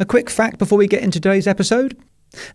A 0.00 0.06
quick 0.06 0.30
fact 0.30 0.58
before 0.58 0.78
we 0.78 0.86
get 0.86 1.02
into 1.02 1.20
today's 1.20 1.46
episode 1.46 1.96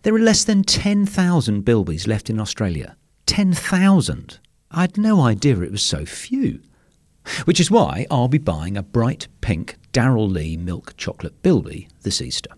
there 0.02 0.14
are 0.14 0.18
less 0.18 0.42
than 0.42 0.64
10,000 0.64 1.64
bilbies 1.64 2.08
left 2.08 2.28
in 2.28 2.40
Australia. 2.40 2.96
10,000! 3.26 4.40
I 4.72 4.80
had 4.80 4.98
no 4.98 5.20
idea 5.20 5.60
it 5.60 5.70
was 5.70 5.82
so 5.82 6.04
few. 6.04 6.60
Which 7.44 7.60
is 7.60 7.70
why 7.70 8.06
I'll 8.10 8.26
be 8.26 8.38
buying 8.38 8.76
a 8.76 8.82
bright 8.82 9.28
pink 9.40 9.76
Darrell 9.92 10.28
Lea 10.28 10.56
milk 10.56 10.96
chocolate 10.96 11.40
bilby 11.42 11.88
this 12.02 12.20
Easter. 12.20 12.50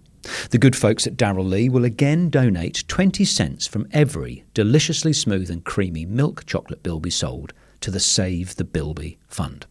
The 0.50 0.58
good 0.58 0.74
folks 0.74 1.06
at 1.06 1.16
Darrell 1.16 1.44
Lea 1.44 1.68
will 1.68 1.84
again 1.84 2.30
donate 2.30 2.84
20 2.88 3.24
cents 3.26 3.66
from 3.66 3.86
every 3.92 4.44
deliciously 4.54 5.12
smooth 5.12 5.50
and 5.50 5.62
creamy 5.62 6.06
milk 6.06 6.46
chocolate 6.46 6.82
bilby 6.82 7.10
sold 7.10 7.52
to 7.80 7.90
the 7.90 8.00
Save 8.00 8.56
the 8.56 8.64
Bilby 8.64 9.18
Fund. 9.28 9.66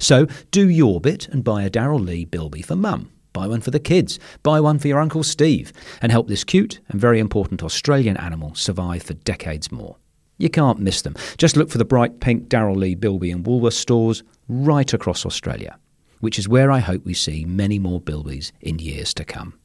So 0.00 0.26
do 0.50 0.68
your 0.68 1.00
bit 1.00 1.28
and 1.28 1.44
buy 1.44 1.62
a 1.62 1.70
Darrell 1.70 2.00
Lea 2.00 2.24
bilby 2.24 2.62
for 2.62 2.74
mum 2.74 3.10
Buy 3.34 3.48
one 3.48 3.60
for 3.60 3.72
the 3.72 3.80
kids. 3.80 4.20
Buy 4.44 4.60
one 4.60 4.78
for 4.78 4.86
your 4.86 5.00
Uncle 5.00 5.24
Steve. 5.24 5.72
And 6.00 6.12
help 6.12 6.28
this 6.28 6.44
cute 6.44 6.80
and 6.88 7.00
very 7.00 7.18
important 7.18 7.64
Australian 7.64 8.16
animal 8.16 8.54
survive 8.54 9.02
for 9.02 9.14
decades 9.14 9.72
more. 9.72 9.96
You 10.38 10.48
can't 10.48 10.78
miss 10.78 11.02
them. 11.02 11.16
Just 11.36 11.56
look 11.56 11.68
for 11.68 11.78
the 11.78 11.84
bright 11.84 12.20
pink 12.20 12.48
Darrell 12.48 12.76
Lea, 12.76 12.94
Bilby 12.94 13.32
and 13.32 13.44
Woolworth 13.44 13.74
stores 13.74 14.22
right 14.48 14.92
across 14.92 15.26
Australia, 15.26 15.76
which 16.20 16.38
is 16.38 16.48
where 16.48 16.70
I 16.70 16.78
hope 16.78 17.04
we 17.04 17.12
see 17.12 17.44
many 17.44 17.80
more 17.80 18.00
Bilbies 18.00 18.52
in 18.60 18.78
years 18.78 19.12
to 19.14 19.24
come. 19.24 19.58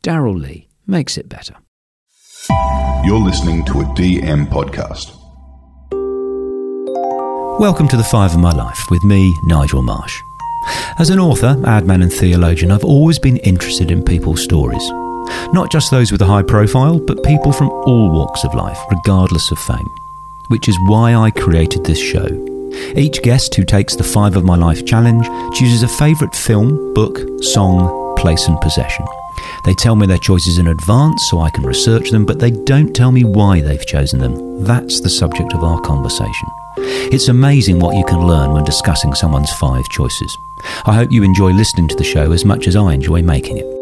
Darrell 0.00 0.36
Lea 0.36 0.68
makes 0.86 1.18
it 1.18 1.28
better. 1.28 1.56
You're 3.04 3.18
listening 3.18 3.64
to 3.64 3.80
a 3.80 3.84
DM 3.96 4.46
podcast. 4.46 5.12
Welcome 7.58 7.88
to 7.88 7.96
The 7.96 8.04
Five 8.04 8.34
of 8.34 8.38
My 8.38 8.52
Life 8.52 8.86
with 8.90 9.02
me, 9.02 9.34
Nigel 9.44 9.82
Marsh. 9.82 10.16
As 10.98 11.10
an 11.10 11.18
author, 11.18 11.54
adman, 11.60 12.02
and 12.02 12.12
theologian, 12.12 12.70
I've 12.70 12.84
always 12.84 13.18
been 13.18 13.36
interested 13.38 13.90
in 13.90 14.04
people's 14.04 14.42
stories. 14.42 14.82
Not 15.52 15.70
just 15.70 15.90
those 15.90 16.10
with 16.10 16.22
a 16.22 16.26
high 16.26 16.42
profile, 16.42 16.98
but 16.98 17.22
people 17.22 17.52
from 17.52 17.70
all 17.70 18.10
walks 18.10 18.44
of 18.44 18.54
life, 18.54 18.78
regardless 18.90 19.50
of 19.50 19.58
fame. 19.58 19.88
Which 20.48 20.68
is 20.68 20.78
why 20.86 21.14
I 21.14 21.30
created 21.30 21.84
this 21.84 22.00
show. 22.00 22.26
Each 22.96 23.22
guest 23.22 23.54
who 23.54 23.64
takes 23.64 23.96
the 23.96 24.04
Five 24.04 24.36
of 24.36 24.44
My 24.44 24.56
Life 24.56 24.84
challenge 24.84 25.26
chooses 25.56 25.82
a 25.82 25.88
favourite 25.88 26.34
film, 26.34 26.94
book, 26.94 27.20
song, 27.42 28.16
place, 28.16 28.46
and 28.48 28.60
possession. 28.60 29.04
They 29.64 29.74
tell 29.74 29.96
me 29.96 30.06
their 30.06 30.18
choices 30.18 30.58
in 30.58 30.66
advance 30.66 31.28
so 31.30 31.40
I 31.40 31.50
can 31.50 31.64
research 31.64 32.10
them, 32.10 32.24
but 32.26 32.38
they 32.38 32.50
don't 32.50 32.94
tell 32.94 33.12
me 33.12 33.24
why 33.24 33.60
they've 33.60 33.86
chosen 33.86 34.20
them. 34.20 34.64
That's 34.64 35.00
the 35.00 35.10
subject 35.10 35.52
of 35.54 35.62
our 35.62 35.80
conversation. 35.80 36.48
It's 37.12 37.28
amazing 37.28 37.78
what 37.78 37.96
you 37.96 38.04
can 38.04 38.26
learn 38.26 38.52
when 38.52 38.64
discussing 38.64 39.14
someone's 39.14 39.52
five 39.52 39.88
choices. 39.88 40.36
I 40.84 40.94
hope 40.94 41.12
you 41.12 41.22
enjoy 41.22 41.52
listening 41.52 41.88
to 41.88 41.96
the 41.96 42.04
show 42.04 42.32
as 42.32 42.44
much 42.44 42.66
as 42.66 42.76
I 42.76 42.92
enjoy 42.92 43.22
making 43.22 43.58
it. 43.58 43.77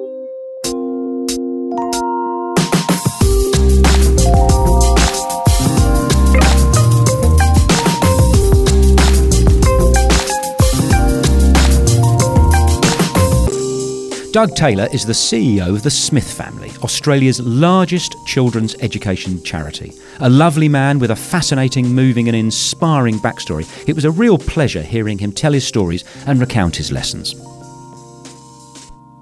Doug 14.37 14.55
Taylor 14.55 14.87
is 14.92 15.06
the 15.06 15.15
CEO 15.15 15.70
of 15.70 15.83
the 15.83 15.91
Smith 15.91 16.31
Family, 16.31 16.70
Australia's 16.83 17.41
largest 17.41 18.15
children's 18.27 18.75
education 18.83 19.42
charity. 19.42 19.95
A 20.20 20.29
lovely 20.29 20.69
man 20.69 20.98
with 20.98 21.11
a 21.11 21.17
fascinating, 21.17 21.89
moving, 21.89 22.29
and 22.29 22.37
inspiring 22.37 23.14
backstory. 23.14 23.67
It 23.89 23.95
was 23.95 24.05
a 24.05 24.11
real 24.11 24.37
pleasure 24.37 24.83
hearing 24.83 25.17
him 25.17 25.33
tell 25.33 25.55
his 25.55 25.67
stories 25.67 26.05
and 26.27 26.39
recount 26.39 26.77
his 26.77 26.92
lessons. 26.92 27.34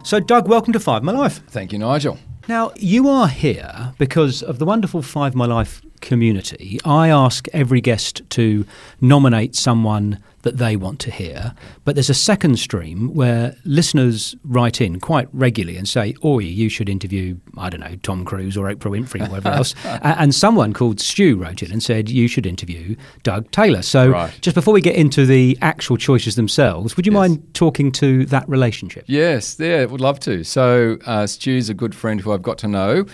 So, 0.03 0.19
Doug, 0.19 0.49
welcome 0.49 0.73
to 0.73 0.81
Five 0.81 1.05
My 1.05 1.13
Life. 1.13 1.47
Thank 1.47 1.73
you, 1.73 1.79
Nigel. 1.79 2.19
Now, 2.49 2.73
you 2.75 3.09
are 3.09 3.29
here 3.29 3.95
because 3.99 4.43
of 4.43 4.59
the 4.59 4.65
wonderful 4.65 5.01
Five 5.01 5.37
My 5.37 5.47
Life 5.47 5.81
community. 6.01 6.81
I 6.85 7.09
ask 7.09 7.47
every 7.53 7.81
guest 7.81 8.29
to 8.31 8.67
nominate 9.01 9.55
someone 9.55 10.19
that 10.45 10.59
they 10.59 10.77
want 10.77 11.01
to 11.01 11.11
hear. 11.11 11.55
But 11.85 11.97
there's 11.97 12.11
a 12.11 12.15
second 12.15 12.59
stream 12.59 13.13
where 13.15 13.57
listeners 13.65 14.37
write 14.45 14.81
in 14.81 15.01
quite 15.01 15.29
regularly 15.33 15.77
and 15.77 15.89
say, 15.89 16.15
Oi, 16.25 16.39
you 16.39 16.69
should 16.69 16.89
interview, 16.89 17.37
I 17.59 17.71
don't 17.71 17.81
know, 17.81 17.97
Tom 18.03 18.25
Cruise 18.25 18.57
or 18.57 18.67
Oprah 18.67 18.91
Winfrey 18.91 19.27
or 19.27 19.31
whatever 19.31 19.49
else. 19.57 19.75
And 19.85 20.35
someone 20.35 20.73
called 20.73 21.01
Stu 21.01 21.37
wrote 21.37 21.63
in 21.63 21.73
and 21.73 21.83
said, 21.83 22.09
You 22.09 22.29
should 22.29 22.47
interview 22.47 22.95
Doug 23.23 23.51
Taylor. 23.51 23.83
So 23.83 24.11
right. 24.11 24.39
just 24.41 24.55
before 24.55 24.73
we 24.73 24.81
get 24.81 24.95
into 24.95 25.27
the 25.27 25.59
actual 25.61 25.97
choices 25.97 26.37
themselves, 26.37 26.97
would 26.97 27.07
you 27.07 27.13
yes. 27.13 27.19
mind 27.19 27.55
talking 27.55 27.91
to 27.93 28.27
that 28.27 28.49
relationship? 28.49 29.05
Yes, 29.07 29.59
yeah, 29.59 29.85
would 29.87 30.01
love 30.01 30.21
to. 30.21 30.45
So 30.45 30.99
uh, 31.07 31.27
Stu's 31.27 31.69
a 31.69 31.75
good 31.75 31.95
friend 31.95 32.21
who 32.21 32.33
I've 32.33 32.43
got 32.43 32.59
to 32.59 32.69
know. 32.69 33.07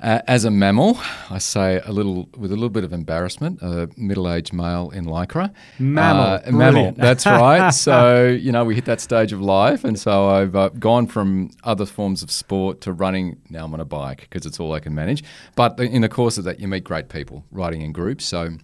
Uh, 0.00 0.22
as 0.26 0.46
a 0.46 0.50
mammal, 0.50 0.98
I 1.28 1.36
say 1.36 1.78
a 1.84 1.92
little 1.92 2.26
with 2.34 2.50
a 2.50 2.54
little 2.54 2.70
bit 2.70 2.84
of 2.84 2.92
embarrassment, 2.92 3.60
a 3.60 3.90
middle-aged 3.98 4.50
male 4.50 4.88
in 4.90 5.04
lycra. 5.04 5.52
Mammal, 5.78 6.40
uh, 6.46 6.50
mammal. 6.50 6.92
That's 6.92 7.26
right. 7.26 7.70
so 7.74 8.26
you 8.26 8.50
know 8.50 8.64
we 8.64 8.74
hit 8.74 8.86
that 8.86 9.02
stage 9.02 9.34
of 9.34 9.42
life, 9.42 9.84
and 9.84 9.98
so 9.98 10.28
I've 10.30 10.56
uh, 10.56 10.70
gone 10.70 11.06
from 11.06 11.50
other 11.64 11.84
forms 11.84 12.22
of 12.22 12.30
sport 12.30 12.80
to 12.82 12.94
running. 12.94 13.42
Now 13.50 13.66
I'm 13.66 13.74
on 13.74 13.80
a 13.80 13.84
bike 13.84 14.20
because 14.20 14.46
it's 14.46 14.58
all 14.58 14.72
I 14.72 14.80
can 14.80 14.94
manage. 14.94 15.22
But 15.54 15.78
in 15.78 16.00
the 16.00 16.08
course 16.08 16.38
of 16.38 16.44
that, 16.44 16.60
you 16.60 16.66
meet 16.66 16.84
great 16.84 17.10
people 17.10 17.44
riding 17.50 17.82
in 17.82 17.92
groups. 17.92 18.24
So. 18.24 18.56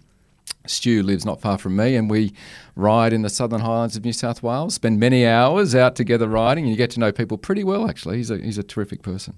Stu 0.65 1.01
lives 1.01 1.25
not 1.25 1.39
far 1.39 1.57
from 1.57 1.77
me, 1.77 1.95
and 1.95 2.09
we 2.09 2.33
ride 2.75 3.13
in 3.13 3.21
the 3.21 3.29
Southern 3.29 3.61
Highlands 3.61 3.95
of 3.95 4.03
New 4.03 4.11
South 4.11 4.43
Wales. 4.43 4.73
Spend 4.73 4.99
many 4.99 5.25
hours 5.25 5.73
out 5.73 5.95
together 5.95 6.27
riding, 6.27 6.65
and 6.65 6.71
you 6.71 6.75
get 6.75 6.89
to 6.91 6.99
know 6.99 7.13
people 7.13 7.37
pretty 7.37 7.63
well. 7.63 7.89
Actually, 7.89 8.17
he's 8.17 8.29
a 8.29 8.37
he's 8.37 8.57
a 8.57 8.63
terrific 8.63 9.01
person. 9.01 9.35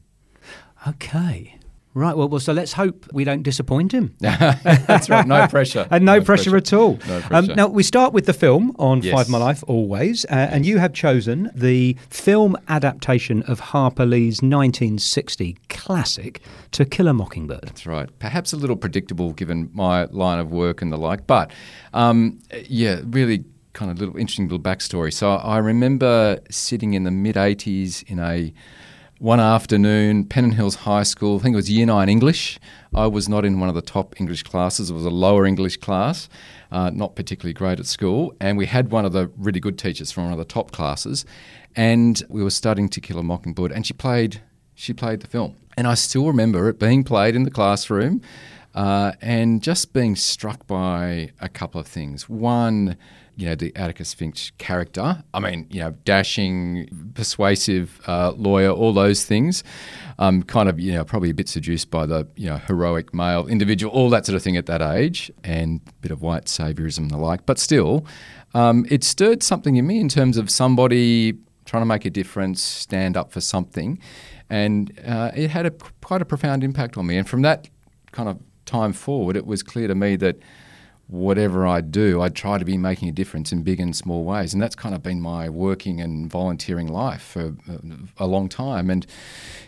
Okay. 0.87 1.58
Right. 1.95 2.15
Well, 2.15 2.29
well, 2.29 2.39
so 2.39 2.53
let's 2.53 2.73
hope 2.73 3.07
we 3.11 3.23
don't 3.23 3.41
disappoint 3.41 3.91
him. 3.91 4.15
That's 4.19 5.09
right. 5.09 5.25
No 5.25 5.47
pressure. 5.47 5.87
and 5.91 6.05
no, 6.05 6.19
no 6.19 6.23
pressure, 6.23 6.51
pressure, 6.51 6.57
at 6.57 6.73
all. 6.73 6.99
No 7.07 7.23
um, 7.31 7.45
now, 7.47 7.67
we 7.67 7.81
start 7.81 8.13
with 8.13 8.27
the 8.27 8.33
film 8.33 8.75
on 8.77 9.01
yes. 9.01 9.13
Five 9.13 9.27
My 9.27 9.39
Life, 9.39 9.63
always. 9.67 10.23
Uh, 10.25 10.49
and 10.51 10.67
you 10.67 10.77
have 10.77 10.93
chosen 10.93 11.49
the 11.55 11.97
film 12.09 12.55
adaptation 12.67 13.41
of 13.43 13.59
Harper 13.59 14.05
Lee's 14.05 14.41
1960 14.41 15.57
classic, 15.69 16.41
To 16.73 16.85
Kill 16.85 17.07
a 17.07 17.13
Mockingbird. 17.13 17.63
That's 17.63 17.87
right. 17.87 18.07
Perhaps 18.19 18.53
a 18.53 18.57
little 18.57 18.75
predictable 18.75 19.33
given 19.33 19.71
my 19.73 20.05
line 20.05 20.37
of 20.37 20.51
work 20.51 20.83
and 20.83 20.91
the 20.91 20.97
like. 20.97 21.25
But 21.25 21.51
um, 21.93 22.37
yeah, 22.65 23.01
really 23.05 23.45
kind 23.73 23.89
of 23.91 23.99
little 23.99 24.15
interesting 24.15 24.45
little 24.45 24.59
backstory. 24.59 25.11
So 25.11 25.31
I 25.31 25.57
remember 25.57 26.39
sitting 26.51 26.93
in 26.93 27.03
the 27.03 27.11
mid 27.11 27.35
80s 27.35 28.03
in 28.03 28.19
a 28.19 28.53
one 29.19 29.41
afternoon, 29.41 30.23
Pennant 30.23 30.53
Hills 30.53 30.75
High 30.75 31.03
School, 31.03 31.37
I 31.37 31.43
think 31.43 31.53
it 31.53 31.57
was 31.57 31.69
year 31.69 31.85
nine 31.85 32.07
English. 32.07 32.57
I 32.95 33.05
was 33.07 33.27
not 33.27 33.43
in 33.43 33.59
one 33.59 33.67
of 33.67 33.75
the 33.75 33.81
top 33.81 34.19
English 34.19 34.43
classes, 34.43 34.89
it 34.89 34.93
was 34.93 35.05
a 35.05 35.09
lower 35.09 35.45
English 35.45 35.77
class, 35.77 36.29
uh, 36.71 36.89
not 36.89 37.17
particularly 37.17 37.53
great 37.53 37.81
at 37.81 37.85
school. 37.85 38.33
And 38.39 38.57
we 38.57 38.65
had 38.65 38.91
one 38.91 39.05
of 39.05 39.11
the 39.11 39.29
really 39.37 39.59
good 39.59 39.77
teachers 39.77 40.09
from 40.09 40.23
one 40.23 40.31
of 40.31 40.39
the 40.39 40.45
top 40.45 40.71
classes, 40.71 41.25
and 41.75 42.23
we 42.29 42.41
were 42.41 42.49
studying 42.49 42.87
To 42.89 43.01
Kill 43.01 43.19
a 43.19 43.23
Mockingbird, 43.23 43.73
and 43.73 43.85
she 43.85 43.93
played, 43.93 44.41
she 44.73 44.93
played 44.93 45.19
the 45.19 45.27
film. 45.27 45.57
And 45.75 45.85
I 45.85 45.95
still 45.95 46.25
remember 46.25 46.69
it 46.69 46.79
being 46.79 47.03
played 47.03 47.35
in 47.35 47.43
the 47.43 47.51
classroom 47.51 48.21
uh, 48.73 49.11
and 49.21 49.61
just 49.61 49.91
being 49.91 50.15
struck 50.15 50.65
by 50.65 51.31
a 51.41 51.49
couple 51.49 51.81
of 51.81 51.87
things. 51.87 52.29
One, 52.29 52.95
you 53.39 53.45
know, 53.45 53.55
the 53.55 53.73
Atticus 53.73 54.13
Finch 54.13 54.51
character. 54.57 55.23
I 55.33 55.39
mean, 55.39 55.65
you 55.69 55.79
know, 55.79 55.91
dashing, 56.03 56.89
persuasive 57.13 58.01
uh, 58.05 58.31
lawyer, 58.31 58.69
all 58.69 58.91
those 58.91 59.23
things. 59.23 59.63
Um, 60.17 60.43
kind 60.43 60.67
of, 60.67 60.77
you 60.77 60.91
know, 60.91 61.05
probably 61.05 61.29
a 61.29 61.33
bit 61.33 61.47
seduced 61.47 61.89
by 61.89 62.05
the, 62.05 62.27
you 62.35 62.47
know, 62.47 62.57
heroic 62.57 63.13
male 63.13 63.47
individual, 63.47 63.93
all 63.93 64.09
that 64.09 64.25
sort 64.25 64.35
of 64.35 64.43
thing 64.43 64.57
at 64.57 64.65
that 64.65 64.81
age, 64.81 65.31
and 65.45 65.79
a 65.87 65.93
bit 66.01 66.11
of 66.11 66.21
white 66.21 66.47
saviorism 66.47 66.97
and 66.97 67.11
the 67.11 67.17
like. 67.17 67.45
But 67.45 67.59
still, 67.59 68.05
um, 68.53 68.85
it 68.89 69.05
stirred 69.05 69.41
something 69.41 69.77
in 69.77 69.87
me 69.87 70.01
in 70.01 70.09
terms 70.09 70.35
of 70.35 70.49
somebody 70.49 71.37
trying 71.63 71.81
to 71.81 71.85
make 71.85 72.03
a 72.03 72.09
difference, 72.09 72.61
stand 72.61 73.15
up 73.15 73.31
for 73.31 73.39
something. 73.39 73.99
And 74.49 74.99
uh, 75.07 75.31
it 75.33 75.49
had 75.49 75.65
a, 75.65 75.71
quite 76.01 76.21
a 76.21 76.25
profound 76.25 76.61
impact 76.61 76.97
on 76.97 77.07
me. 77.07 77.15
And 77.15 77.29
from 77.29 77.43
that 77.43 77.69
kind 78.11 78.27
of 78.27 78.37
time 78.65 78.91
forward, 78.91 79.37
it 79.37 79.45
was 79.45 79.63
clear 79.63 79.87
to 79.87 79.95
me 79.95 80.17
that 80.17 80.35
whatever 81.09 81.65
I 81.65 81.81
do, 81.81 82.21
I 82.21 82.29
try 82.29 82.59
to 82.59 82.65
be 82.65 82.77
making 82.77 83.09
a 83.09 83.11
difference 83.11 83.51
in 83.51 83.63
big 83.63 83.79
and 83.79 83.95
small 83.95 84.23
ways. 84.23 84.53
And 84.53 84.61
that's 84.61 84.75
kind 84.75 84.93
of 84.93 85.01
been 85.01 85.19
my 85.19 85.49
working 85.49 85.99
and 85.99 86.29
volunteering 86.29 86.87
life 86.87 87.21
for 87.21 87.55
uh, 87.69 87.77
a 88.17 88.27
long 88.27 88.47
time. 88.47 88.89
And, 88.89 89.05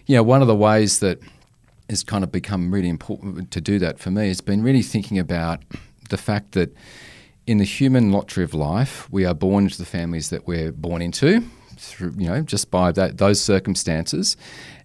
you 0.06 0.16
know, 0.16 0.24
one 0.24 0.42
of 0.42 0.48
the 0.48 0.56
ways 0.56 1.00
that 1.00 1.20
has 1.90 2.04
kind 2.04 2.24
of 2.24 2.32
become 2.32 2.72
really 2.72 2.90
important 2.90 3.50
to 3.52 3.60
do 3.60 3.80
that 3.80 4.00
for 4.00 4.12
me 4.12 4.28
has 4.28 4.40
been 4.40 4.62
really 4.62 4.84
thinking 4.84 5.18
about 5.18 5.64
the 6.10 6.18
fact 6.18 6.52
that 6.52 6.76
in 7.48 7.58
the 7.58 7.66
human 7.66 8.12
lottery 8.12 8.44
of 8.44 8.54
life, 8.54 9.12
we 9.12 9.26
are 9.26 9.34
born 9.34 9.64
into 9.64 9.80
the 9.80 9.86
families 9.86 10.30
that 10.30 10.46
we're 10.46 10.72
born 10.72 11.02
into 11.02 11.44
through 11.82 12.14
you 12.18 12.28
know 12.28 12.42
just 12.42 12.72
by 12.72 12.92
that 12.92 13.18
those 13.18 13.42
circumstances. 13.42 14.38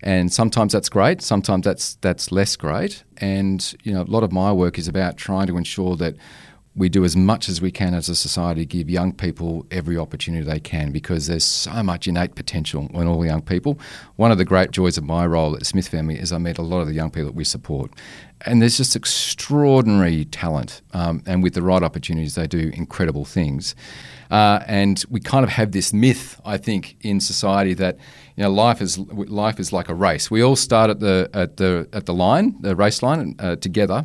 And 0.03 0.33
sometimes 0.33 0.73
that's 0.73 0.89
great 0.89 1.23
sometimes 1.23 1.65
that's 1.65 1.95
that's 1.97 2.33
less 2.33 2.57
great. 2.57 3.05
And 3.19 3.75
you 3.83 3.93
know 3.93 4.03
a 4.03 4.11
lot 4.11 4.23
of 4.23 4.33
my 4.33 4.53
work 4.53 4.79
is 4.79 4.89
about 4.89 5.17
trying 5.17 5.47
to 5.49 5.57
ensure 5.57 5.97
that 5.97 6.17
we 6.77 6.91
do 6.91 7.05
as 7.05 7.17
much 7.17 7.49
as 7.49 7.61
we 7.63 7.71
can 7.71 7.95
as 7.95 8.09
a 8.09 8.15
society 8.15 8.61
to 8.61 8.67
give 8.67 8.91
young 8.91 9.13
people 9.13 9.67
every 9.71 9.97
opportunity 9.97 10.45
they 10.45 10.61
can 10.61 10.93
because 10.93 11.27
there's 11.27 11.45
so 11.45 11.83
much 11.83 12.07
innate 12.07 12.35
potential 12.35 12.89
in 12.93 13.07
all 13.07 13.25
young 13.25 13.41
people. 13.41 13.81
One 14.17 14.31
of 14.31 14.37
the 14.37 14.45
great 14.45 14.73
joys 14.73 14.99
of 14.99 15.05
my 15.05 15.27
role 15.27 15.57
at 15.57 15.65
Smith 15.65 15.89
Family 15.89 16.19
is 16.19 16.33
I 16.33 16.39
meet 16.39 16.59
a 16.59 16.63
lot 16.63 16.81
of 16.81 16.87
the 16.87 16.93
young 16.93 17.11
people 17.11 17.27
that 17.27 17.35
we 17.35 17.45
support. 17.45 17.91
And 18.43 18.61
there's 18.61 18.77
just 18.77 18.95
extraordinary 18.95 20.27
talent, 20.27 20.83
um, 20.93 21.23
and 21.25 21.43
with 21.43 21.55
the 21.55 21.63
right 21.63 21.83
opportunities, 21.83 22.35
they 22.35 22.47
do 22.47 22.71
incredible 22.75 23.25
things. 23.25 23.75
Uh, 24.31 24.61
and 24.67 25.03
we 25.09 25.21
kind 25.21 25.43
of 25.43 25.49
have 25.49 25.73
this 25.73 25.95
myth, 25.95 26.39
I 26.45 26.59
think, 26.59 26.97
in 27.01 27.19
society 27.21 27.73
that 27.75 27.97
you 28.37 28.43
know 28.43 28.51
life 28.51 28.83
is 28.83 28.99
life 28.99 29.59
is 29.59 29.73
like 29.73 29.89
a 29.89 29.95
race. 29.95 30.31
We 30.31 30.43
all 30.43 30.57
start 30.57 30.91
at 30.91 31.01
the 31.01 31.31
at 31.33 31.57
the 31.57 31.89
at 31.95 32.05
the 32.05 32.13
line, 32.13 32.57
the 32.61 32.77
race 32.77 33.03
line, 33.03 33.37
uh, 33.39 33.57
together, 33.57 34.05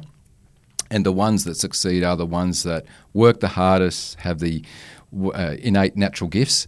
and 0.92 1.06
the 1.06 1.12
ones 1.12 1.46
that 1.46 1.56
succeed 1.56 2.04
are 2.04 2.16
the 2.16 2.26
ones 2.26 2.64
that 2.64 2.86
work 3.14 3.40
the 3.40 3.48
hardest, 3.48 4.20
have 4.20 4.40
the 4.40 4.64
uh, 5.34 5.56
innate 5.60 5.96
natural 5.96 6.30
gifts. 6.30 6.68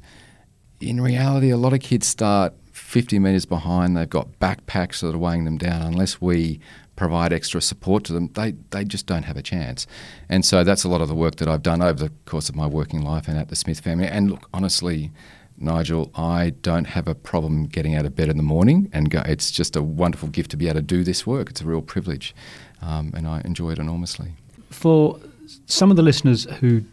In 0.80 1.00
reality, 1.00 1.50
a 1.50 1.58
lot 1.58 1.74
of 1.74 1.82
kids 1.82 2.08
start 2.08 2.54
50 2.72 3.20
metres 3.20 3.46
behind. 3.46 3.96
They've 3.96 4.10
got 4.10 4.40
backpacks 4.40 5.02
that 5.02 5.14
are 5.14 5.18
weighing 5.18 5.46
them 5.46 5.58
down. 5.58 5.82
Unless 5.82 6.22
we 6.22 6.60
provide 6.96 7.34
extra 7.34 7.62
support 7.62 8.06
to 8.06 8.14
them, 8.14 8.30
they, 8.34 8.54
they 8.72 8.86
just 8.86 9.06
don't 9.06 9.24
have 9.24 9.38
a 9.38 9.42
chance. 9.42 9.86
And 10.30 10.46
so 10.46 10.64
that's 10.64 10.84
a 10.84 10.90
lot 10.90 11.02
of 11.02 11.10
the 11.10 11.16
work 11.16 11.36
that 11.36 11.48
I've 11.48 11.64
done 11.64 11.82
over 11.82 12.06
the 12.06 12.12
course 12.26 12.50
of 12.50 12.56
my 12.56 12.66
working 12.66 13.02
life 13.02 13.28
and 13.28 13.38
at 13.38 13.50
the 13.50 13.56
Smith 13.56 13.82
family. 13.82 14.08
And 14.08 14.32
look, 14.32 14.48
honestly, 14.54 15.12
Nigel, 15.58 16.12
I 16.16 16.52
don't 16.62 16.86
have 16.86 17.08
a 17.08 17.16
problem 17.16 17.66
getting 17.66 17.96
out 17.96 18.06
of 18.06 18.16
bed 18.16 18.30
in 18.30 18.38
the 18.38 18.44
morning 18.44 18.90
and 18.94 19.10
go. 19.10 19.22
It's 19.26 19.52
just 19.52 19.76
a 19.76 19.82
wonderful 19.82 20.30
gift 20.30 20.52
to 20.52 20.58
be 20.58 20.68
able 20.68 20.76
to 20.76 20.82
do 20.82 21.04
this 21.04 21.28
work. 21.28 21.50
It's 21.50 21.62
a 21.62 21.66
real 21.66 21.82
privilege, 21.82 22.36
um, 22.84 23.14
and 23.16 23.28
I 23.28 23.42
enjoy 23.46 23.72
it 23.72 23.80
enormously. 23.80 24.34
For 24.70 25.20
some 25.66 25.92
of 25.92 25.98
the 25.98 26.04
listeners 26.04 26.46
who 26.60 26.84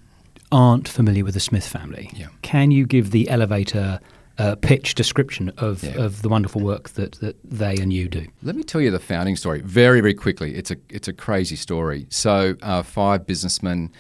aren't 0.53 0.89
familiar 0.89 1.25
with 1.25 1.35
the 1.35 1.41
Smith 1.41 1.67
family, 1.67 2.11
yeah. 2.15 2.29
can 2.43 2.71
you 2.71 2.87
give 2.87 3.11
the 3.11 3.29
elevator 3.29 4.01
uh, 4.39 4.55
pitch 4.57 4.95
description 4.95 5.53
of, 5.59 5.83
yeah. 5.83 6.03
of 6.03 6.23
the 6.23 6.29
wonderful 6.29 6.63
work 6.63 6.91
that, 6.91 7.13
that 7.21 7.37
they 7.45 7.77
and 7.77 7.93
you 7.93 8.09
do? 8.09 8.27
Let 8.43 8.57
me 8.57 8.63
tell 8.63 8.81
you 8.81 8.91
the 8.91 8.99
founding 9.01 9.37
story 9.37 9.61
very, 9.61 10.01
very 10.01 10.15
quickly. 10.15 10.55
It's 10.55 10.71
a 10.71 10.77
it's 10.89 11.09
a 11.09 11.13
crazy 11.13 11.57
story. 11.57 12.07
So, 12.09 12.57
uh, 12.63 12.83
five 12.83 13.27
businessmen 13.27 13.93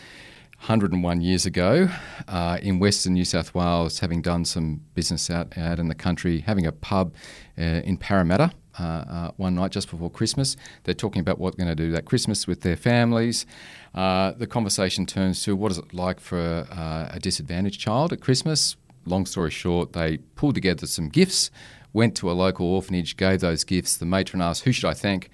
101 0.60 1.22
years 1.22 1.46
ago 1.46 1.88
uh, 2.28 2.58
in 2.60 2.78
Western 2.78 3.14
New 3.14 3.24
South 3.24 3.54
Wales, 3.54 4.00
having 4.00 4.20
done 4.20 4.44
some 4.44 4.82
business 4.94 5.30
out, 5.30 5.56
out 5.56 5.78
in 5.78 5.88
the 5.88 5.94
country, 5.94 6.40
having 6.40 6.66
a 6.66 6.72
pub 6.72 7.14
uh, 7.58 7.62
in 7.62 7.96
Parramatta. 7.96 8.52
Uh, 8.80 9.04
uh 9.08 9.30
one 9.36 9.54
night 9.54 9.70
just 9.70 9.90
before 9.90 10.10
Christmas, 10.10 10.56
they're 10.84 10.94
talking 10.94 11.20
about 11.20 11.38
what 11.38 11.56
they're 11.56 11.64
going 11.64 11.76
to 11.76 11.82
do 11.82 11.92
that 11.92 12.04
Christmas 12.04 12.46
with 12.46 12.62
their 12.62 12.76
families. 12.76 13.46
Uh, 13.94 14.32
the 14.32 14.46
conversation 14.46 15.06
turns 15.06 15.42
to 15.42 15.54
what 15.54 15.72
is 15.72 15.78
it 15.78 15.92
like 15.92 16.20
for 16.20 16.38
a, 16.40 17.10
a 17.14 17.20
disadvantaged 17.20 17.80
child 17.80 18.12
at 18.12 18.20
Christmas. 18.20 18.76
Long 19.06 19.26
story 19.26 19.50
short, 19.50 19.92
they 19.92 20.18
pulled 20.36 20.54
together 20.54 20.86
some 20.86 21.08
gifts, 21.08 21.50
went 21.92 22.16
to 22.16 22.30
a 22.30 22.32
local 22.32 22.66
orphanage, 22.66 23.16
gave 23.16 23.40
those 23.40 23.64
gifts. 23.64 23.96
The 23.96 24.06
matron 24.06 24.42
asked, 24.42 24.64
"Who 24.64 24.72
should 24.72 24.88
I 24.88 24.94
thank?" 24.94 25.30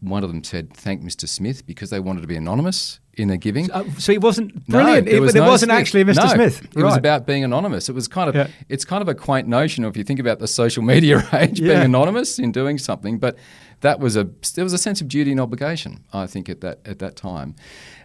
One 0.00 0.24
of 0.24 0.30
them 0.30 0.42
said, 0.42 0.72
"Thank 0.72 1.02
Mr. 1.02 1.28
Smith," 1.28 1.66
because 1.66 1.90
they 1.90 2.00
wanted 2.00 2.22
to 2.22 2.26
be 2.26 2.36
anonymous 2.36 3.00
in 3.14 3.28
their 3.28 3.36
giving. 3.36 3.66
So, 3.66 3.72
uh, 3.74 3.84
so 3.98 4.12
it 4.12 4.20
wasn't 4.20 4.66
brilliant. 4.66 5.06
No, 5.06 5.12
it, 5.12 5.20
was 5.20 5.34
it 5.34 5.40
wasn't 5.40 5.70
Smith. 5.70 5.80
actually 5.80 6.04
Mr. 6.04 6.16
No, 6.16 6.34
Smith. 6.34 6.76
It 6.76 6.82
was 6.82 6.96
about 6.96 7.26
being 7.26 7.44
anonymous. 7.44 7.88
It 7.88 7.94
was 7.94 8.08
kind 8.08 8.28
of 8.28 8.34
yeah. 8.34 8.48
it's 8.68 8.84
kind 8.84 9.02
of 9.02 9.08
a 9.08 9.14
quaint 9.14 9.46
notion 9.46 9.84
if 9.84 9.96
you 9.96 10.04
think 10.04 10.20
about 10.20 10.38
the 10.38 10.48
social 10.48 10.82
media 10.82 11.26
age, 11.32 11.60
yeah. 11.60 11.74
being 11.74 11.84
anonymous 11.84 12.38
in 12.38 12.52
doing 12.52 12.78
something. 12.78 13.18
But 13.18 13.36
that 13.80 14.00
was 14.00 14.16
a 14.16 14.28
there 14.54 14.64
was 14.64 14.72
a 14.72 14.78
sense 14.78 15.00
of 15.00 15.08
duty 15.08 15.30
and 15.30 15.40
obligation, 15.40 16.04
I 16.12 16.26
think, 16.26 16.48
at 16.48 16.60
that 16.60 16.80
at 16.84 16.98
that 17.00 17.16
time. 17.16 17.54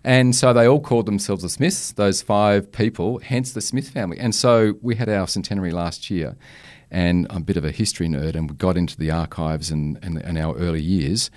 And 0.04 0.36
so 0.36 0.54
they 0.54 0.68
all 0.68 0.80
called 0.82 1.08
themselves 1.08 1.42
the 1.42 1.50
Smiths, 1.50 1.92
those 1.94 2.22
five 2.22 2.72
people, 2.72 3.20
hence 3.20 3.54
the 3.54 3.62
Smith 3.62 3.90
family. 3.90 4.20
And 4.20 4.36
so 4.36 4.76
we 4.82 4.96
had 4.96 5.10
our 5.10 5.28
centenary 5.28 5.72
last 5.72 6.12
year. 6.12 6.36
And 6.92 7.26
I'm 7.32 7.38
a 7.38 7.46
bit 7.46 7.58
of 7.58 7.66
a 7.66 7.72
history 7.72 8.08
nerd, 8.08 8.36
and 8.36 8.48
we 8.50 8.56
got 8.56 8.78
into 8.78 8.96
the 8.96 9.10
archives 9.10 9.72
and, 9.72 9.98
and, 10.04 10.20
and 10.20 10.38
our 10.38 10.56
early 10.56 10.82
years. 10.82 11.32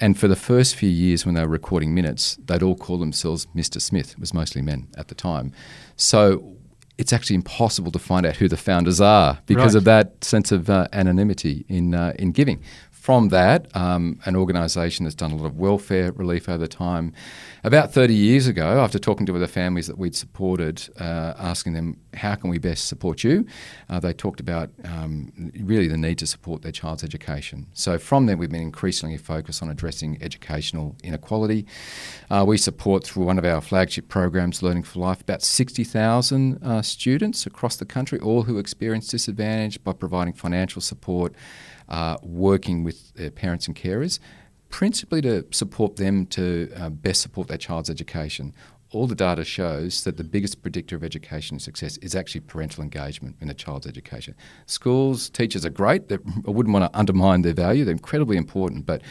And 0.00 0.18
for 0.18 0.28
the 0.28 0.36
first 0.36 0.74
few 0.74 0.88
years 0.88 1.26
when 1.26 1.34
they 1.34 1.42
were 1.42 1.48
recording 1.48 1.94
minutes, 1.94 2.38
they'd 2.46 2.62
all 2.62 2.76
call 2.76 2.98
themselves 2.98 3.46
Mr. 3.54 3.80
Smith. 3.80 4.12
It 4.12 4.18
was 4.18 4.32
mostly 4.32 4.62
men 4.62 4.88
at 4.96 5.08
the 5.08 5.14
time. 5.14 5.52
So 5.96 6.56
it's 6.96 7.12
actually 7.12 7.36
impossible 7.36 7.92
to 7.92 7.98
find 7.98 8.26
out 8.26 8.36
who 8.36 8.48
the 8.48 8.56
founders 8.56 9.00
are 9.00 9.38
because 9.46 9.74
right. 9.74 9.78
of 9.78 9.84
that 9.84 10.24
sense 10.24 10.52
of 10.52 10.68
uh, 10.68 10.88
anonymity 10.92 11.64
in, 11.68 11.94
uh, 11.94 12.14
in 12.18 12.32
giving 12.32 12.62
from 13.00 13.30
that, 13.30 13.74
um, 13.74 14.20
an 14.26 14.36
organisation 14.36 15.04
that's 15.04 15.14
done 15.14 15.32
a 15.32 15.36
lot 15.36 15.46
of 15.46 15.58
welfare 15.58 16.12
relief 16.12 16.50
over 16.50 16.66
time. 16.66 17.14
About 17.64 17.94
30 17.94 18.12
years 18.12 18.46
ago, 18.46 18.78
after 18.78 18.98
talking 18.98 19.24
to 19.24 19.32
the 19.32 19.48
families 19.48 19.86
that 19.86 19.96
we'd 19.96 20.14
supported, 20.14 20.86
uh, 21.00 21.32
asking 21.38 21.72
them, 21.72 21.96
how 22.12 22.34
can 22.34 22.50
we 22.50 22.58
best 22.58 22.88
support 22.88 23.24
you? 23.24 23.46
Uh, 23.88 24.00
they 24.00 24.12
talked 24.12 24.38
about 24.38 24.68
um, 24.84 25.32
really 25.60 25.88
the 25.88 25.96
need 25.96 26.18
to 26.18 26.26
support 26.26 26.60
their 26.60 26.72
child's 26.72 27.02
education. 27.02 27.66
So 27.72 27.98
from 27.98 28.26
there, 28.26 28.36
we've 28.36 28.50
been 28.50 28.60
increasingly 28.60 29.16
focused 29.16 29.62
on 29.62 29.70
addressing 29.70 30.22
educational 30.22 30.94
inequality. 31.02 31.64
Uh, 32.30 32.44
we 32.46 32.58
support 32.58 33.04
through 33.04 33.24
one 33.24 33.38
of 33.38 33.46
our 33.46 33.62
flagship 33.62 34.08
programs, 34.08 34.62
Learning 34.62 34.82
for 34.82 34.98
Life, 34.98 35.22
about 35.22 35.40
60,000 35.40 36.62
uh, 36.62 36.82
students 36.82 37.46
across 37.46 37.76
the 37.76 37.86
country, 37.86 38.18
all 38.18 38.42
who 38.42 38.58
experience 38.58 39.08
disadvantage 39.08 39.82
by 39.82 39.94
providing 39.94 40.34
financial 40.34 40.82
support 40.82 41.34
uh, 41.90 42.16
working 42.22 42.84
with 42.84 43.12
their 43.14 43.30
parents 43.30 43.66
and 43.66 43.76
carers, 43.76 44.18
principally 44.68 45.20
to 45.22 45.44
support 45.50 45.96
them 45.96 46.26
to 46.26 46.70
uh, 46.76 46.88
best 46.88 47.20
support 47.20 47.48
their 47.48 47.58
child's 47.58 47.90
education. 47.90 48.54
All 48.92 49.06
the 49.06 49.14
data 49.14 49.44
shows 49.44 50.02
that 50.04 50.16
the 50.16 50.24
biggest 50.24 50.62
predictor 50.62 50.96
of 50.96 51.04
education 51.04 51.60
success 51.60 51.96
is 51.98 52.14
actually 52.16 52.40
parental 52.40 52.82
engagement 52.82 53.36
in 53.40 53.48
a 53.48 53.54
child's 53.54 53.86
education. 53.86 54.34
Schools, 54.66 55.30
teachers 55.30 55.64
are 55.64 55.70
great. 55.70 56.10
I 56.10 56.50
wouldn't 56.50 56.72
want 56.72 56.92
to 56.92 56.98
undermine 56.98 57.42
their 57.42 57.54
value. 57.54 57.84
They're 57.84 57.92
incredibly 57.92 58.36
important, 58.36 58.86
but 58.86 59.02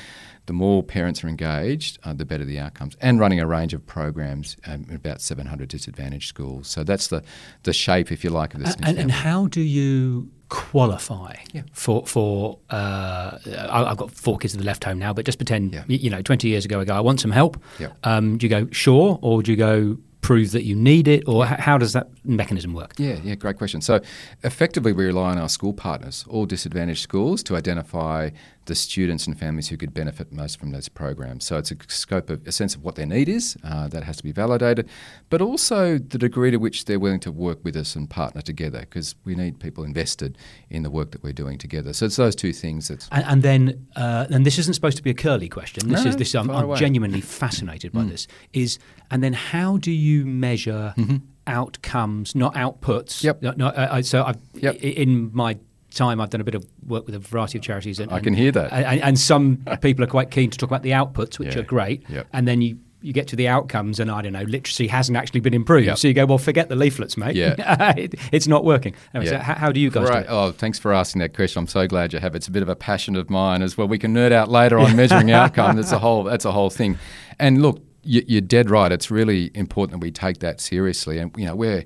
the 0.50 0.54
more 0.54 0.82
parents 0.82 1.24
are 1.24 1.28
engaged, 1.28 2.00
uh, 2.04 2.12
the 2.12 2.26
better 2.26 2.44
the 2.44 2.58
outcomes. 2.58 2.98
And 3.02 3.20
running 3.20 3.40
a 3.40 3.46
range 3.46 3.76
of 3.76 3.86
programs 3.86 4.58
um, 4.66 4.88
in 4.90 4.96
about 4.96 5.22
700 5.22 5.70
disadvantaged 5.70 6.28
schools. 6.28 6.68
So 6.68 6.84
that's 6.84 7.10
the, 7.10 7.22
the 7.64 7.72
shape, 7.72 8.12
if 8.12 8.24
you 8.24 8.32
like, 8.32 8.56
of 8.56 8.62
this. 8.62 8.76
And, 8.82 8.98
and 8.98 9.12
how 9.12 9.46
do 9.46 9.62
you 9.62 10.32
qualify 10.50 11.36
yeah. 11.54 11.62
for 11.72 12.04
for 12.08 12.58
uh, 12.72 13.38
I've 13.46 13.98
got 13.98 14.10
four 14.10 14.40
kids 14.40 14.54
that 14.54 14.60
have 14.60 14.66
left 14.66 14.84
home 14.84 14.98
now, 14.98 15.14
but 15.14 15.24
just 15.24 15.38
pretend 15.38 15.72
yeah. 15.72 15.84
you 15.88 16.10
know 16.10 16.24
twenty 16.24 16.48
years 16.48 16.66
ago 16.66 16.80
I 16.80 16.86
go 16.86 16.96
I 16.96 17.02
want 17.02 17.20
some 17.20 17.30
help. 17.30 17.62
Yeah. 17.78 17.90
Um, 18.04 18.40
do 18.40 18.48
you 18.48 18.50
go 18.50 18.68
sure 18.72 19.20
or 19.22 19.44
do 19.44 19.52
you 19.52 19.58
go 19.58 20.00
prove 20.22 20.52
that 20.52 20.64
you 20.64 20.76
need 20.76 21.08
it, 21.08 21.28
or 21.28 21.46
how 21.46 21.78
does 21.78 21.94
that 21.94 22.08
mechanism 22.24 22.74
work? 22.74 22.94
Yeah, 22.98 23.18
yeah, 23.24 23.36
great 23.36 23.58
question. 23.58 23.82
So, 23.82 24.00
effectively, 24.44 24.92
we 24.92 25.06
rely 25.06 25.32
on 25.32 25.38
our 25.38 25.50
school 25.50 25.74
partners, 25.74 26.26
all 26.30 26.46
disadvantaged 26.46 27.02
schools, 27.02 27.42
to 27.44 27.56
identify 27.56 28.30
the 28.70 28.76
students 28.76 29.26
and 29.28 29.38
families 29.38 29.68
who 29.68 29.76
could 29.76 29.94
benefit 29.94 30.32
most 30.32 30.60
from 30.60 30.72
those 30.72 30.88
programs. 30.88 31.44
So 31.44 31.58
it's 31.58 31.72
a 31.72 31.76
scope 31.88 32.30
of 32.30 32.48
a 32.48 32.52
sense 32.52 32.76
of 32.76 32.84
what 32.84 32.96
their 32.96 33.08
need 33.08 33.28
is 33.28 33.58
uh, 33.64 33.88
that 33.90 34.04
has 34.04 34.18
to 34.18 34.24
be 34.24 34.32
validated, 34.32 34.88
but 35.30 35.42
also 35.42 35.98
the 35.98 36.20
degree 36.20 36.52
to 36.52 36.58
which 36.58 36.86
they're 36.86 37.00
willing 37.00 37.20
to 37.22 37.32
work 37.32 37.60
with 37.64 37.76
us 37.76 37.96
and 37.96 38.08
partner 38.08 38.42
together 38.42 38.82
because 38.82 39.16
we 39.26 39.34
need 39.34 39.60
people 39.60 39.84
invested 39.84 40.38
in 40.70 40.84
the 40.84 40.92
work 40.92 41.12
that 41.12 41.24
we're 41.24 41.34
doing 41.34 41.58
together. 41.58 41.92
So 41.94 42.06
it's 42.06 42.16
those 42.16 42.36
two 42.36 42.54
things. 42.54 42.88
That's 42.88 43.10
and, 43.12 43.26
and 43.26 43.42
then 43.42 43.88
uh, 43.96 44.28
and 44.30 44.46
this 44.46 44.60
isn't 44.60 44.76
supposed 44.76 44.98
to 44.98 45.04
be 45.04 45.10
a 45.10 45.16
curly 45.16 45.50
question. 45.50 45.90
This 45.90 46.04
no, 46.04 46.10
is 46.12 46.16
this. 46.16 46.36
I'm, 46.36 46.52
I'm 46.52 46.76
genuinely 46.76 47.22
fascinated 47.22 47.92
by 47.92 48.02
mm. 48.02 48.12
this. 48.12 48.28
Is 48.54 48.78
and 49.10 49.24
then 49.24 49.34
how 49.34 49.78
do 49.78 49.92
you 49.92 50.26
measure? 50.26 50.94
Mm-hmm 50.96 51.18
outcomes, 51.48 52.36
not 52.36 52.54
outputs. 52.54 53.24
Yep. 53.24 53.42
No, 53.42 53.54
no, 53.58 53.68
uh, 53.70 54.04
so 54.04 54.24
I've, 54.24 54.38
yep. 54.54 54.76
in 54.76 55.32
my 55.34 55.58
time, 55.92 56.22
I've 56.22 56.30
done 56.30 56.42
a 56.42 56.44
bit 56.44 56.56
of 56.56 56.66
work 56.86 57.06
with 57.06 57.16
a 57.16 57.20
variety 57.20 57.58
of 57.58 57.64
charities. 57.64 58.00
And, 58.00 58.12
I 58.12 58.20
can 58.20 58.34
hear 58.34 58.52
that. 58.52 58.72
And, 58.72 59.02
and, 59.02 59.20
some 59.20 59.64
people 59.82 60.04
are 60.04 60.08
quite 60.08 60.32
keen 60.32 60.50
to 60.50 60.58
talk 60.58 60.70
about 60.70 60.84
the 60.84 60.92
outputs, 60.92 61.40
which 61.40 61.56
yeah. 61.56 61.62
are 61.62 61.66
great. 61.66 62.04
Yep. 62.10 62.28
And 62.34 62.48
then 62.48 62.62
you, 62.62 62.80
you 63.02 63.14
get 63.14 63.28
to 63.30 63.36
the 63.36 63.48
outcomes, 63.48 64.00
and 64.00 64.12
I 64.12 64.22
don't 64.22 64.34
know, 64.34 64.44
literacy 64.44 64.88
hasn't 64.88 65.18
actually 65.18 65.40
been 65.40 65.54
improved. 65.54 65.88
Yep. 65.88 65.98
So 65.98 66.08
you 66.08 66.14
go, 66.14 66.26
well, 66.26 66.38
forget 66.38 66.70
the 66.70 66.76
leaflets, 66.76 67.18
mate. 67.18 67.36
Yeah. 67.36 67.94
it, 67.98 68.16
it's 68.32 68.48
not 68.48 68.66
working. 68.66 68.94
Anyway, 69.14 69.32
yeah. 69.32 69.40
so 69.40 69.44
how, 69.44 69.56
how, 69.56 69.72
do 69.72 69.80
you 69.80 69.90
guys 69.90 70.10
right. 70.10 70.26
do? 70.26 70.32
Oh, 70.32 70.52
thanks 70.52 70.80
for 70.80 70.94
asking 70.94 71.20
that 71.20 71.34
question. 71.34 71.62
I'm 71.62 71.68
so 71.68 71.88
glad 71.88 72.14
you 72.14 72.20
have. 72.20 72.36
It's 72.36 72.48
a 72.48 72.52
bit 72.52 72.62
of 72.62 72.70
a 72.70 72.76
passion 72.76 73.16
of 73.16 73.30
mine 73.30 73.62
as 73.62 73.78
well. 73.78 73.88
We 73.88 74.00
can 74.00 74.14
nerd 74.14 74.32
out 74.32 74.50
later 74.50 74.78
on 74.78 74.96
measuring 74.96 75.32
outcome. 75.32 75.76
That's 75.76 75.92
a 75.92 76.00
whole. 76.00 76.24
That's 76.24 76.46
a 76.46 76.52
whole 76.52 76.70
thing. 76.70 76.98
And 77.40 77.62
look, 77.62 77.82
you're 78.04 78.42
dead 78.42 78.70
right. 78.70 78.92
It's 78.92 79.12
really 79.12 79.52
important 79.54 80.00
that 80.00 80.04
we 80.06 80.12
take 80.12 80.40
that 80.40 80.60
seriously. 80.60 81.20
And 81.20 81.32
you 81.38 81.46
know, 81.46 81.56
we're 81.56 81.86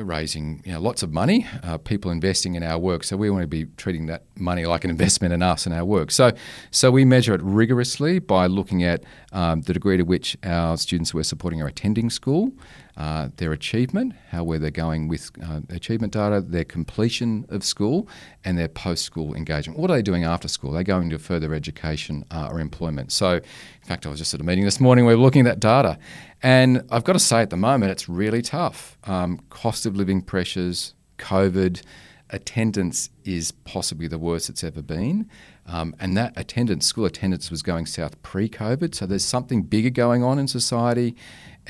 we're 0.00 0.14
raising 0.14 0.62
you 0.64 0.72
know, 0.72 0.80
lots 0.80 1.02
of 1.02 1.12
money, 1.12 1.46
uh, 1.62 1.76
people 1.76 2.10
investing 2.10 2.54
in 2.54 2.62
our 2.62 2.78
work. 2.78 3.04
So 3.04 3.16
we 3.16 3.28
want 3.28 3.42
to 3.42 3.46
be 3.46 3.66
treating 3.76 4.06
that 4.06 4.24
money 4.36 4.64
like 4.64 4.84
an 4.84 4.90
investment 4.96 5.34
in 5.34 5.42
us 5.42 5.66
and 5.66 5.74
our 5.74 5.84
work. 5.84 6.10
So, 6.10 6.32
so 6.70 6.90
we 6.90 7.04
measure 7.04 7.34
it 7.34 7.42
rigorously 7.42 8.18
by 8.18 8.46
looking 8.46 8.82
at 8.82 9.04
um, 9.32 9.62
the 9.62 9.72
degree 9.72 9.98
to 9.98 10.02
which 10.02 10.36
our 10.42 10.76
students 10.78 11.12
we're 11.12 11.22
supporting 11.22 11.60
are 11.60 11.66
attending 11.66 12.08
school. 12.10 12.52
Uh, 12.96 13.28
their 13.36 13.52
achievement, 13.52 14.14
how 14.30 14.44
where 14.44 14.58
they're 14.58 14.70
going 14.70 15.08
with 15.08 15.30
uh, 15.42 15.60
achievement 15.70 16.12
data, 16.12 16.40
their 16.40 16.64
completion 16.64 17.46
of 17.48 17.64
school, 17.64 18.08
and 18.44 18.58
their 18.58 18.68
post-school 18.68 19.34
engagement. 19.34 19.78
What 19.78 19.90
are 19.90 19.96
they 19.96 20.02
doing 20.02 20.24
after 20.24 20.48
school? 20.48 20.74
Are 20.74 20.78
they 20.78 20.84
going 20.84 21.10
to 21.10 21.18
further 21.18 21.54
education 21.54 22.24
uh, 22.30 22.48
or 22.50 22.60
employment? 22.60 23.12
So, 23.12 23.34
in 23.34 23.42
fact, 23.86 24.06
I 24.06 24.10
was 24.10 24.18
just 24.18 24.34
at 24.34 24.40
a 24.40 24.44
meeting 24.44 24.64
this 24.64 24.80
morning. 24.80 25.06
We 25.06 25.14
were 25.14 25.22
looking 25.22 25.46
at 25.46 25.46
that 25.46 25.60
data, 25.60 25.98
and 26.42 26.84
I've 26.90 27.04
got 27.04 27.14
to 27.14 27.18
say, 27.18 27.40
at 27.40 27.50
the 27.50 27.56
moment, 27.56 27.92
it's 27.92 28.08
really 28.08 28.42
tough. 28.42 28.98
Um, 29.04 29.40
cost 29.50 29.86
of 29.86 29.96
living 29.96 30.22
pressures, 30.22 30.94
COVID 31.18 31.82
attendance 32.30 33.10
is 33.24 33.52
possibly 33.52 34.06
the 34.06 34.18
worst 34.18 34.48
it's 34.48 34.64
ever 34.64 34.82
been. 34.82 35.28
Um, 35.66 35.94
and 36.00 36.16
that 36.16 36.32
attendance, 36.36 36.86
school 36.86 37.04
attendance, 37.04 37.50
was 37.50 37.62
going 37.62 37.86
south 37.86 38.20
pre-COVID. 38.22 38.94
So 38.94 39.06
there's 39.06 39.24
something 39.24 39.62
bigger 39.62 39.90
going 39.90 40.22
on 40.22 40.38
in 40.38 40.48
society, 40.48 41.16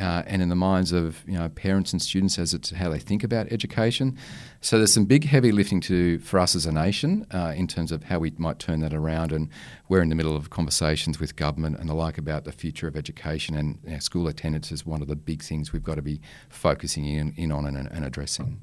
uh, 0.01 0.23
and 0.27 0.43
in 0.43 0.49
the 0.49 0.57
minds 0.57 0.93
of 0.93 1.23
you 1.27 1.39
know 1.39 1.49
parents 1.49 1.93
and 1.93 2.01
students 2.01 2.39
as 2.39 2.59
to 2.59 2.77
how 2.77 2.89
they 2.89 2.99
think 2.99 3.23
about 3.23 3.51
education. 3.53 4.17
So 4.61 4.79
there's 4.79 4.93
some 4.93 5.05
big 5.05 5.25
heavy 5.25 5.53
lifting 5.53 5.81
to 5.83 6.19
for 6.19 6.39
us 6.39 6.55
as 6.55 6.67
a 6.67 6.73
nation 6.73 7.27
uh, 7.31 7.53
in 7.57 7.67
terms 7.67 7.93
of 7.93 8.05
how 8.05 8.19
we 8.19 8.33
might 8.37 8.59
turn 8.59 8.81
that 8.81 8.93
around. 8.93 9.33
And 9.33 9.49
we're 9.89 10.03
in 10.03 10.09
the 10.09 10.15
middle 10.15 10.37
of 10.37 10.51
conversations 10.51 11.19
with 11.19 11.37
government 11.37 11.79
and 11.79 11.89
the 11.89 11.95
like 11.95 12.19
about 12.19 12.45
the 12.45 12.53
future 12.53 12.87
of 12.87 12.97
education. 12.97 13.57
And 13.57 13.79
you 13.85 13.93
know, 13.93 13.99
school 13.99 14.29
attendance 14.29 14.73
is 14.73 14.85
one 14.85 15.03
of 15.03 15.09
the 15.09 15.17
big 15.17 15.43
things 15.43 15.73
we've 15.73 15.83
got 15.83 15.97
to 15.97 16.03
be 16.03 16.21
focusing 16.49 17.07
in, 17.07 17.33
in 17.37 17.53
on 17.53 17.65
and, 17.67 17.77
and 17.91 18.05
addressing. 18.05 18.61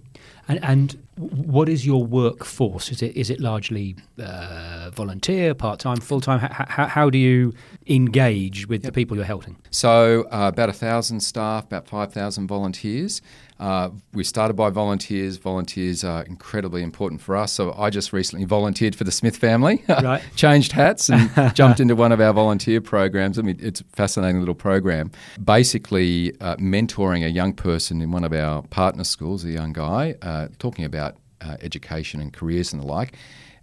And, 0.48 0.64
and, 0.64 0.98
what 1.18 1.68
is 1.68 1.84
your 1.84 2.06
workforce? 2.06 2.92
Is 2.92 3.02
it 3.02 3.18
is 3.18 3.32
it 3.32 3.40
largely 3.40 3.96
uh, 4.20 4.92
volunteer, 4.94 5.56
part 5.56 5.80
time, 5.80 5.98
full 5.98 6.22
time? 6.22 6.40
How, 6.40 6.86
how, 6.86 7.10
do 7.10 7.18
you 7.18 7.56
engage 7.88 8.68
with 8.68 8.84
yep. 8.84 8.94
the 8.94 8.96
people 8.96 9.18
you're 9.18 9.26
helping? 9.26 9.58
So 9.72 10.28
uh, 10.32 10.52
about 10.54 10.70
a 10.70 10.74
thousand 10.74 11.22
staff, 11.22 11.64
about 11.66 11.88
five 11.88 12.14
thousand 12.14 12.48
volunteers. 12.48 13.24
Uh, 13.60 13.90
we 14.14 14.24
started 14.24 14.54
by 14.56 14.70
volunteers. 14.70 15.38
Volunteers 15.38 16.04
are 16.04 16.24
incredibly 16.24 16.84
important 16.84 17.22
for 17.22 17.36
us. 17.36 17.52
So 17.52 17.74
I 17.74 17.90
just 17.90 18.14
recently 18.14 18.46
volunteered 18.46 18.96
for 18.96 19.04
the 19.04 19.12
Smith 19.12 19.38
family, 19.38 19.84
right. 19.90 20.22
changed 20.36 20.72
hats 20.74 21.10
and 21.10 21.32
jumped 21.56 21.80
into 21.80 21.96
one 21.96 22.12
of 22.12 22.22
our 22.22 22.34
volunteer 22.34 22.82
programs. 22.82 23.40
I 23.40 23.42
mean, 23.42 23.58
it's 23.60 23.82
a 23.82 23.84
fascinating 23.86 24.40
little 24.40 24.56
program. 24.56 25.12
Basically, 25.44 26.40
uh, 26.40 26.56
mentoring 26.58 27.26
a 27.26 27.30
young 27.30 27.54
person 27.54 28.02
in 28.02 28.12
one 28.12 28.24
of 28.24 28.34
our 28.34 28.62
partner 28.64 29.04
schools, 29.04 29.44
a 29.44 29.50
young 29.50 29.74
guy, 29.74 30.16
uh, 30.22 30.50
talking 30.60 30.86
about 30.86 31.16
uh, 31.42 31.58
education 31.62 32.20
and 32.22 32.34
careers 32.34 32.74
and 32.74 32.82
the 32.82 32.88
like. 32.88 33.14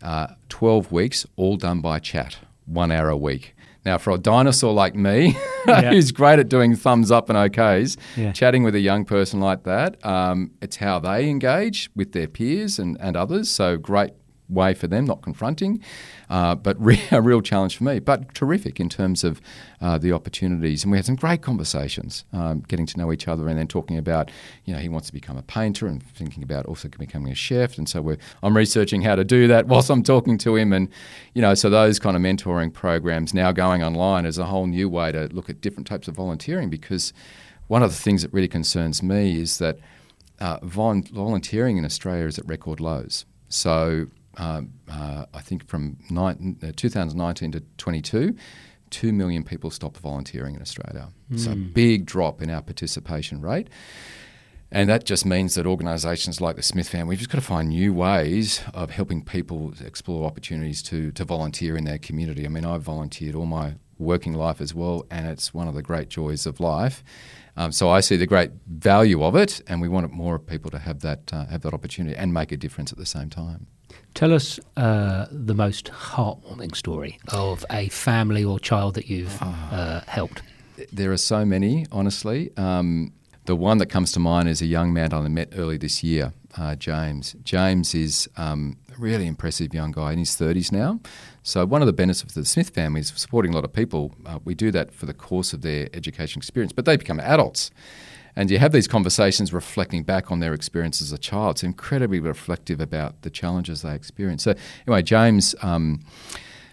Uh, 0.03 0.29
12 0.49 0.93
weeks, 0.93 1.27
all 1.37 1.57
done 1.57 1.81
by 1.81 1.99
chat, 1.99 2.39
one 2.67 2.91
hour 2.91 3.09
a 3.09 3.17
week. 3.17 3.55
Now, 3.85 3.99
for 3.99 4.13
a 4.13 4.19
dinosaur 4.19 4.73
like 4.73 4.95
me, 4.95 5.37
yeah. 5.67 5.91
who's 5.91 6.11
great 6.11 6.39
at 6.39 6.49
doing 6.49 6.75
thumbs 6.75 7.11
up 7.11 7.29
and 7.29 7.37
okays, 7.37 7.99
yeah. 8.17 8.33
chatting 8.33 8.63
with 8.63 8.75
a 8.75 8.81
young 8.81 9.05
person 9.05 9.41
like 9.41 9.65
that, 9.65 10.05
um, 10.05 10.53
it's 10.63 10.77
how 10.77 10.99
they 10.99 11.29
engage 11.29 11.91
with 11.95 12.13
their 12.13 12.27
peers 12.27 12.79
and, 12.79 12.97
and 13.01 13.17
others. 13.17 13.51
So, 13.51 13.77
great 13.77 14.13
way 14.49 14.75
for 14.75 14.87
them, 14.87 15.05
not 15.05 15.23
confronting, 15.23 15.83
uh, 16.29 16.55
but 16.55 16.81
re- 16.81 17.03
a 17.11 17.23
real 17.23 17.41
challenge 17.41 17.77
for 17.77 17.85
me. 17.85 17.99
But 17.99 18.35
terrific 18.35 18.79
in 18.79 18.89
terms 18.89 19.25
of 19.25 19.41
uh, 19.81 19.99
the 19.99 20.13
opportunities. 20.13 20.85
And 20.85 20.93
we 20.93 20.99
had 20.99 21.07
some 21.07 21.17
great 21.17 21.43
conversations, 21.43 22.25
um, 22.33 22.61
getting 22.69 22.87
to 22.87 22.99
know 22.99 23.13
each 23.13 23.29
other, 23.29 23.49
and 23.49 23.59
then 23.59 23.67
talking 23.67 23.97
about, 23.97 24.31
you 24.65 24.75
know, 24.75 24.81
he 24.81 24.89
wants 24.89 25.09
to 25.09 25.13
become 25.13 25.37
a 25.37 25.43
painter, 25.43 25.87
and 25.87 26.03
thinking 26.03 26.43
about 26.43 26.67
also 26.67 26.89
becoming 26.89 27.33
a 27.33 27.35
chef. 27.35 27.79
And 27.79 27.89
so 27.89 28.17
I'm 28.43 28.57
researching 28.57 29.03
how 29.03 29.15
to 29.15 29.25
do 29.25 29.47
that 29.49 29.67
whilst 29.69 29.91
I'm 29.91 30.03
talking 30.03 30.39
to 30.39 30.57
him, 30.57 30.73
and 30.73 30.89
you 31.35 31.43
know, 31.43 31.55
so 31.55 31.71
those 31.71 31.99
kind 31.99 32.17
of 32.17 32.23
mentoring 32.23 32.73
programs 32.73 33.35
now 33.35 33.53
going 33.53 33.83
online 33.83 34.27
is 34.27 34.39
a 34.39 34.45
whole 34.45 34.67
new 34.67 34.89
way 34.89 35.13
to 35.13 35.29
look 35.33 35.49
at 35.51 35.61
different 35.61 35.87
types 35.87 36.09
of 36.09 36.15
volunteering 36.15 36.71
because 36.71 37.13
one 37.67 37.83
of 37.83 37.91
the 37.91 37.97
things 37.97 38.23
that 38.23 38.33
really 38.33 38.49
concerns 38.49 39.03
me 39.03 39.41
is 39.41 39.59
that. 39.59 39.79
Uh, 40.41 40.59
volunteering 40.63 41.77
in 41.77 41.85
Australia 41.85 42.27
is 42.27 42.41
at 42.41 42.47
record 42.49 42.81
lows. 42.81 43.25
So 43.49 44.09
um, 44.37 44.73
uh, 44.91 45.27
I 45.33 45.41
think 45.41 45.67
from 45.67 45.99
nine, 46.11 46.59
uh, 46.63 46.73
2019 46.77 47.53
to 47.53 47.61
22, 47.79 48.37
2 48.91 49.13
million 49.13 49.45
people 49.45 49.71
stopped 49.71 49.99
volunteering 49.99 50.55
in 50.55 50.63
Australia. 50.63 51.09
Mm. 51.31 51.39
So, 51.39 51.51
a 51.51 51.55
hmm. 51.55 51.73
big 51.73 52.07
drop 52.07 52.43
in 52.43 52.51
our 52.51 52.63
participation 52.63 53.41
rate. 53.41 53.69
And 54.71 54.89
that 54.89 55.05
just 55.05 55.25
means 55.25 55.55
that 55.55 55.67
organisations 55.67 56.41
like 56.41 56.57
the 56.57 56.63
Smith 56.63 56.89
Family, 56.89 57.11
we've 57.11 57.19
just 57.19 57.31
got 57.31 57.39
to 57.39 57.47
find 57.47 57.69
new 57.69 57.95
ways 57.95 58.61
of 58.75 58.91
helping 58.91 59.25
people 59.25 59.73
explore 59.81 60.27
opportunities 60.27 60.83
to, 60.85 61.13
to 61.13 61.25
volunteer 61.25 61.77
in 61.77 61.85
their 61.85 61.99
community. 61.99 62.45
I 62.45 62.49
mean, 62.49 62.65
I've 62.65 62.83
volunteered 62.83 63.37
all 63.37 63.47
my 63.47 63.75
working 63.99 64.35
life 64.35 64.61
as 64.61 64.75
well, 64.75 65.07
and 65.13 65.29
it's 65.29 65.55
one 65.55 65.69
of 65.69 65.75
the 65.75 65.83
great 65.83 66.09
joys 66.09 66.45
of 66.45 66.59
life. 66.59 67.05
Um, 67.57 67.71
so 67.71 67.89
I 67.89 68.01
see 68.01 68.17
the 68.17 68.27
great 68.27 68.51
value 68.67 69.23
of 69.23 69.37
it, 69.37 69.61
and 69.69 69.81
we 69.81 69.89
want 69.89 70.11
more 70.13 70.39
people 70.41 70.71
to 70.73 70.79
have 70.79 71.01
that 71.01 71.33
uh, 71.33 71.47
have 71.47 71.63
that 71.63 71.73
opportunity 71.73 72.17
and 72.17 72.35
make 72.35 72.51
a 72.51 72.57
difference 72.57 72.91
at 72.91 72.99
the 72.99 73.07
same 73.07 73.31
time. 73.31 73.69
Tell 74.15 74.33
us 74.33 74.61
uh, 74.77 75.27
the 75.33 75.55
most 75.55 75.87
heartwarming 75.87 76.77
story 76.77 77.19
of 77.33 77.65
a 77.69 77.89
family 77.89 78.45
or 78.45 78.61
child 78.61 78.95
that 78.95 79.09
you've 79.09 79.37
ah. 79.41 79.75
uh, 79.75 80.01
helped. 80.07 80.43
There 80.93 81.11
are 81.11 81.17
so 81.17 81.45
many, 81.45 81.87
honestly. 81.91 82.53
Um, 82.57 83.13
the 83.47 83.57
one 83.57 83.79
that 83.79 83.87
comes 83.87 84.13
to 84.13 84.21
mind 84.21 84.49
is 84.49 84.63
a 84.63 84.67
young 84.67 84.93
man 84.93 85.13
I 85.13 85.27
met 85.27 85.53
early 85.57 85.79
this 85.79 86.05
year, 86.05 86.33
uh, 86.57 86.77
James. 86.77 87.35
James 87.43 87.93
is 87.93 88.29
um, 88.37 88.77
a 88.97 89.01
really 89.01 89.27
impressive 89.27 89.75
young 89.75 89.91
guy 89.91 90.13
in 90.13 90.21
his 90.21 90.31
30s 90.31 90.71
now. 90.71 91.01
So, 91.43 91.67
one 91.67 91.83
of 91.83 91.87
the 91.87 91.93
benefits 91.93 92.23
of 92.23 92.35
the 92.35 92.45
Smith 92.45 92.71
family 92.71 93.01
is 93.01 93.13
supporting 93.17 93.53
a 93.53 93.55
lot 93.55 93.65
of 93.65 93.73
people. 93.73 94.15
Uh, 94.25 94.39
we 94.45 94.55
do 94.55 94.71
that 94.71 94.95
for 94.95 95.07
the 95.07 95.13
course 95.13 95.53
of 95.53 95.63
their 95.63 95.89
education 95.93 96.39
experience, 96.39 96.73
but 96.73 96.85
they 96.85 96.97
become 96.97 97.19
adults. 97.19 97.73
And 98.37 98.51
you 98.51 98.59
have 98.59 98.73
these 98.73 98.89
conversations 98.89 99.53
reflecting 99.53 100.03
back 100.03 100.31
on 100.31 100.41
their 100.41 100.55
experience 100.55 101.01
as 101.01 101.13
a 101.13 101.19
child. 101.19 101.57
It's 101.57 101.63
incredibly 101.63 102.21
reflective 102.21 102.81
about 102.81 103.23
the 103.23 103.31
challenges 103.31 103.83
they 103.83 103.95
experience. 103.95 104.43
So, 104.43 104.55
anyway, 104.87 105.03
James 105.03 105.55
um, 105.63 106.01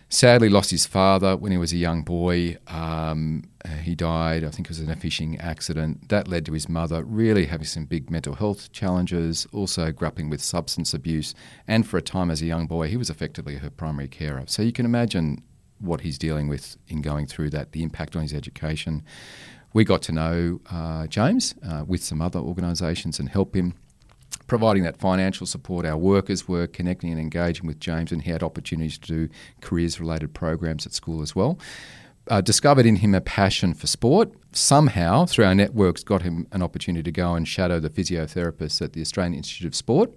sadly 0.09 0.49
lost 0.49 0.71
his 0.71 0.85
father 0.85 1.37
when 1.37 1.51
he 1.51 1.57
was 1.57 1.71
a 1.71 1.77
young 1.77 2.03
boy. 2.03 2.57
Um, 2.67 3.43
he 3.81 3.95
died, 3.95 4.43
I 4.43 4.49
think 4.49 4.67
it 4.67 4.69
was 4.69 4.79
in 4.79 4.89
a 4.89 4.95
fishing 4.95 5.39
accident. 5.39 6.09
That 6.09 6.27
led 6.27 6.45
to 6.47 6.53
his 6.53 6.67
mother 6.67 7.03
really 7.03 7.45
having 7.45 7.65
some 7.65 7.85
big 7.85 8.09
mental 8.09 8.35
health 8.35 8.71
challenges, 8.71 9.47
also 9.53 9.91
grappling 9.91 10.29
with 10.29 10.41
substance 10.41 10.93
abuse. 10.93 11.33
And 11.67 11.87
for 11.87 11.97
a 11.97 12.01
time 12.01 12.31
as 12.31 12.41
a 12.41 12.45
young 12.45 12.67
boy, 12.67 12.87
he 12.87 12.97
was 12.97 13.09
effectively 13.09 13.57
her 13.57 13.69
primary 13.69 14.07
carer. 14.07 14.43
So 14.47 14.61
you 14.63 14.71
can 14.71 14.85
imagine 14.85 15.43
what 15.79 16.01
he's 16.01 16.17
dealing 16.17 16.47
with 16.47 16.77
in 16.87 17.01
going 17.01 17.25
through 17.25 17.49
that, 17.51 17.71
the 17.71 17.81
impact 17.81 18.15
on 18.15 18.21
his 18.21 18.33
education 18.33 19.03
we 19.73 19.83
got 19.83 20.01
to 20.03 20.11
know 20.11 20.59
uh, 20.69 21.07
James 21.07 21.55
uh, 21.67 21.83
with 21.87 22.03
some 22.03 22.21
other 22.21 22.39
organisations 22.39 23.19
and 23.19 23.29
help 23.29 23.55
him 23.55 23.73
providing 24.47 24.83
that 24.83 24.97
financial 24.97 25.47
support. 25.47 25.85
Our 25.85 25.97
workers 25.97 26.47
were 26.47 26.67
connecting 26.67 27.09
and 27.11 27.19
engaging 27.19 27.67
with 27.67 27.79
James, 27.79 28.11
and 28.11 28.21
he 28.21 28.31
had 28.31 28.43
opportunities 28.43 28.97
to 28.99 29.07
do 29.07 29.33
careers 29.61 29.99
related 29.99 30.33
programs 30.33 30.85
at 30.85 30.93
school 30.93 31.21
as 31.21 31.35
well. 31.35 31.57
Uh, 32.27 32.39
discovered 32.39 32.85
in 32.85 32.97
him 32.97 33.15
a 33.15 33.21
passion 33.21 33.73
for 33.73 33.87
sport. 33.87 34.31
Somehow, 34.51 35.25
through 35.25 35.45
our 35.45 35.55
networks, 35.55 36.03
got 36.03 36.21
him 36.21 36.47
an 36.51 36.61
opportunity 36.61 37.01
to 37.03 37.11
go 37.11 37.33
and 37.33 37.47
shadow 37.47 37.79
the 37.79 37.89
physiotherapist 37.89 38.81
at 38.81 38.93
the 38.93 39.01
Australian 39.01 39.33
Institute 39.33 39.67
of 39.67 39.75
Sport, 39.75 40.11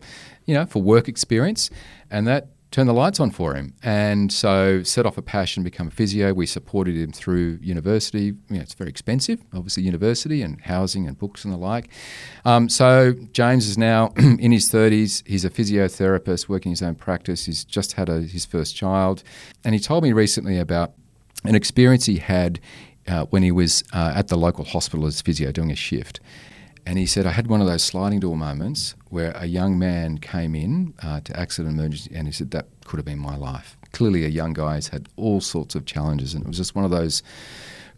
you 0.45 0.55
know, 0.55 0.67
for 0.67 0.83
work 0.83 1.09
experience. 1.09 1.71
And 2.11 2.27
that 2.27 2.49
turn 2.75 2.89
the 2.89 2.93
lights 2.93 3.21
on 3.21 3.31
for 3.31 3.55
him. 3.55 3.73
And 3.85 4.33
so 4.33 4.83
set 4.83 5.07
off 5.07 5.17
a 5.17 5.23
passion, 5.23 5.63
become 5.63 5.87
a 5.87 5.93
physio. 5.93 6.35
We 6.35 6.45
supported 6.45 6.97
him 6.97 7.13
through 7.13 7.61
university. 7.63 8.35
You 8.51 8.57
know, 8.57 8.61
it's 8.61 8.75
very 8.75 8.91
expensive, 8.91 9.41
obviously, 9.55 9.85
university 9.85 10.43
and 10.43 10.61
housing 10.61 11.07
and 11.07 11.17
books 11.17 11.45
and 11.45 11.55
the 11.55 11.57
like. 11.57 11.89
Um, 12.45 12.69
so 12.69 13.15
James 13.31 13.69
is 13.69 13.79
now 13.79 14.13
in 14.17 14.51
his 14.51 14.69
30s. 14.73 15.23
He's 15.25 15.45
a 15.45 15.51
physiotherapist 15.51 16.49
working 16.49 16.71
his 16.71 16.83
own 16.83 16.97
practice. 16.97 17.45
He's 17.45 17.65
just 17.65 17.93
had 17.93 18.09
a, 18.09 18.23
his 18.23 18.45
first 18.45 18.75
child. 18.75 19.23
And 19.63 19.73
he 19.73 19.81
told 19.81 20.03
me 20.03 20.13
recently 20.13 20.59
about 20.59 20.95
an 21.45 21.55
experience 21.55 22.07
he 22.07 22.19
had 22.19 22.59
uh, 23.07 23.27
when 23.27 23.45
he 23.45 23.53
was 23.53 23.85
uh, 23.93 24.15
at 24.17 24.29
the 24.29 24.37
local 24.37 24.65
hospital 24.65 25.07
as 25.07 25.23
physio 25.23 25.53
doing 25.53 25.71
a 25.71 25.77
shift. 25.77 26.19
And 26.87 26.99
he 26.99 27.07
said, 27.07 27.27
I 27.27 27.31
had 27.31 27.47
one 27.47 27.61
of 27.61 27.67
those 27.67 27.83
sliding 27.83 28.21
door 28.21 28.37
moments 28.37 28.95
where 29.09 29.33
a 29.37 29.47
young 29.47 29.79
man 29.79 30.19
came 30.19 30.55
in 30.55 30.95
uh, 31.03 31.21
to 31.21 31.39
accident 31.39 31.79
emergency, 31.79 32.15
and 32.15 32.27
he 32.27 32.33
said, 32.33 32.51
That 32.51 32.67
could 32.85 32.99
have 32.99 33.07
been 33.07 33.19
my 33.19 33.37
life. 33.37 33.77
Clearly, 33.93 34.25
a 34.25 34.29
young 34.29 34.53
guy 34.53 34.75
has 34.75 34.89
had 34.89 35.09
all 35.17 35.41
sorts 35.41 35.75
of 35.75 35.87
challenges, 35.87 36.35
and 36.35 36.45
it 36.45 36.49
was 36.49 36.59
just 36.59 36.75
one 36.75 36.85
of 36.85 36.91
those 36.91 37.23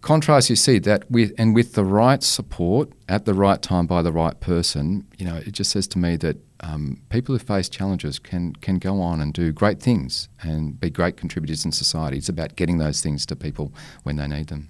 contrasts 0.06 0.48
you 0.48 0.54
see 0.54 0.78
that 0.78 1.10
with 1.10 1.32
and 1.36 1.52
with 1.52 1.72
the 1.72 1.84
right 1.84 2.22
support 2.22 2.90
at 3.08 3.24
the 3.24 3.34
right 3.34 3.60
time 3.60 3.86
by 3.86 4.02
the 4.02 4.12
right 4.12 4.38
person, 4.38 5.04
you 5.18 5.26
know, 5.26 5.36
it 5.36 5.50
just 5.50 5.72
says 5.72 5.88
to 5.88 5.98
me 5.98 6.14
that 6.16 6.36
um, 6.60 7.02
people 7.08 7.34
who 7.34 7.38
face 7.40 7.68
challenges 7.68 8.20
can 8.20 8.54
can 8.54 8.78
go 8.78 9.00
on 9.00 9.20
and 9.20 9.32
do 9.32 9.52
great 9.52 9.80
things 9.80 10.28
and 10.42 10.78
be 10.78 10.90
great 10.90 11.16
contributors 11.16 11.64
in 11.64 11.72
society. 11.72 12.18
It's 12.18 12.28
about 12.28 12.54
getting 12.54 12.78
those 12.78 13.00
things 13.00 13.26
to 13.26 13.36
people 13.36 13.72
when 14.04 14.16
they 14.16 14.28
need 14.28 14.46
them. 14.46 14.68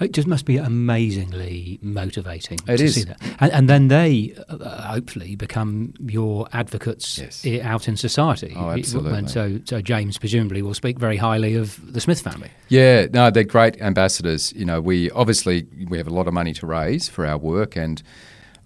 It 0.00 0.12
just 0.12 0.28
must 0.28 0.44
be 0.44 0.56
amazingly 0.56 1.78
motivating 1.82 2.58
it 2.66 2.76
to 2.76 2.84
is. 2.84 2.94
see 2.94 3.04
that. 3.04 3.20
And, 3.40 3.52
and 3.52 3.68
then 3.68 3.88
they 3.88 4.36
uh, 4.48 4.82
hopefully 4.92 5.34
become 5.34 5.94
your 6.00 6.48
advocates 6.52 7.18
yes. 7.18 7.46
out 7.62 7.88
in 7.88 7.96
society. 7.96 8.54
Oh, 8.56 8.70
absolutely. 8.70 9.18
And 9.18 9.30
so, 9.30 9.60
so 9.64 9.80
James 9.80 10.18
presumably 10.18 10.62
will 10.62 10.74
speak 10.74 10.98
very 10.98 11.16
highly 11.16 11.54
of 11.54 11.92
the 11.92 12.00
Smith 12.00 12.20
family. 12.20 12.50
Yeah, 12.68 13.06
no, 13.12 13.30
they're 13.30 13.44
great 13.44 13.80
ambassadors. 13.80 14.52
You 14.52 14.64
know, 14.64 14.80
we 14.80 15.10
obviously 15.10 15.66
we 15.88 15.98
have 15.98 16.06
a 16.06 16.14
lot 16.14 16.28
of 16.28 16.34
money 16.34 16.52
to 16.54 16.66
raise 16.66 17.08
for 17.08 17.26
our 17.26 17.38
work 17.38 17.76
and 17.76 18.02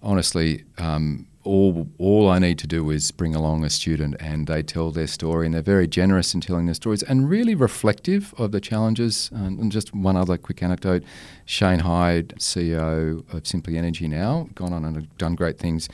honestly, 0.03 0.65
um, 0.77 1.27
all 1.43 1.87
all 1.97 2.29
I 2.29 2.39
need 2.39 2.57
to 2.59 2.67
do 2.67 2.89
is 2.89 3.11
bring 3.11 3.35
along 3.35 3.63
a 3.63 3.69
student, 3.69 4.15
and 4.19 4.47
they 4.47 4.63
tell 4.63 4.91
their 4.91 5.07
story, 5.07 5.45
and 5.45 5.53
they're 5.53 5.61
very 5.61 5.87
generous 5.87 6.33
in 6.33 6.41
telling 6.41 6.65
their 6.65 6.75
stories, 6.75 7.03
and 7.03 7.29
really 7.29 7.55
reflective 7.55 8.33
of 8.37 8.51
the 8.51 8.61
challenges. 8.61 9.29
And, 9.33 9.71
just 9.71 9.93
one 9.93 10.15
other 10.15 10.37
quick 10.37 10.61
anecdote: 10.63 11.03
Shane 11.45 11.79
Hyde, 11.79 12.35
CEO 12.37 13.23
of 13.33 13.47
Simply 13.47 13.77
Energy, 13.77 14.07
now 14.07 14.49
gone 14.55 14.73
on 14.73 14.85
and 14.85 15.17
done 15.17 15.35
great 15.35 15.57
things. 15.57 15.89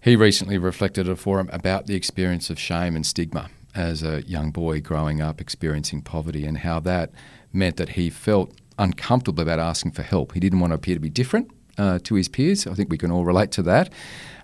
He 0.00 0.14
recently 0.16 0.58
reflected 0.58 1.08
at 1.08 1.12
a 1.12 1.16
forum 1.16 1.48
about 1.52 1.86
the 1.86 1.94
experience 1.94 2.50
of 2.50 2.58
shame 2.58 2.94
and 2.94 3.04
stigma 3.04 3.50
as 3.74 4.02
a 4.02 4.22
young 4.22 4.50
boy 4.50 4.80
growing 4.80 5.20
up 5.20 5.40
experiencing 5.40 6.02
poverty, 6.02 6.44
and 6.44 6.58
how 6.58 6.80
that 6.80 7.10
meant 7.52 7.76
that 7.76 7.90
he 7.90 8.10
felt 8.10 8.52
uncomfortable 8.78 9.42
about 9.42 9.58
asking 9.58 9.92
for 9.92 10.02
help. 10.02 10.32
He 10.32 10.40
didn't 10.40 10.60
want 10.60 10.70
to 10.72 10.74
appear 10.76 10.94
to 10.94 11.00
be 11.00 11.10
different 11.10 11.50
uh, 11.78 11.98
to 12.04 12.14
his 12.14 12.28
peers. 12.28 12.66
I 12.66 12.74
think 12.74 12.90
we 12.90 12.98
can 12.98 13.10
all 13.10 13.24
relate 13.24 13.50
to 13.52 13.62
that. 13.64 13.92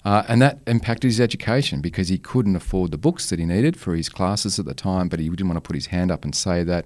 Uh, 0.04 0.24
and 0.28 0.42
that 0.42 0.58
impacted 0.66 1.08
his 1.08 1.20
education 1.20 1.80
because 1.80 2.08
he 2.08 2.18
couldn't 2.18 2.56
afford 2.56 2.90
the 2.90 2.98
books 2.98 3.30
that 3.30 3.38
he 3.38 3.44
needed 3.44 3.76
for 3.76 3.94
his 3.94 4.08
classes 4.08 4.58
at 4.58 4.64
the 4.64 4.74
time, 4.74 5.08
but 5.08 5.20
he 5.20 5.28
didn't 5.28 5.46
want 5.46 5.56
to 5.56 5.60
put 5.60 5.76
his 5.76 5.86
hand 5.86 6.10
up 6.10 6.24
and 6.24 6.34
say 6.34 6.64
that. 6.64 6.84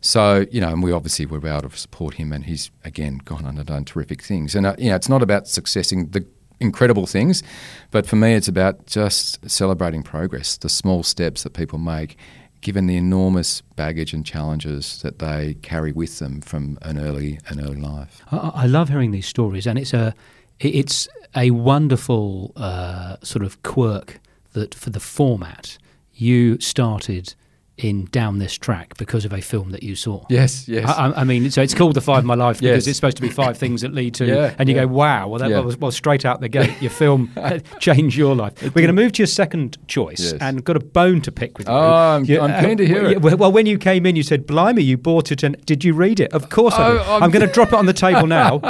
So, 0.00 0.44
you 0.50 0.60
know, 0.60 0.68
and 0.68 0.82
we 0.82 0.92
obviously 0.92 1.24
were 1.24 1.38
able 1.38 1.68
to 1.68 1.76
support 1.76 2.14
him, 2.14 2.32
and 2.32 2.44
he's, 2.44 2.70
again, 2.84 3.18
gone 3.24 3.46
on 3.46 3.56
and 3.56 3.66
done 3.66 3.84
terrific 3.84 4.22
things. 4.22 4.54
And, 4.54 4.66
uh, 4.66 4.76
you 4.78 4.90
know, 4.90 4.96
it's 4.96 5.08
not 5.08 5.22
about 5.22 5.48
successing 5.48 6.08
the 6.08 6.26
incredible 6.60 7.06
things, 7.06 7.42
but 7.90 8.06
for 8.06 8.16
me, 8.16 8.34
it's 8.34 8.48
about 8.48 8.86
just 8.86 9.48
celebrating 9.48 10.02
progress, 10.02 10.56
the 10.56 10.68
small 10.68 11.02
steps 11.02 11.44
that 11.44 11.54
people 11.54 11.78
make 11.78 12.16
given 12.60 12.86
the 12.86 12.96
enormous 12.96 13.60
baggage 13.76 14.12
and 14.12 14.26
challenges 14.26 15.00
that 15.02 15.20
they 15.20 15.54
carry 15.62 15.92
with 15.92 16.18
them 16.18 16.40
from 16.40 16.76
an 16.82 16.98
early 16.98 17.38
an 17.48 17.60
early 17.60 17.76
life. 17.76 18.22
I, 18.32 18.36
I 18.36 18.66
love 18.66 18.88
hearing 18.88 19.12
these 19.12 19.26
stories, 19.26 19.66
and 19.66 19.78
it's 19.78 19.94
a 19.94 20.14
it's 20.58 21.08
a 21.36 21.50
wonderful 21.50 22.52
uh, 22.56 23.16
sort 23.22 23.44
of 23.44 23.62
quirk 23.62 24.20
that 24.52 24.74
for 24.74 24.90
the 24.90 25.00
format 25.00 25.78
you 26.14 26.58
started 26.60 27.34
in 27.78 28.04
down 28.06 28.38
this 28.38 28.58
track 28.58 28.96
because 28.98 29.24
of 29.24 29.32
a 29.32 29.40
film 29.40 29.70
that 29.70 29.82
you 29.82 29.94
saw. 29.94 30.24
Yes, 30.28 30.68
yes. 30.68 30.88
I, 30.88 31.12
I 31.20 31.24
mean, 31.24 31.50
so 31.50 31.62
it's 31.62 31.74
called 31.74 31.94
The 31.94 32.00
Five 32.00 32.18
of 32.18 32.24
My 32.24 32.34
Life 32.34 32.58
because 32.60 32.84
Yes. 32.84 32.86
it's 32.88 32.96
supposed 32.96 33.16
to 33.18 33.22
be 33.22 33.28
five 33.28 33.56
things 33.56 33.82
that 33.82 33.92
lead 33.94 34.14
to, 34.14 34.26
Yeah, 34.38 34.54
and 34.58 34.68
you 34.68 34.74
yeah. 34.74 34.82
go, 34.82 34.88
wow, 34.88 35.28
well, 35.28 35.38
that 35.38 35.50
Yeah. 35.50 35.60
was 35.60 35.76
well 35.76 35.90
straight 35.90 36.24
out 36.24 36.40
the 36.40 36.48
gate. 36.48 36.72
Your 36.82 36.90
film 36.90 37.30
changed 37.78 38.16
your 38.16 38.34
life. 38.34 38.60
We're 38.62 38.70
going 38.70 38.86
to 38.88 38.92
move 38.92 39.12
to 39.12 39.18
your 39.22 39.26
second 39.28 39.78
choice, 39.88 40.20
Yes. 40.20 40.40
and 40.40 40.64
got 40.64 40.76
a 40.76 40.80
bone 40.80 41.20
to 41.22 41.32
pick 41.32 41.56
with 41.58 41.68
you. 41.68 41.74
Oh, 41.74 41.78
I'm- 41.78 42.24
You- 42.24 42.40
I'm 42.40 42.64
keen 42.64 42.76
to 42.78 42.86
hear 42.86 43.02
well, 43.02 43.12
it. 43.12 43.22
Well, 43.22 43.36
well, 43.36 43.52
when 43.52 43.66
you 43.66 43.78
came 43.78 44.04
in, 44.06 44.16
you 44.16 44.22
said, 44.22 44.46
"Blimey, 44.46 44.82
you 44.82 44.96
bought 44.96 45.30
it," 45.32 45.42
and 45.42 45.56
did 45.64 45.84
you 45.84 45.94
read 45.94 46.20
it? 46.20 46.32
Of 46.32 46.48
course, 46.50 46.74
I 46.74 46.88
Oh, 46.88 46.92
did. 46.94 47.00
I'm- 47.02 47.22
I'm 47.22 47.30
going 47.30 47.46
to 47.46 47.52
drop 47.52 47.68
it 47.68 47.74
on 47.74 47.86
the 47.86 47.92
table 47.92 48.26
now. 48.26 48.60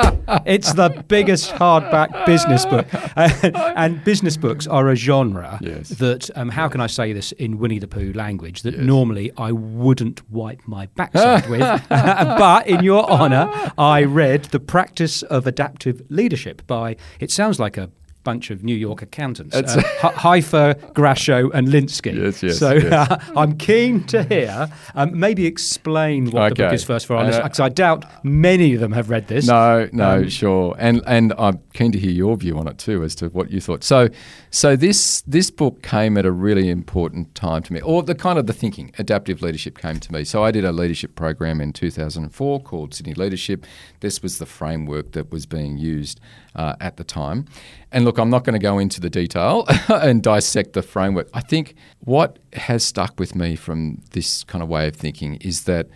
it's 0.47 0.73
the 0.75 1.03
biggest 1.09 1.51
hardback 1.53 2.27
business 2.27 2.65
book, 2.67 2.87
and 3.17 4.03
business 4.05 4.37
books 4.37 4.67
are 4.67 4.89
a 4.91 4.97
genre 4.97 5.59
Yes. 5.63 5.89
that. 5.91 6.31
Um, 6.37 6.51
how 6.51 6.69
can 6.69 6.81
I 6.81 6.87
say 6.87 7.13
this 7.13 7.33
in 7.33 7.59
Winnie 7.59 7.79
the 7.79 7.89
Pooh 7.89 8.13
language? 8.15 8.63
That 8.63 8.79
normally 8.99 9.31
I 9.37 9.53
wouldn't 9.53 10.29
wipe 10.29 10.67
my 10.67 10.87
backside 10.87 11.49
with, 11.49 11.61
but 11.89 12.67
in 12.67 12.83
your 12.83 13.09
honour, 13.09 13.49
I 13.79 14.03
read 14.03 14.47
"The 14.47 14.59
Practice 14.59 15.23
of 15.23 15.47
Adaptive 15.47 16.03
Leadership" 16.09 16.67
by. 16.67 16.97
It 17.21 17.31
sounds 17.31 17.61
like 17.61 17.77
a 17.77 17.91
bunch 18.29 18.51
of 18.51 18.63
New 18.63 18.75
York 18.77 19.01
accountants, 19.01 19.57
uh, 19.57 19.83
Heifetz, 20.25 20.83
Grashow, 20.93 21.51
and 21.55 21.69
Linsky. 21.69 22.15
Yes, 22.15 22.43
yes, 22.43 22.59
So 22.59 22.73
yes. 22.75 22.93
uh, 22.93 23.19
I'm 23.41 23.57
keen 23.57 24.05
to 24.09 24.23
hear. 24.25 24.69
Um, 24.95 25.19
maybe 25.19 25.47
explain 25.47 26.31
what 26.31 26.51
the 26.51 26.55
book 26.65 26.73
is 26.75 26.85
first 26.85 27.07
for 27.07 27.15
our 27.17 27.23
Uh, 27.23 27.27
listeners, 27.29 27.45
because 27.45 27.61
I 27.61 27.71
doubt 27.71 28.05
many 28.25 28.75
of 28.75 28.81
them 28.81 28.93
have 28.93 29.09
read 29.09 29.29
this. 29.29 29.47
No, 29.47 29.89
no, 29.93 30.11
Um, 30.19 30.29
sure, 30.29 30.75
and 30.79 31.01
and 31.07 31.33
I'm 31.39 31.59
keen 31.73 31.91
to 31.93 31.99
hear 31.99 32.11
your 32.11 32.37
view 32.37 32.59
on 32.59 32.67
it 32.69 32.77
too, 32.77 33.03
as 33.03 33.15
to 33.17 33.29
what 33.29 33.51
you 33.51 33.61
thought. 33.61 33.83
So, 33.83 34.09
so 34.51 34.77
this 34.77 35.23
this 35.23 35.51
book 35.51 35.81
came 35.83 36.19
at 36.21 36.27
a 36.27 36.33
really 36.33 36.69
important 36.69 37.35
time 37.35 37.63
to 37.63 37.73
me, 37.73 37.81
or 37.81 38.03
the 38.03 38.15
kind 38.15 38.39
of 38.39 38.47
the 38.47 38.53
thinking, 38.53 38.93
adaptive 38.99 39.41
leadership 39.41 39.79
came 39.79 39.99
to 40.01 40.13
me. 40.13 40.25
So 40.25 40.45
I 40.45 40.51
did 40.51 40.65
a 40.67 40.73
leadership 40.73 41.15
program 41.15 41.61
in 41.63 41.73
2004 41.73 42.61
called 42.61 42.93
Sydney 42.95 43.15
Leadership. 43.15 43.65
This 44.01 44.23
was 44.23 44.39
the 44.39 44.47
framework 44.47 45.13
that 45.13 45.31
was 45.31 45.47
being 45.47 45.77
used 45.77 46.21
uh, 46.55 46.75
at 46.81 46.97
the 46.97 47.05
time. 47.05 47.47
And 47.93 48.05
look, 48.05 48.19
I'm 48.19 48.31
not 48.31 48.45
going 48.45 48.59
to 48.59 48.63
go 48.63 48.79
into 48.79 49.01
the 49.01 49.11
detail 49.11 49.67
and 49.89 50.23
dissect 50.23 50.73
the 50.73 50.83
framework. 50.83 51.29
I 51.35 51.41
think 51.41 51.75
what 52.01 52.39
has 52.53 52.85
stuck 52.85 53.19
with 53.19 53.35
me 53.35 53.57
from 53.57 54.03
this 54.13 54.45
kind 54.45 54.63
of 54.63 54.69
way 54.69 54.89
of 54.89 54.97
thinking 54.97 55.37
is 55.37 55.65
that 55.65 55.89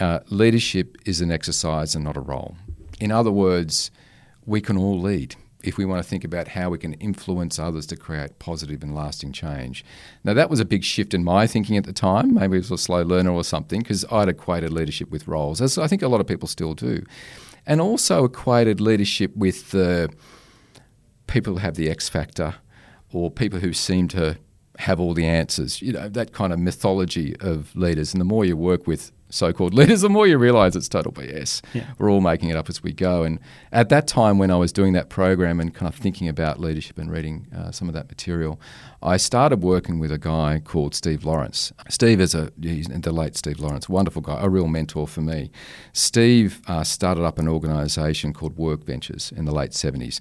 uh, 0.00 0.20
leadership 0.28 0.96
is 1.06 1.20
an 1.20 1.30
exercise 1.30 1.94
and 1.94 2.04
not 2.04 2.16
a 2.16 2.20
role. 2.20 2.56
In 3.00 3.10
other 3.10 3.30
words, 3.30 3.90
we 4.44 4.60
can 4.60 4.76
all 4.76 5.00
lead 5.00 5.36
if 5.66 5.76
we 5.76 5.84
want 5.84 6.02
to 6.02 6.08
think 6.08 6.24
about 6.24 6.48
how 6.48 6.70
we 6.70 6.78
can 6.78 6.94
influence 6.94 7.58
others 7.58 7.86
to 7.86 7.96
create 7.96 8.38
positive 8.38 8.82
and 8.82 8.94
lasting 8.94 9.32
change. 9.32 9.84
Now, 10.22 10.32
that 10.34 10.48
was 10.48 10.60
a 10.60 10.64
big 10.64 10.84
shift 10.84 11.12
in 11.12 11.24
my 11.24 11.46
thinking 11.46 11.76
at 11.76 11.84
the 11.84 11.92
time. 11.92 12.34
Maybe 12.34 12.56
I 12.56 12.58
was 12.58 12.70
a 12.70 12.78
slow 12.78 13.02
learner 13.02 13.32
or 13.32 13.42
something 13.42 13.80
because 13.80 14.04
I'd 14.10 14.28
equated 14.28 14.72
leadership 14.72 15.10
with 15.10 15.26
roles, 15.26 15.60
as 15.60 15.76
I 15.76 15.88
think 15.88 16.02
a 16.02 16.08
lot 16.08 16.20
of 16.20 16.26
people 16.26 16.48
still 16.48 16.74
do. 16.74 17.04
And 17.66 17.80
also 17.80 18.24
equated 18.24 18.80
leadership 18.80 19.36
with 19.36 19.72
the 19.72 20.08
people 21.26 21.54
who 21.54 21.58
have 21.58 21.74
the 21.74 21.90
X 21.90 22.08
factor 22.08 22.54
or 23.12 23.30
people 23.30 23.58
who 23.58 23.72
seem 23.72 24.06
to 24.08 24.38
have 24.78 25.00
all 25.00 25.14
the 25.14 25.26
answers, 25.26 25.82
you 25.82 25.92
know, 25.92 26.08
that 26.08 26.32
kind 26.32 26.52
of 26.52 26.60
mythology 26.60 27.34
of 27.40 27.74
leaders. 27.74 28.12
And 28.12 28.20
the 28.20 28.24
more 28.24 28.44
you 28.44 28.56
work 28.56 28.86
with 28.86 29.10
so 29.36 29.52
called 29.52 29.74
leaders, 29.74 30.00
the 30.00 30.08
more 30.08 30.26
you 30.26 30.38
realize 30.38 30.74
it's 30.74 30.88
total 30.88 31.12
BS. 31.12 31.62
Yeah. 31.74 31.86
We're 31.98 32.10
all 32.10 32.20
making 32.20 32.48
it 32.48 32.56
up 32.56 32.68
as 32.68 32.82
we 32.82 32.92
go. 32.92 33.22
And 33.22 33.38
at 33.72 33.88
that 33.90 34.06
time, 34.06 34.38
when 34.38 34.50
I 34.50 34.56
was 34.56 34.72
doing 34.72 34.92
that 34.94 35.08
program 35.08 35.60
and 35.60 35.74
kind 35.74 35.88
of 35.92 35.98
thinking 35.98 36.28
about 36.28 36.60
leadership 36.60 36.98
and 36.98 37.10
reading 37.10 37.46
uh, 37.54 37.70
some 37.70 37.88
of 37.88 37.94
that 37.94 38.08
material, 38.08 38.60
I 39.02 39.16
started 39.18 39.62
working 39.62 39.98
with 39.98 40.10
a 40.10 40.18
guy 40.18 40.60
called 40.64 40.94
Steve 40.94 41.24
Lawrence. 41.24 41.72
Steve 41.88 42.20
is 42.20 42.34
a, 42.34 42.50
he's 42.60 42.88
the 42.88 43.12
late 43.12 43.36
Steve 43.36 43.60
Lawrence, 43.60 43.88
wonderful 43.88 44.22
guy, 44.22 44.40
a 44.40 44.48
real 44.48 44.68
mentor 44.68 45.06
for 45.06 45.20
me. 45.20 45.50
Steve 45.92 46.62
uh, 46.66 46.82
started 46.82 47.24
up 47.24 47.38
an 47.38 47.48
organization 47.48 48.32
called 48.32 48.56
Work 48.56 48.84
Ventures 48.84 49.32
in 49.36 49.44
the 49.44 49.54
late 49.54 49.72
70s 49.72 50.20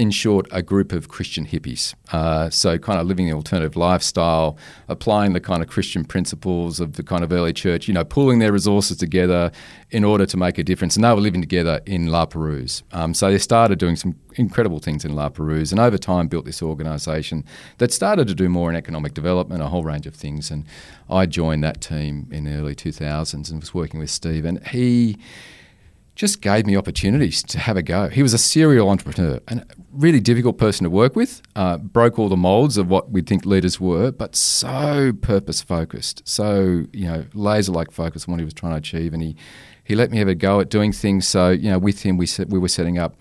in 0.00 0.10
short, 0.10 0.46
a 0.50 0.62
group 0.62 0.92
of 0.92 1.08
Christian 1.08 1.46
hippies. 1.46 1.94
Uh, 2.10 2.48
so, 2.48 2.78
kind 2.78 2.98
of 2.98 3.06
living 3.06 3.26
the 3.26 3.34
alternative 3.34 3.76
lifestyle, 3.76 4.56
applying 4.88 5.34
the 5.34 5.40
kind 5.40 5.62
of 5.62 5.68
Christian 5.68 6.06
principles 6.06 6.80
of 6.80 6.94
the 6.94 7.02
kind 7.02 7.22
of 7.22 7.30
early 7.30 7.52
church, 7.52 7.86
you 7.86 7.92
know, 7.92 8.02
pooling 8.02 8.38
their 8.38 8.50
resources 8.50 8.96
together 8.96 9.52
in 9.90 10.02
order 10.02 10.24
to 10.24 10.38
make 10.38 10.56
a 10.56 10.64
difference. 10.64 10.96
And 10.96 11.04
they 11.04 11.12
were 11.12 11.20
living 11.20 11.42
together 11.42 11.82
in 11.84 12.06
La 12.06 12.24
Perouse. 12.24 12.82
Um, 12.92 13.12
so, 13.12 13.30
they 13.30 13.36
started 13.36 13.78
doing 13.78 13.94
some 13.94 14.16
incredible 14.36 14.78
things 14.78 15.04
in 15.04 15.14
La 15.14 15.28
Perouse 15.28 15.70
and 15.70 15.78
over 15.78 15.98
time 15.98 16.28
built 16.28 16.46
this 16.46 16.62
organisation 16.62 17.44
that 17.76 17.92
started 17.92 18.26
to 18.28 18.34
do 18.34 18.48
more 18.48 18.70
in 18.70 18.76
economic 18.76 19.12
development, 19.12 19.62
a 19.62 19.66
whole 19.66 19.84
range 19.84 20.06
of 20.06 20.14
things. 20.14 20.50
And 20.50 20.64
I 21.10 21.26
joined 21.26 21.62
that 21.64 21.82
team 21.82 22.26
in 22.30 22.44
the 22.44 22.54
early 22.54 22.74
2000s 22.74 23.50
and 23.50 23.60
was 23.60 23.74
working 23.74 24.00
with 24.00 24.08
Steve. 24.08 24.46
And 24.46 24.66
he 24.68 25.18
just 26.20 26.42
gave 26.42 26.66
me 26.66 26.76
opportunities 26.76 27.42
to 27.42 27.58
have 27.58 27.78
a 27.78 27.82
go. 27.82 28.10
He 28.10 28.22
was 28.22 28.34
a 28.34 28.38
serial 28.38 28.90
entrepreneur 28.90 29.40
and 29.48 29.60
a 29.60 29.66
really 29.90 30.20
difficult 30.20 30.58
person 30.58 30.84
to 30.84 30.90
work 30.90 31.16
with, 31.16 31.40
uh, 31.56 31.78
broke 31.78 32.18
all 32.18 32.28
the 32.28 32.36
molds 32.36 32.76
of 32.76 32.90
what 32.90 33.10
we'd 33.10 33.26
think 33.26 33.46
leaders 33.46 33.80
were, 33.80 34.12
but 34.12 34.36
so 34.36 35.14
purpose 35.22 35.62
focused, 35.62 36.20
so, 36.28 36.84
you 36.92 37.06
know, 37.06 37.24
laser 37.32 37.72
like 37.72 37.90
focus 37.90 38.28
on 38.28 38.32
what 38.32 38.38
he 38.38 38.44
was 38.44 38.52
trying 38.52 38.72
to 38.72 38.76
achieve. 38.76 39.14
And 39.14 39.22
he, 39.22 39.34
he 39.82 39.94
let 39.94 40.10
me 40.10 40.18
have 40.18 40.28
a 40.28 40.34
go 40.34 40.60
at 40.60 40.68
doing 40.68 40.92
things. 40.92 41.26
So, 41.26 41.48
you 41.48 41.70
know, 41.70 41.78
with 41.78 42.02
him, 42.02 42.18
we, 42.18 42.26
set, 42.26 42.50
we 42.50 42.58
were 42.58 42.68
setting 42.68 42.98
up 42.98 43.16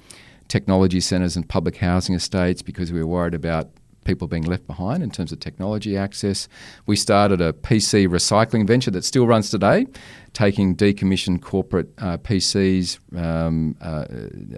technology 0.50 1.00
centres 1.00 1.38
and 1.38 1.48
public 1.48 1.78
housing 1.78 2.16
estates 2.16 2.62
because 2.62 2.92
we 2.92 3.00
were 3.00 3.08
worried 3.08 3.34
about 3.34 3.70
people 4.04 4.28
being 4.28 4.44
left 4.44 4.66
behind 4.68 5.04
in 5.04 5.12
terms 5.12 5.32
of 5.32 5.40
technology 5.40 5.98
access. 5.98 6.48
We 6.86 6.96
started 6.96 7.42
a 7.42 7.54
PC 7.54 8.08
recycling 8.08 8.66
venture 8.66 8.92
that 8.92 9.04
still 9.04 9.28
runs 9.28 9.50
today, 9.50 9.88
taking 10.34 10.76
decommissioned 10.76 11.42
corporate 11.42 11.90
uh, 11.98 12.18
PCs, 12.18 13.00
um, 13.18 13.76
uh, 13.82 14.06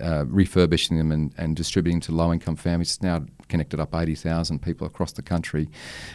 uh, 0.01 0.25
refurbishing 0.27 0.97
them 0.97 1.12
and, 1.12 1.34
and 1.38 1.56
distributing 1.56 1.99
to 2.01 2.12
low 2.12 2.32
income 2.32 2.56
families. 2.56 2.91
It's 2.91 3.01
now 3.01 3.25
connected 3.49 3.80
up 3.80 3.93
80,000 3.93 4.62
people 4.62 4.88
across 4.88 5.12
the 5.12 5.21
country. 5.21 5.69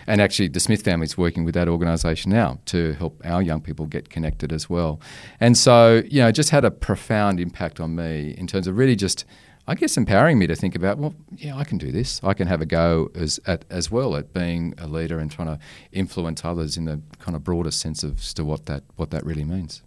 And 0.07 0.21
actually, 0.21 0.49
the 0.49 0.61
Smith 0.61 0.83
family 0.83 1.05
is 1.05 1.19
working 1.19 1.45
with 1.45 1.55
that 1.55 1.69
organisation 1.69 2.33
now 2.33 2.59
to 2.67 2.95
help 2.95 3.21
our 3.25 3.43
young 3.43 3.61
people 3.61 3.87
get 3.87 4.09
connected 4.09 4.53
as 4.53 4.69
well. 4.69 5.01
And 5.39 5.57
so, 5.57 6.03
you 6.09 6.21
know, 6.21 6.29
it 6.29 6.33
just 6.33 6.51
had 6.51 6.65
a 6.65 6.71
profound 6.71 7.39
impact 7.39 7.81
on 7.81 7.95
me 7.95 8.35
in 8.39 8.47
terms 8.47 8.67
of 8.67 8.77
really 8.77 8.97
just 8.97 9.25
I 9.69 9.75
guess 9.75 9.97
empowering 9.97 10.39
me 10.39 10.47
to 10.47 10.55
think 10.55 10.77
about, 10.77 10.99
well, 10.99 11.15
yeah, 11.37 11.57
I 11.57 11.65
can 11.65 11.77
do 11.77 11.91
this. 11.91 12.21
I 12.23 12.35
can 12.35 12.47
have 12.47 12.61
a 12.61 12.67
go 12.67 13.11
as 13.17 13.41
at, 13.47 13.65
as 13.69 13.91
well 13.91 14.15
at 14.15 14.33
being 14.33 14.75
a 14.79 14.87
leader 14.87 15.19
and 15.19 15.31
trying 15.31 15.49
to 15.49 15.59
influence 15.91 16.45
others 16.45 16.77
in 16.77 16.85
the 16.85 17.01
kind 17.19 17.35
of 17.35 17.43
broader 17.43 17.73
sense 17.73 18.05
of 18.05 18.23
to 18.35 18.45
what 18.45 18.67
that 18.67 18.85
what 18.95 19.11
that 19.11 19.25
really 19.27 19.45
means. 19.45 19.83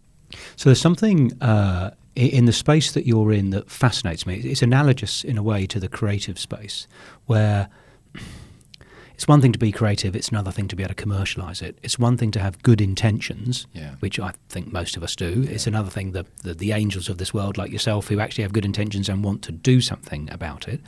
So 0.55 0.69
there's 0.69 0.81
something 0.81 1.31
uh, 1.41 1.91
in 2.15 2.45
the 2.45 2.53
space 2.53 2.91
that 2.91 3.07
you're 3.07 3.31
in 3.31 3.51
that 3.51 3.69
fascinates 3.69 4.27
me. 4.27 4.35
It's 4.35 4.61
analogous 4.61 5.23
in 5.23 5.37
a 5.37 5.43
way 5.43 5.65
to 5.67 5.79
the 5.79 5.87
creative 5.87 6.37
space, 6.37 6.87
where 7.25 7.69
It's 9.19 9.27
one 9.27 9.41
thing 9.41 9.51
to 9.51 9.59
be 9.59 9.73
creative, 9.73 10.15
it's 10.15 10.29
another 10.29 10.49
thing 10.49 10.69
to 10.69 10.77
be 10.77 10.83
able 10.83 10.93
to 10.95 11.03
commercialise 11.05 11.61
it. 11.61 11.77
It's 11.83 11.99
one 11.99 12.15
thing 12.15 12.31
to 12.31 12.39
have 12.39 12.63
good 12.63 12.79
intentions, 12.79 13.67
Yeah. 13.73 13.95
which 13.99 14.17
I 14.17 14.31
think 14.47 14.71
most 14.71 14.95
of 14.95 15.03
us 15.03 15.13
do. 15.13 15.45
It's 15.49 15.67
another 15.67 15.89
thing 15.89 16.13
that 16.13 16.33
the, 16.37 16.53
the 16.53 16.71
angels 16.71 17.09
of 17.09 17.17
this 17.17 17.33
world, 17.33 17.57
like 17.57 17.69
yourself, 17.69 18.07
who 18.07 18.21
actually 18.21 18.43
have 18.43 18.53
good 18.53 18.63
intentions 18.63 19.09
and 19.09 19.21
want 19.21 19.41
to 19.41 19.51
do 19.51 19.81
something 19.81 20.29
about 20.31 20.69
it. 20.69 20.81
Mm. 20.81 20.85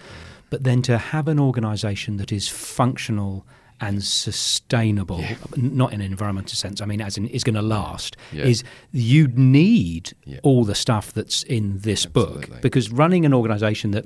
But 0.50 0.64
then 0.64 0.82
to 0.84 0.98
have 0.98 1.28
an 1.28 1.42
organisation 1.42 2.16
that 2.18 2.32
is 2.32 2.48
functional 2.48 3.46
and 3.82 4.04
sustainable, 4.04 5.20
n- 5.22 5.76
not 5.76 5.92
in 5.94 6.02
an 6.02 6.08
environmental 6.12 6.56
sense, 6.56 6.82
I 6.82 6.86
mean, 6.86 7.02
as 7.02 7.18
in 7.18 7.26
is 7.28 7.44
going 7.44 7.56
to 7.56 7.62
last, 7.62 8.16
Yeah. 8.32 8.46
is 8.46 8.64
you 8.92 9.28
need 9.30 10.14
Yeah. 10.26 10.40
all 10.44 10.64
the 10.66 10.76
stuff 10.76 11.12
that's 11.14 11.44
in 11.44 11.80
this 11.80 12.06
book 12.06 12.50
because 12.62 12.92
running 12.92 13.26
an 13.26 13.34
organisation 13.34 13.92
that 13.92 14.06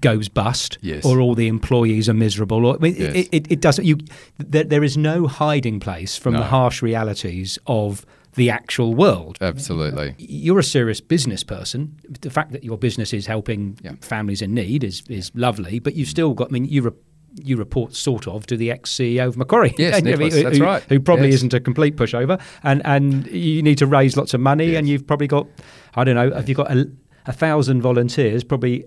goes 0.00 0.28
bust 0.28 0.78
Yes. 0.82 1.04
or 1.04 1.20
all 1.20 1.34
the 1.34 1.48
employees 1.48 2.08
are 2.08 2.14
miserable 2.14 2.64
or 2.66 2.74
I 2.76 2.78
mean, 2.78 2.96
Yes. 2.98 3.14
it, 3.14 3.28
it, 3.32 3.46
it 3.52 3.60
doesn't 3.60 3.84
you 3.84 3.98
there, 4.38 4.64
there 4.64 4.84
is 4.84 4.96
no 4.96 5.26
hiding 5.26 5.80
place 5.80 6.16
from 6.16 6.34
the 6.34 6.44
harsh 6.44 6.82
realities 6.82 7.58
of 7.66 8.04
the 8.34 8.48
actual 8.48 8.94
world 8.94 9.36
Absolutely. 9.42 10.14
you're 10.18 10.58
a 10.58 10.64
serious 10.64 11.00
business 11.02 11.44
person 11.44 11.94
the 12.22 12.30
fact 12.30 12.52
that 12.52 12.64
your 12.64 12.78
business 12.78 13.12
is 13.12 13.26
helping 13.26 13.76
Yeah. 13.84 13.92
families 14.00 14.40
in 14.40 14.54
need 14.54 14.82
is, 14.84 15.02
is 15.08 15.30
lovely 15.34 15.78
but 15.80 15.94
you've 15.94 16.08
still 16.08 16.32
got 16.32 16.48
I 16.48 16.52
mean 16.52 16.64
you 16.64 16.82
re- 16.82 16.92
you 17.36 17.56
report 17.56 17.94
sort 17.94 18.28
of 18.28 18.46
to 18.46 18.56
the 18.56 18.70
ex-CEO 18.70 19.26
of 19.26 19.36
Macquarie, 19.36 19.74
Yes, 19.78 19.94
And, 19.96 20.04
Nicholas, 20.04 20.34
who, 20.34 20.42
that's 20.42 20.58
who- 20.58 20.64
right. 20.64 20.82
who 20.84 21.00
probably 21.00 21.26
Yes. 21.28 21.36
isn't 21.36 21.54
a 21.54 21.60
complete 21.60 21.96
pushover, 21.96 22.40
and 22.62 22.82
and 22.84 23.26
you 23.28 23.62
need 23.62 23.78
to 23.78 23.86
raise 23.86 24.16
lots 24.16 24.34
of 24.34 24.40
money, 24.40 24.74
and 24.76 24.88
you've 24.88 25.06
probably 25.06 25.26
got, 25.28 25.46
I 25.94 26.04
don't 26.04 26.14
know, 26.16 26.30
have 26.34 26.48
you've 26.48 26.56
got 26.58 26.70
a, 26.70 26.90
a 27.26 27.32
thousand 27.32 27.82
volunteers, 27.82 28.44
probably 28.44 28.84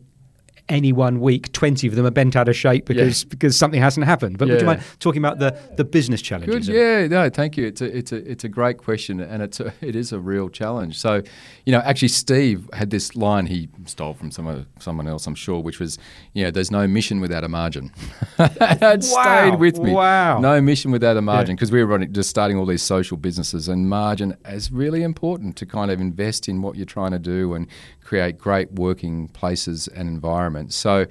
any 0.69 0.91
one 0.91 1.19
week, 1.19 1.51
twenty 1.51 1.87
of 1.87 1.95
them 1.95 2.05
are 2.05 2.11
bent 2.11 2.35
out 2.35 2.49
of 2.49 2.55
shape 2.55 2.85
because 2.85 3.23
because 3.23 3.57
something 3.57 3.81
hasn't 3.81 4.05
happened. 4.05 4.37
But 4.37 4.47
would 4.47 4.61
you 4.61 4.65
mind 4.65 4.81
talking 4.99 5.23
about 5.23 5.39
the 5.39 5.57
the 5.77 5.83
business 5.83 6.21
challenges? 6.21 6.67
Good. 6.67 6.75
Yeah. 6.75 7.07
No. 7.07 7.29
Thank 7.29 7.57
you. 7.57 7.67
It's 7.67 7.81
a 7.81 7.97
it's 7.97 8.11
a 8.11 8.31
it's 8.31 8.43
a 8.43 8.49
great 8.49 8.77
question, 8.77 9.19
and 9.19 9.43
it's 9.43 9.59
a, 9.59 9.73
it 9.81 9.95
is 9.95 10.11
a 10.11 10.19
real 10.19 10.49
challenge. 10.49 10.97
So, 10.97 11.21
you 11.65 11.71
know, 11.71 11.79
actually, 11.79 12.07
Steve 12.09 12.69
had 12.73 12.89
this 12.89 13.15
line 13.15 13.45
he 13.45 13.69
stole 13.85 14.13
from 14.13 14.31
someone 14.31 14.65
someone 14.79 15.07
else, 15.07 15.27
I'm 15.27 15.35
sure, 15.35 15.59
which 15.59 15.79
was, 15.79 15.97
you 16.33 16.43
know, 16.43 16.51
there's 16.51 16.71
no 16.71 16.87
mission 16.87 17.19
without 17.19 17.43
a 17.43 17.49
margin. 17.49 17.91
it 18.39 19.03
stayed 19.03 19.59
with 19.59 19.79
me. 19.79 19.91
Wow. 19.91 20.39
No 20.39 20.61
mission 20.61 20.91
without 20.91 21.17
a 21.17 21.21
margin 21.21 21.55
because 21.55 21.71
we 21.71 21.79
were 21.83 21.87
running, 21.87 22.13
just 22.13 22.29
starting 22.29 22.57
all 22.57 22.65
these 22.65 22.83
social 22.83 23.17
businesses, 23.17 23.67
and 23.67 23.89
margin 23.89 24.35
is 24.47 24.71
really 24.71 25.03
important 25.03 25.55
to 25.57 25.65
kind 25.65 25.91
of 25.91 26.01
invest 26.01 26.47
in 26.49 26.61
what 26.61 26.75
you're 26.75 26.85
trying 26.85 27.11
to 27.11 27.19
do 27.19 27.53
and 27.53 27.67
create 28.05 28.37
great 28.37 28.71
working 28.71 29.27
places 29.29 29.87
and 29.89 30.07
environments. 30.07 30.75
So. 30.75 31.07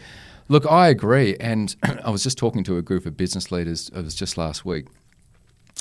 Look, 0.50 0.70
I 0.70 0.88
agree, 0.88 1.38
and 1.40 1.74
I 2.04 2.10
was 2.10 2.22
just 2.22 2.36
talking 2.36 2.64
to 2.64 2.76
a 2.76 2.82
group 2.82 3.06
of 3.06 3.16
business 3.16 3.50
leaders. 3.50 3.90
It 3.94 4.04
was 4.04 4.14
just 4.14 4.36
last 4.36 4.62
week, 4.62 4.88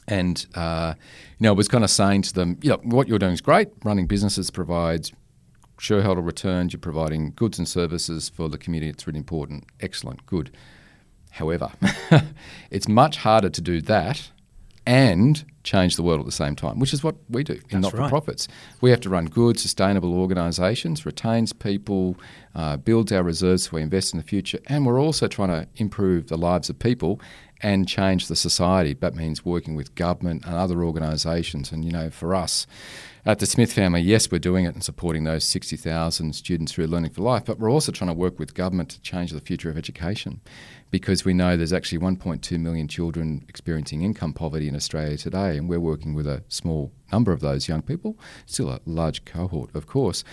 and 0.08 0.46
uh, 0.56 0.94
you 1.38 1.44
know, 1.44 1.50
I 1.50 1.52
was 1.52 1.68
kind 1.68 1.84
of 1.84 1.90
saying 1.90 2.22
to 2.22 2.34
them, 2.34 2.58
you 2.62 2.70
know, 2.70 2.80
what 2.84 3.10
you're 3.10 3.20
doing 3.20 3.34
is 3.34 3.42
great. 3.42 3.68
Running 3.84 4.08
businesses 4.08 4.50
provides 4.50 5.12
shareholder 5.80 6.22
returns. 6.22 6.72
You're 6.72 6.80
providing 6.80 7.34
goods 7.36 7.58
and 7.58 7.68
services 7.68 8.30
for 8.30 8.48
the 8.48 8.58
community. 8.58 8.90
It's 8.90 9.06
really 9.06 9.20
important. 9.20 9.66
Excellent, 9.82 10.26
good. 10.26 10.50
However, 11.32 11.72
it's 12.72 12.88
much 12.88 13.18
harder 13.18 13.50
to 13.50 13.62
do 13.62 13.82
that 13.82 14.32
and 14.86 15.44
change 15.64 15.96
the 15.96 16.04
world 16.04 16.20
at 16.20 16.26
the 16.26 16.32
same 16.32 16.56
time, 16.56 16.80
which 16.80 16.94
is 16.94 17.04
what 17.04 17.16
we 17.30 17.44
do 17.44 17.54
in 17.54 17.82
That's 17.82 17.94
right. 17.94 18.02
not-for-profits. 18.02 18.48
We 18.82 18.90
have 18.90 19.00
to 19.02 19.10
run 19.10 19.26
good, 19.26 19.60
sustainable 19.60 20.14
organisations, 20.14 21.06
retains 21.06 21.54
people, 21.54 22.18
uh, 22.54 22.78
builds 22.78 23.12
our 23.12 23.24
reserves 23.24 23.64
so 23.64 23.72
we 23.74 23.82
invest 23.82 24.14
in 24.14 24.18
the 24.18 24.26
future, 24.26 24.60
and 24.68 24.86
we're 24.86 25.02
also 25.02 25.28
trying 25.28 25.50
to 25.50 25.68
improve 25.78 26.28
the 26.28 26.38
lives 26.38 26.70
of 26.70 26.80
people 26.80 27.20
and 27.64 27.88
change 27.88 28.28
the 28.28 28.36
society. 28.36 28.94
That 28.94 29.16
means 29.16 29.46
working 29.46 29.74
with 29.74 29.96
government 29.96 30.46
and 30.46 30.54
other 30.54 30.84
organisations. 30.84 31.72
And 31.72 31.84
you 31.86 31.92
know, 31.92 32.10
for 32.10 32.36
us 32.36 32.68
at 33.26 33.40
the 33.40 33.46
Smith 33.46 33.72
family, 33.72 34.02
yes, 34.02 34.30
we're 34.30 34.40
doing 34.40 34.66
it 34.66 34.74
and 34.74 34.84
supporting 34.84 35.24
those 35.24 35.46
60,000 35.46 36.36
students 36.36 36.74
through 36.74 36.88
Learning 36.88 37.10
for 37.10 37.22
Life, 37.22 37.46
but 37.46 37.58
we're 37.58 37.72
also 37.72 37.94
trying 37.94 38.10
to 38.10 38.14
work 38.14 38.38
with 38.38 38.54
government 38.54 38.90
to 38.90 39.02
change 39.02 39.32
the 39.32 39.40
future 39.40 39.70
of 39.70 39.78
education 39.78 40.42
because 40.92 41.24
we 41.24 41.34
know 41.34 41.56
there's 41.56 41.74
actually 41.74 42.00
1.2 42.00 42.60
million 42.60 42.88
children 42.88 43.46
experiencing 43.48 44.04
income 44.04 44.34
poverty 44.34 44.68
in 44.68 44.76
Australia 44.76 45.18
today, 45.18 45.58
and 45.58 45.70
we're 45.70 45.80
working 45.80 46.14
with 46.14 46.28
a 46.28 46.44
small 46.50 46.92
number 47.14 47.32
of 47.32 47.40
those 47.40 47.70
young 47.70 47.82
people, 47.82 48.20
still 48.46 48.70
a 48.70 48.82
large 48.86 49.24
cohort, 49.24 49.74
of 49.74 49.88
course. 49.88 50.26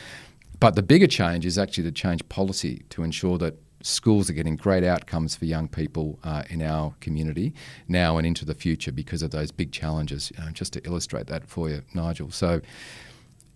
But 0.58 0.74
the 0.74 0.82
bigger 0.82 1.06
change 1.06 1.46
is 1.46 1.56
actually 1.56 1.84
to 1.84 1.92
change 1.92 2.28
policy 2.28 2.82
to 2.90 3.02
ensure 3.02 3.38
that 3.38 3.54
schools 3.82 4.28
are 4.30 4.32
getting 4.32 4.56
great 4.56 4.84
outcomes 4.84 5.36
for 5.36 5.44
young 5.44 5.68
people 5.68 6.18
uh, 6.22 6.42
in 6.50 6.62
our 6.62 6.94
community 7.00 7.54
now 7.88 8.18
and 8.18 8.26
into 8.26 8.44
the 8.44 8.54
future 8.54 8.92
because 8.92 9.22
of 9.22 9.30
those 9.30 9.50
big 9.50 9.72
challenges. 9.72 10.32
Uh, 10.40 10.50
just 10.50 10.72
to 10.72 10.84
illustrate 10.86 11.26
that 11.28 11.46
for 11.46 11.68
you, 11.68 11.82
Nigel. 11.94 12.30
So, 12.30 12.60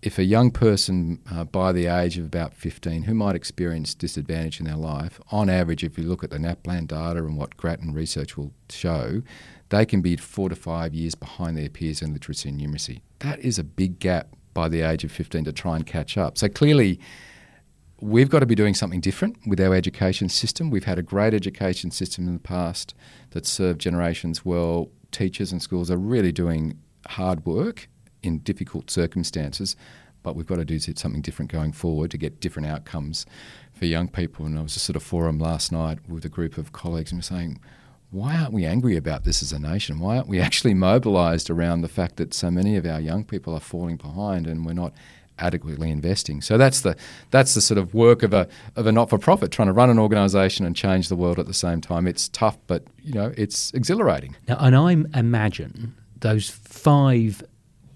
if 0.01 0.19
a 0.19 0.23
young 0.23 0.51
person 0.51 1.19
uh, 1.31 1.45
by 1.45 1.71
the 1.71 1.87
age 1.87 2.19
of 2.19 2.25
about 2.25 2.53
15 2.53 3.03
who 3.03 3.15
might 3.15 3.35
experience 3.35 3.95
disadvantage 3.95 4.59
in 4.59 4.67
their 4.67 4.75
life, 4.75 5.19
on 5.31 5.49
average, 5.49 5.83
if 5.83 5.97
you 5.97 6.03
look 6.03 6.23
at 6.23 6.29
the 6.29 6.37
NAPLAN 6.37 6.85
data 6.85 7.19
and 7.19 7.35
what 7.37 7.57
Grattan 7.57 7.91
research 7.91 8.37
will 8.37 8.51
show, 8.69 9.23
they 9.69 9.83
can 9.83 10.01
be 10.01 10.15
four 10.15 10.49
to 10.49 10.55
five 10.55 10.93
years 10.93 11.15
behind 11.15 11.57
their 11.57 11.69
peers 11.69 12.03
in 12.03 12.13
literacy 12.13 12.49
and 12.49 12.61
numeracy. 12.61 13.01
That 13.19 13.39
is 13.39 13.57
a 13.57 13.63
big 13.63 13.97
gap 13.97 14.35
by 14.53 14.69
the 14.69 14.81
age 14.81 15.03
of 15.03 15.11
15 15.11 15.45
to 15.45 15.51
try 15.51 15.75
and 15.75 15.87
catch 15.87 16.17
up. 16.19 16.37
So 16.37 16.49
clearly, 16.49 16.99
we've 18.05 18.29
got 18.29 18.39
to 18.39 18.45
be 18.45 18.55
doing 18.55 18.75
something 18.75 19.01
different 19.01 19.35
with 19.47 19.59
our 19.59 19.73
education 19.73 20.29
system. 20.29 20.69
We've 20.69 20.83
had 20.83 20.99
a 20.99 21.03
great 21.03 21.33
education 21.33 21.89
system 21.89 22.27
in 22.27 22.33
the 22.33 22.39
past 22.39 22.93
that 23.31 23.45
served 23.45 23.81
generations 23.81 24.45
well. 24.45 24.89
Teachers 25.11 25.51
and 25.51 25.61
schools 25.61 25.89
are 25.89 25.97
really 25.97 26.31
doing 26.31 26.79
hard 27.07 27.45
work 27.45 27.89
in 28.21 28.39
difficult 28.39 28.91
circumstances, 28.91 29.75
but 30.21 30.35
we've 30.35 30.45
got 30.45 30.57
to 30.57 30.65
do 30.65 30.77
something 30.79 31.21
different 31.21 31.51
going 31.51 31.71
forward 31.71 32.11
to 32.11 32.17
get 32.17 32.39
different 32.39 32.67
outcomes 32.67 33.25
for 33.73 33.85
young 33.85 34.07
people. 34.07 34.45
And 34.45 34.57
I 34.59 34.61
was 34.61 34.75
just 34.75 34.89
at 34.89 34.95
a 34.95 34.99
forum 34.99 35.39
last 35.39 35.71
night 35.71 35.99
with 36.07 36.25
a 36.25 36.29
group 36.29 36.59
of 36.59 36.71
colleagues 36.71 37.11
and 37.11 37.19
we're 37.19 37.23
saying, 37.23 37.59
why 38.11 38.37
aren't 38.37 38.53
we 38.53 38.65
angry 38.65 38.95
about 38.95 39.23
this 39.23 39.41
as 39.41 39.51
a 39.51 39.59
nation? 39.59 39.99
Why 39.99 40.17
aren't 40.17 40.27
we 40.27 40.39
actually 40.47 40.75
mobilised 40.75 41.49
around 41.49 41.81
the 41.81 41.89
fact 41.89 42.17
that 42.17 42.35
so 42.35 42.51
many 42.51 42.77
of 42.77 42.85
our 42.85 42.99
young 42.99 43.23
people 43.23 43.55
are 43.55 43.59
falling 43.59 43.97
behind 43.97 44.45
and 44.45 44.63
we're 44.63 44.73
not 44.73 44.93
adequately 45.39 45.91
investing? 45.91 46.41
So 46.41 46.57
that's 46.57 46.81
the 46.81 46.95
that's 47.31 47.53
the 47.53 47.61
sort 47.61 47.77
of 47.77 47.93
work 47.93 48.23
of 48.23 48.33
a 48.33 48.47
of 48.75 48.87
a 48.87 48.91
not 48.91 49.09
for 49.09 49.17
profit 49.17 49.51
trying 49.51 49.67
to 49.67 49.73
run 49.73 49.89
an 49.89 49.99
organisation 49.99 50.65
and 50.65 50.75
change 50.75 51.09
the 51.09 51.15
world 51.15 51.39
at 51.39 51.47
the 51.47 51.53
same 51.53 51.81
time. 51.81 52.07
It's 52.07 52.29
tough, 52.29 52.57
but 52.67 52.83
you 53.01 53.13
know 53.13 53.33
it's 53.37 53.73
exhilarating. 53.73 54.35
Now, 54.47 54.57
and 54.59 54.75
I 54.75 54.91
imagine 55.17 55.95
those 56.19 56.49
five 56.49 57.43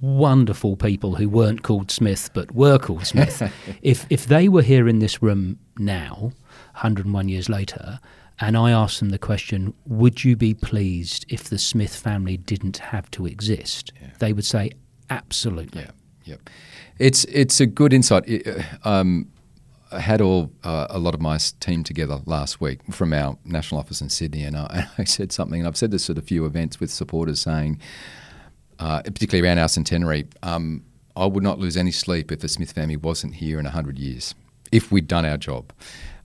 wonderful 0.02 0.78
people 0.78 1.16
who 1.16 1.28
weren't 1.28 1.64
called 1.64 1.92
Smith 1.92 2.30
but 2.34 2.54
were 2.54 2.78
called 2.78 3.06
Smith, 3.06 3.42
if 3.82 4.06
if 4.10 4.28
they 4.28 4.48
were 4.48 4.62
here 4.62 4.88
in 4.88 5.00
this 5.00 5.22
room 5.22 5.60
now, 5.78 6.32
101 6.74 7.30
years 7.30 7.50
later, 7.50 8.00
and 8.40 8.58
I 8.58 8.72
asked 8.72 9.00
them 9.00 9.10
the 9.10 9.20
question, 9.20 9.74
would 9.86 10.24
you 10.24 10.36
be 10.36 10.54
pleased 10.54 11.26
if 11.30 11.46
the 11.46 11.58
Smith 11.58 11.96
family 11.96 12.38
didn't 12.38 12.78
have 12.78 13.12
to 13.12 13.26
exist? 13.26 13.92
They 14.20 14.34
would 14.34 14.46
say, 14.46 14.72
absolutely. 15.10 15.82
Yeah, 15.82 15.92
yep. 16.24 16.50
It's 17.00 17.24
it's 17.26 17.60
a 17.62 17.66
good 17.66 17.94
insight. 17.94 18.28
It, 18.28 18.48
uh, 18.48 18.90
um, 18.90 19.30
I 19.92 20.00
had 20.00 20.22
all 20.22 20.52
uh, 20.64 20.88
a 20.90 21.00
lot 21.00 21.16
of 21.16 21.22
my 21.22 21.38
team 21.60 21.84
together 21.84 22.20
last 22.26 22.62
week 22.62 22.80
from 22.92 23.14
our 23.14 23.38
national 23.44 23.80
office 23.80 24.02
in 24.02 24.10
Sydney, 24.10 24.44
and 24.44 24.56
I, 24.56 24.68
and 24.72 24.88
I 25.00 25.04
said 25.06 25.32
something, 25.32 25.60
and 25.62 25.68
I've 25.68 25.78
said 25.78 25.92
this 25.92 26.10
at 26.10 26.18
a 26.18 26.22
few 26.22 26.46
events 26.46 26.80
with 26.80 26.92
supporters, 26.92 27.40
saying, 27.40 27.80
uh, 28.78 29.02
particularly 29.02 29.48
around 29.48 29.58
our 29.58 29.70
centenary, 29.70 30.28
um, 30.44 30.84
I 31.16 31.26
would 31.26 31.44
not 31.44 31.58
lose 31.58 31.76
any 31.76 31.92
sleep 31.92 32.32
if 32.32 32.42
the 32.42 32.48
Smith 32.48 32.74
family 32.74 32.98
wasn't 32.98 33.36
here 33.36 33.60
in 33.60 33.66
hundred 33.66 33.98
years, 33.98 34.36
if 34.72 34.92
we'd 34.92 35.08
done 35.08 35.26
our 35.26 35.38
job. 35.38 35.72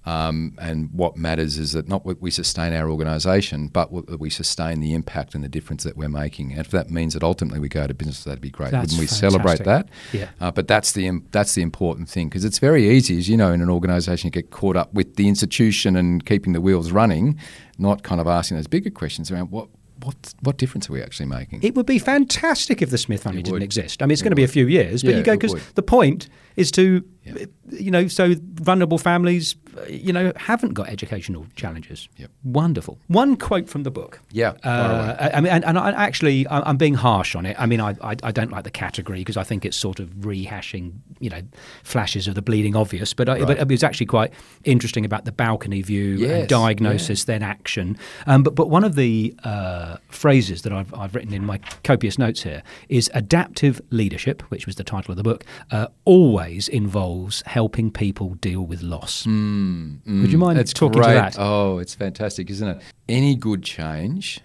Um, 0.06 0.54
and 0.58 0.90
what 0.92 1.16
matters 1.16 1.56
is 1.58 1.72
that 1.72 1.88
not 1.88 2.04
we 2.20 2.30
sustain 2.30 2.74
our 2.74 2.90
organisation, 2.90 3.68
but 3.68 3.90
that 4.06 4.20
we 4.20 4.28
sustain 4.28 4.80
the 4.80 4.92
impact 4.92 5.34
and 5.34 5.42
the 5.42 5.48
difference 5.48 5.82
that 5.84 5.96
we're 5.96 6.10
making. 6.10 6.50
And 6.52 6.60
if 6.60 6.70
that 6.72 6.90
means 6.90 7.14
that 7.14 7.22
ultimately 7.22 7.58
we 7.58 7.70
go 7.70 7.86
to 7.86 7.94
business, 7.94 8.22
that'd 8.24 8.40
be 8.40 8.50
great. 8.50 8.70
That's 8.70 8.92
Wouldn't 8.92 9.00
we 9.00 9.06
celebrate 9.06 9.64
that? 9.64 9.88
Yeah. 10.12 10.28
Uh, 10.40 10.50
but 10.50 10.68
that's 10.68 10.92
the 10.92 11.10
that's 11.30 11.54
the 11.54 11.62
important 11.62 12.10
thing 12.10 12.28
because 12.28 12.44
it's 12.44 12.58
very 12.58 12.88
easy, 12.90 13.16
as 13.16 13.28
you 13.28 13.36
know, 13.36 13.52
in 13.52 13.62
an 13.62 13.70
organisation, 13.70 14.28
you 14.28 14.30
get 14.30 14.50
caught 14.50 14.76
up 14.76 14.92
with 14.92 15.16
the 15.16 15.26
institution 15.26 15.96
and 15.96 16.24
keeping 16.26 16.52
the 16.52 16.60
wheels 16.60 16.92
running, 16.92 17.38
not 17.78 18.02
kind 18.02 18.20
of 18.20 18.26
asking 18.26 18.58
those 18.58 18.66
bigger 18.66 18.90
questions 18.90 19.30
around 19.30 19.50
what 19.50 19.68
what 20.02 20.34
what 20.40 20.56
difference 20.58 20.88
are 20.90 20.92
we 20.92 21.02
actually 21.02 21.26
making? 21.26 21.62
It 21.62 21.74
would 21.74 21.86
be 21.86 21.98
fantastic 21.98 22.82
if 22.82 22.90
the 22.90 22.98
Smith 22.98 23.22
family 23.22 23.42
didn't 23.42 23.62
exist. 23.62 24.02
I 24.02 24.06
mean, 24.06 24.12
it's 24.12 24.20
It 24.20 24.24
going 24.24 24.32
to 24.32 24.36
be 24.36 24.44
a 24.44 24.48
few 24.48 24.66
years, 24.66 25.02
but 25.02 25.12
Yeah, 25.12 25.18
you 25.18 25.22
go 25.22 25.36
because 25.36 25.54
the 25.74 25.82
point 25.82 26.28
is 26.56 26.70
to, 26.72 27.04
Yeah. 27.24 27.46
you 27.70 27.90
know, 27.90 28.06
so 28.08 28.34
vulnerable 28.54 28.98
families, 28.98 29.56
you 29.88 30.12
know, 30.12 30.32
haven't 30.36 30.74
got 30.74 30.88
educational 30.88 31.46
challenges. 31.54 32.08
Yep. 32.16 32.30
Wonderful. 32.42 32.98
One 33.06 33.36
quote 33.36 33.68
from 33.68 33.84
the 33.84 33.90
book. 33.90 34.20
Yeah. 34.32 34.54
Uh, 34.64 35.30
I 35.32 35.40
mean, 35.40 35.52
and, 35.52 35.64
and 35.64 35.78
I, 35.78 35.90
actually, 35.92 36.46
I'm 36.48 36.76
being 36.76 36.94
harsh 36.94 37.34
on 37.34 37.46
it. 37.46 37.56
I 37.58 37.66
mean, 37.66 37.80
I, 37.80 37.94
I, 38.02 38.16
I 38.22 38.32
don't 38.32 38.50
like 38.50 38.64
the 38.64 38.70
category 38.70 39.18
because 39.18 39.36
I 39.36 39.44
think 39.44 39.64
it's 39.64 39.76
sort 39.76 40.00
of 40.00 40.08
rehashing, 40.20 40.94
you 41.20 41.30
know, 41.30 41.42
flashes 41.82 42.26
of 42.26 42.34
the 42.34 42.42
bleeding 42.42 42.74
obvious. 42.74 43.14
But, 43.14 43.28
I, 43.28 43.44
but 43.44 43.58
it 43.58 43.68
was 43.68 43.84
actually 43.84 44.06
quite 44.06 44.32
interesting 44.64 45.04
about 45.04 45.24
the 45.24 45.32
balcony 45.32 45.82
view 45.82 46.14
Yes, 46.16 46.30
and 46.30 46.48
diagnosis, 46.48 47.24
then 47.24 47.42
action. 47.42 47.96
Um, 48.26 48.42
but 48.42 48.54
but 48.54 48.70
one 48.70 48.84
of 48.84 48.94
the 48.94 49.34
uh, 49.44 49.98
phrases 50.08 50.62
that 50.62 50.72
I've, 50.72 50.94
I've 50.94 51.14
written 51.14 51.34
in 51.34 51.44
my 51.44 51.58
copious 51.82 52.18
notes 52.18 52.42
here 52.42 52.62
is 52.88 53.10
adaptive 53.12 53.78
leadership, 53.90 54.42
which 54.50 54.64
was 54.64 54.76
the 54.76 54.84
title 54.84 55.12
of 55.12 55.18
the 55.18 55.22
book, 55.22 55.44
uh, 55.70 55.88
always 56.06 56.68
involves 56.68 57.42
helping 57.44 57.90
people 57.90 58.34
deal 58.36 58.62
with 58.62 58.80
loss. 58.80 59.26
Would 60.06 60.32
you 60.32 60.38
mind 60.38 60.58
That's 60.58 60.72
talking 60.72 61.00
great. 61.00 61.08
to 61.08 61.14
that? 61.14 61.36
Oh, 61.38 61.78
it's 61.78 61.94
fantastic, 61.94 62.50
isn't 62.50 62.68
it? 62.68 62.82
Any 63.08 63.34
good 63.34 63.62
change 63.62 64.40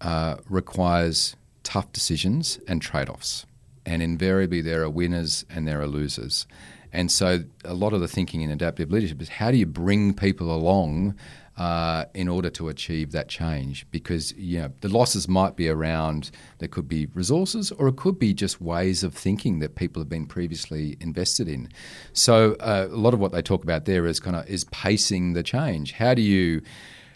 uh, 0.00 0.36
requires 0.48 1.36
tough 1.62 1.92
decisions 1.92 2.58
and 2.68 2.80
trade 2.82 3.08
offs. 3.08 3.46
And 3.86 4.02
invariably, 4.02 4.60
there 4.60 4.82
are 4.82 4.90
winners 4.90 5.44
and 5.50 5.66
there 5.68 5.80
are 5.80 5.86
losers. 5.86 6.46
And 6.92 7.10
so, 7.10 7.44
a 7.64 7.74
lot 7.74 7.92
of 7.92 8.00
the 8.00 8.08
thinking 8.08 8.40
in 8.40 8.50
adaptive 8.50 8.90
leadership 8.92 9.20
is 9.20 9.28
how 9.28 9.50
do 9.50 9.56
you 9.56 9.66
bring 9.66 10.14
people 10.14 10.54
along 10.54 11.16
uh, 11.56 12.04
in 12.14 12.28
order 12.28 12.50
to 12.50 12.68
achieve 12.68 13.12
that 13.12 13.28
change? 13.28 13.86
Because 13.90 14.32
you 14.36 14.60
know 14.60 14.72
the 14.80 14.88
losses 14.88 15.28
might 15.28 15.56
be 15.56 15.68
around. 15.68 16.30
There 16.58 16.68
could 16.68 16.88
be 16.88 17.06
resources, 17.14 17.70
or 17.72 17.88
it 17.88 17.96
could 17.96 18.18
be 18.18 18.34
just 18.34 18.60
ways 18.60 19.02
of 19.02 19.14
thinking 19.14 19.58
that 19.60 19.74
people 19.74 20.00
have 20.00 20.08
been 20.08 20.26
previously 20.26 20.96
invested 21.00 21.48
in. 21.48 21.68
So, 22.12 22.54
uh, 22.60 22.88
a 22.90 22.96
lot 22.96 23.14
of 23.14 23.20
what 23.20 23.32
they 23.32 23.42
talk 23.42 23.62
about 23.62 23.84
there 23.84 24.06
is 24.06 24.20
kind 24.20 24.36
of 24.36 24.48
is 24.48 24.64
pacing 24.64 25.34
the 25.34 25.42
change. 25.42 25.92
How 25.92 26.14
do 26.14 26.22
you 26.22 26.62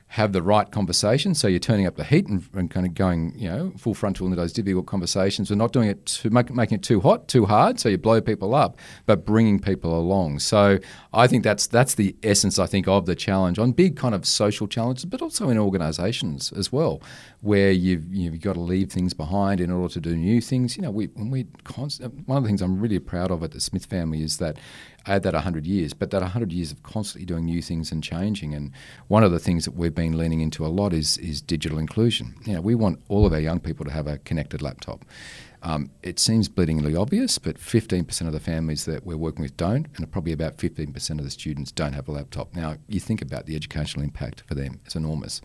have 0.09 0.33
the 0.33 0.42
right 0.42 0.71
conversation. 0.71 1.35
So 1.35 1.49
you're 1.49 1.59
turning 1.59 1.87
up 1.87 1.97
the 1.97 2.05
heat 2.05 2.27
and, 2.27 2.42
and 2.55 2.71
kind 2.71 2.87
of 2.87 2.94
going, 2.94 3.35
you 3.37 3.49
know, 3.49 3.73
full 3.77 3.92
frontal 3.92 4.27
into 4.27 4.37
those 4.37 4.55
difficult 4.55 4.87
conversations. 4.87 5.51
We're 5.51 5.57
not 5.57 5.73
doing 5.73 5.88
it 5.88 6.07
too, 6.07 6.31
make, 6.31 6.51
making 6.51 6.77
it 6.77 6.83
too 6.83 7.01
hot, 7.01 7.29
too 7.29 7.44
hard, 7.44 7.79
so 7.79 7.90
you 7.90 7.99
blow 7.99 8.21
people 8.21 8.55
up, 8.55 8.79
but 9.05 9.27
bringing 9.27 9.61
people 9.61 9.99
along. 9.99 10.38
So 10.38 10.79
I 11.12 11.27
think 11.27 11.44
that's 11.44 11.66
that's 11.66 11.94
the 11.94 12.16
essence, 12.23 12.59
I 12.59 12.66
think, 12.66 12.88
of 12.88 13.05
the 13.05 13.14
challenge 13.14 13.59
on 13.59 13.73
big 13.73 13.97
kind 13.97 14.14
of 14.14 14.25
social 14.27 14.66
challenges, 14.66 15.05
but 15.05 15.21
also 15.21 15.51
in 15.51 15.59
organisations 15.59 16.53
as 16.53 16.73
well, 16.73 17.03
where 17.40 17.70
you've 17.70 18.12
you've 18.12 18.40
got 18.40 18.55
to 18.55 18.61
leave 18.61 18.90
things 18.90 19.14
behind 19.14 19.61
in 19.61 19.70
order 19.70 19.92
to 19.94 20.01
do 20.01 20.16
new 20.16 20.40
things. 20.40 20.77
You 20.77 20.83
know, 20.83 20.90
we 20.90 21.07
we 21.14 21.46
const- 21.64 22.03
one 22.27 22.38
of 22.38 22.42
the 22.42 22.48
things 22.48 22.62
I'm 22.62 22.81
really 22.81 22.98
proud 22.98 23.31
of 23.31 23.42
at 23.42 23.53
the 23.53 23.61
Smith 23.61 23.87
family 23.87 24.22
is 24.22 24.38
that 24.38 24.59
add 25.09 25.22
that 25.22 25.35
100 25.35 25.66
years, 25.66 25.94
but 25.94 26.11
that 26.11 26.20
100 26.20 26.53
years 26.53 26.70
of 26.70 26.83
constantly 26.83 27.24
doing 27.24 27.46
new 27.46 27.62
things 27.62 27.90
and 27.90 28.03
changing. 28.03 28.55
And 28.55 28.72
one 29.09 29.24
of 29.24 29.33
the 29.33 29.38
things 29.38 29.64
that 29.64 29.74
we've 29.74 29.94
been 29.94 30.18
leaning 30.18 30.40
into 30.40 30.66
a 30.66 30.68
lot 30.68 30.92
is, 30.92 31.16
is 31.18 31.40
digital 31.40 31.79
inclusion. 31.79 32.35
You 32.44 32.55
know, 32.55 32.61
we 32.61 32.74
want 32.74 33.01
all 33.09 33.24
of 33.24 33.33
our 33.33 33.40
young 33.40 33.61
people 33.61 33.85
to 33.87 33.90
have 33.90 34.07
a 34.07 34.18
connected 34.18 34.61
laptop. 34.61 35.05
Um, 35.62 35.90
it 36.03 36.18
seems 36.18 36.49
bleedingly 36.49 36.99
obvious, 36.99 37.38
but 37.38 37.57
15% 37.57 38.27
of 38.27 38.33
the 38.33 38.40
families 38.40 38.85
that 38.85 39.05
we're 39.05 39.16
working 39.16 39.42
with 39.42 39.57
don't, 39.57 39.87
and 39.97 40.11
probably 40.11 40.33
about 40.33 40.57
15% 40.57 41.11
of 41.18 41.25
the 41.25 41.31
students 41.31 41.73
don't 41.73 41.92
have 41.92 42.09
a 42.09 42.12
laptop. 42.12 42.55
Now, 42.55 42.77
you 42.88 43.01
think 43.01 43.21
about 43.23 43.47
the 43.47 43.57
educational 43.57 44.05
impact 44.05 44.42
for 44.47 44.55
them, 44.55 44.81
it's 44.85 44.94
enormous. 44.94 45.40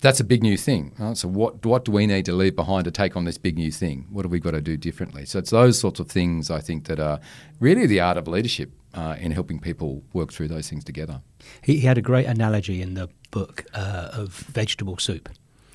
That's 0.00 0.20
a 0.20 0.24
big 0.24 0.42
new 0.42 0.56
thing. 0.56 0.92
Right? 0.98 1.16
So, 1.16 1.28
what, 1.28 1.64
what 1.64 1.84
do 1.84 1.92
we 1.92 2.06
need 2.06 2.26
to 2.26 2.32
leave 2.32 2.54
behind 2.54 2.84
to 2.84 2.90
take 2.90 3.16
on 3.16 3.24
this 3.24 3.38
big 3.38 3.56
new 3.56 3.72
thing? 3.72 4.06
What 4.10 4.24
have 4.24 4.32
we 4.32 4.40
got 4.40 4.52
to 4.52 4.60
do 4.60 4.76
differently? 4.76 5.24
So, 5.24 5.38
it's 5.38 5.50
those 5.50 5.78
sorts 5.78 6.00
of 6.00 6.08
things 6.08 6.50
I 6.50 6.60
think 6.60 6.86
that 6.86 7.00
are 7.00 7.20
really 7.58 7.86
the 7.86 8.00
art 8.00 8.18
of 8.18 8.28
leadership 8.28 8.70
uh, 8.94 9.16
in 9.18 9.32
helping 9.32 9.58
people 9.58 10.02
work 10.12 10.32
through 10.32 10.48
those 10.48 10.68
things 10.68 10.84
together. 10.84 11.22
He, 11.62 11.78
he 11.78 11.86
had 11.86 11.98
a 11.98 12.02
great 12.02 12.26
analogy 12.26 12.80
in 12.80 12.94
the 12.94 13.08
book 13.30 13.64
uh, 13.74 14.10
of 14.12 14.32
vegetable 14.32 14.98
soup. 14.98 15.28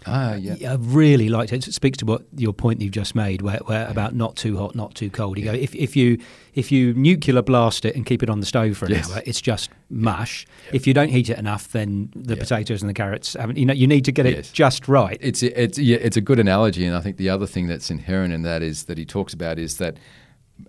Ah, 0.10 0.34
yeah. 0.36 0.72
I 0.74 0.76
really 0.80 1.30
liked 1.30 1.54
it. 1.54 1.68
It 1.68 1.74
speaks 1.74 1.98
to 2.00 2.06
what 2.06 2.24
your 2.36 2.54
point 2.54 2.82
you've 2.82 2.92
just 2.92 3.16
made, 3.16 3.42
where, 3.42 3.60
where 3.66 3.88
about 3.88 4.16
not 4.16 4.36
too 4.36 4.58
hot, 4.58 4.76
not 4.76 4.96
too 4.96 5.10
cold. 5.10 5.38
You 5.38 5.46
go 5.46 5.54
if, 5.54 5.74
if 5.76 5.96
you 5.96 6.18
if 6.56 6.72
you 6.72 6.94
nuclear 6.96 7.42
blast 7.42 7.86
it 7.86 7.96
and 7.96 8.06
keep 8.06 8.22
it 8.24 8.30
on 8.30 8.40
the 8.40 8.46
stove 8.46 8.76
for 8.78 8.86
an 8.86 8.92
Yes. 8.94 9.12
hour, 9.12 9.22
it's 9.26 9.40
just 9.42 9.70
mush. 9.90 10.46
If 10.74 10.88
you 10.88 10.94
don't 10.94 11.10
heat 11.10 11.30
it 11.30 11.38
enough, 11.38 11.72
then 11.72 12.10
the 12.16 12.36
Yeah. 12.36 12.42
potatoes 12.42 12.82
and 12.82 12.90
the 12.90 12.94
carrots 12.94 13.34
haven't. 13.34 13.58
You 13.58 13.66
know, 13.66 13.74
you 13.74 13.88
need 13.88 14.06
to 14.06 14.12
get 14.12 14.26
it 14.26 14.50
just 14.54 14.88
right. 14.88 15.18
It's 15.22 15.44
it's 15.44 15.78
yeah, 15.78 15.98
it's 16.02 16.18
a 16.18 16.22
good 16.22 16.40
analogy, 16.40 16.86
and 16.86 16.96
I 16.96 17.02
think 17.02 17.18
the 17.18 17.30
other 17.30 17.46
thing 17.46 17.68
that's 17.68 17.90
inherent 17.92 18.34
in 18.34 18.42
that 18.44 18.62
is 18.64 18.86
that 18.86 18.98
he 18.98 19.06
talks 19.06 19.34
about 19.34 19.60
is 19.60 19.78
that 19.78 19.98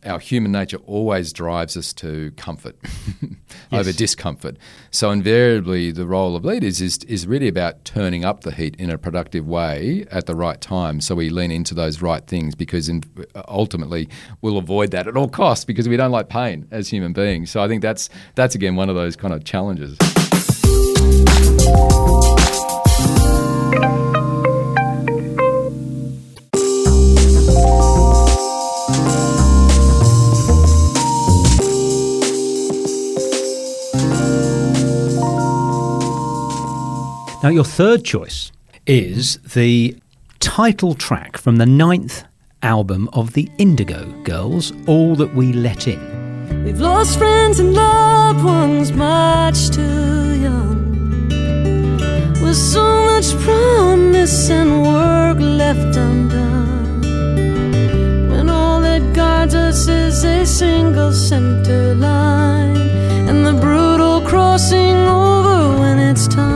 our 0.05 0.18
human 0.18 0.53
nature 0.53 0.79
always 0.79 1.33
drives 1.33 1.76
us 1.76 1.92
to 1.94 2.33
comfort 2.33 2.76
over 3.72 3.92
discomfort. 3.92 4.57
So 4.90 5.11
invariably, 5.11 5.90
the 5.90 6.07
role 6.07 6.37
of 6.37 6.44
leaders 6.44 6.81
is 6.81 6.98
is 7.05 7.26
really 7.26 7.48
about 7.48 7.85
turning 7.85 8.24
up 8.24 8.42
the 8.42 8.53
heat 8.53 8.76
in 8.76 8.90
a 8.90 8.98
productive 8.98 9.46
way 9.46 10.07
at 10.11 10.26
the 10.26 10.35
right 10.35 10.61
time. 10.61 11.00
So 11.00 11.14
we 11.14 11.31
lean 11.31 11.50
into 11.50 11.74
those 11.74 12.03
right 12.03 12.26
things 12.26 12.55
because 12.55 12.88
in, 12.88 13.03
ultimately 13.48 14.09
we'll 14.40 14.59
avoid 14.59 14.90
that 14.92 15.07
at 15.07 15.16
all 15.16 15.29
costs 15.29 15.64
because 15.64 15.88
we 15.88 15.96
don't 15.96 16.12
like 16.12 16.29
pain 16.29 16.66
as 16.70 16.88
human 16.88 17.12
beings. 17.12 17.50
So 17.50 17.62
I 17.62 17.68
think 17.68 17.83
that's 17.83 18.09
that's 18.35 18.55
again 18.55 18.76
one 18.76 18.88
of 18.88 18.94
those 18.94 19.16
kind 19.16 19.35
of 19.35 19.44
challenges. 19.44 19.96
Now, 37.42 37.48
your 37.48 37.64
third 37.64 38.05
choice 38.05 38.53
is 38.87 39.38
the 39.55 39.96
title 40.40 40.94
track 40.94 41.38
from 41.38 41.57
the 41.57 41.64
ninth 41.64 42.24
album 42.62 43.09
of 43.14 43.33
the 43.33 43.48
Indigo 43.57 44.05
Girls, 44.24 44.74
All 44.87 45.16
That 45.16 45.35
We 45.35 45.55
Let 45.55 45.88
In. 45.88 46.64
We've 46.64 46.79
lost 46.79 47.16
friends 47.16 47.59
and 47.59 47.72
loved 47.72 48.44
ones 48.44 48.92
much 48.92 49.70
too 49.70 50.38
young. 50.38 51.29
With 52.42 52.57
so 52.57 53.07
much 53.07 53.35
promise 53.38 54.50
and 54.50 54.83
work 54.83 55.38
left 55.38 55.96
undone. 55.96 57.00
When 58.29 58.50
all 58.50 58.83
that 58.83 59.14
guides 59.14 59.55
us 59.55 59.88
is 59.88 60.24
a 60.24 60.44
single 60.44 61.12
center 61.12 61.94
line, 61.94 62.76
and 63.31 63.46
the 63.46 63.55
brutal 63.55 64.20
crossing 64.29 64.94
over 65.09 65.79
when 65.79 65.98
it's 65.98 66.29
time. 66.29 66.49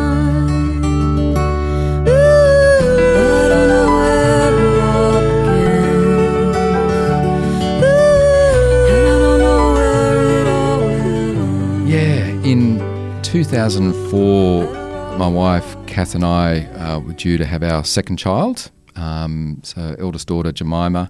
2004, 13.54 15.16
my 15.16 15.28
wife 15.28 15.76
Kath 15.86 16.16
and 16.16 16.24
I 16.24 16.64
uh, 16.74 16.98
were 16.98 17.12
due 17.12 17.38
to 17.38 17.44
have 17.44 17.62
our 17.62 17.84
second 17.84 18.16
child. 18.16 18.72
Um, 18.96 19.60
so, 19.62 19.94
eldest 19.96 20.26
daughter 20.26 20.50
Jemima, 20.50 21.08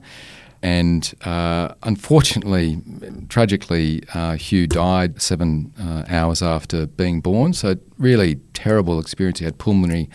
and 0.63 1.15
uh, 1.25 1.73
unfortunately, 1.85 2.83
tragically, 3.31 4.03
uh, 4.13 4.37
Hugh 4.37 4.67
died 4.67 5.23
seven 5.23 5.73
uh, 5.81 6.05
hours 6.07 6.43
after 6.43 6.87
being 6.87 7.23
born. 7.23 7.55
So, 7.55 7.77
really 7.97 8.35
terrible 8.53 9.01
experience. 9.01 9.39
He 9.39 9.47
had 9.47 9.57
pulmonary 9.57 10.11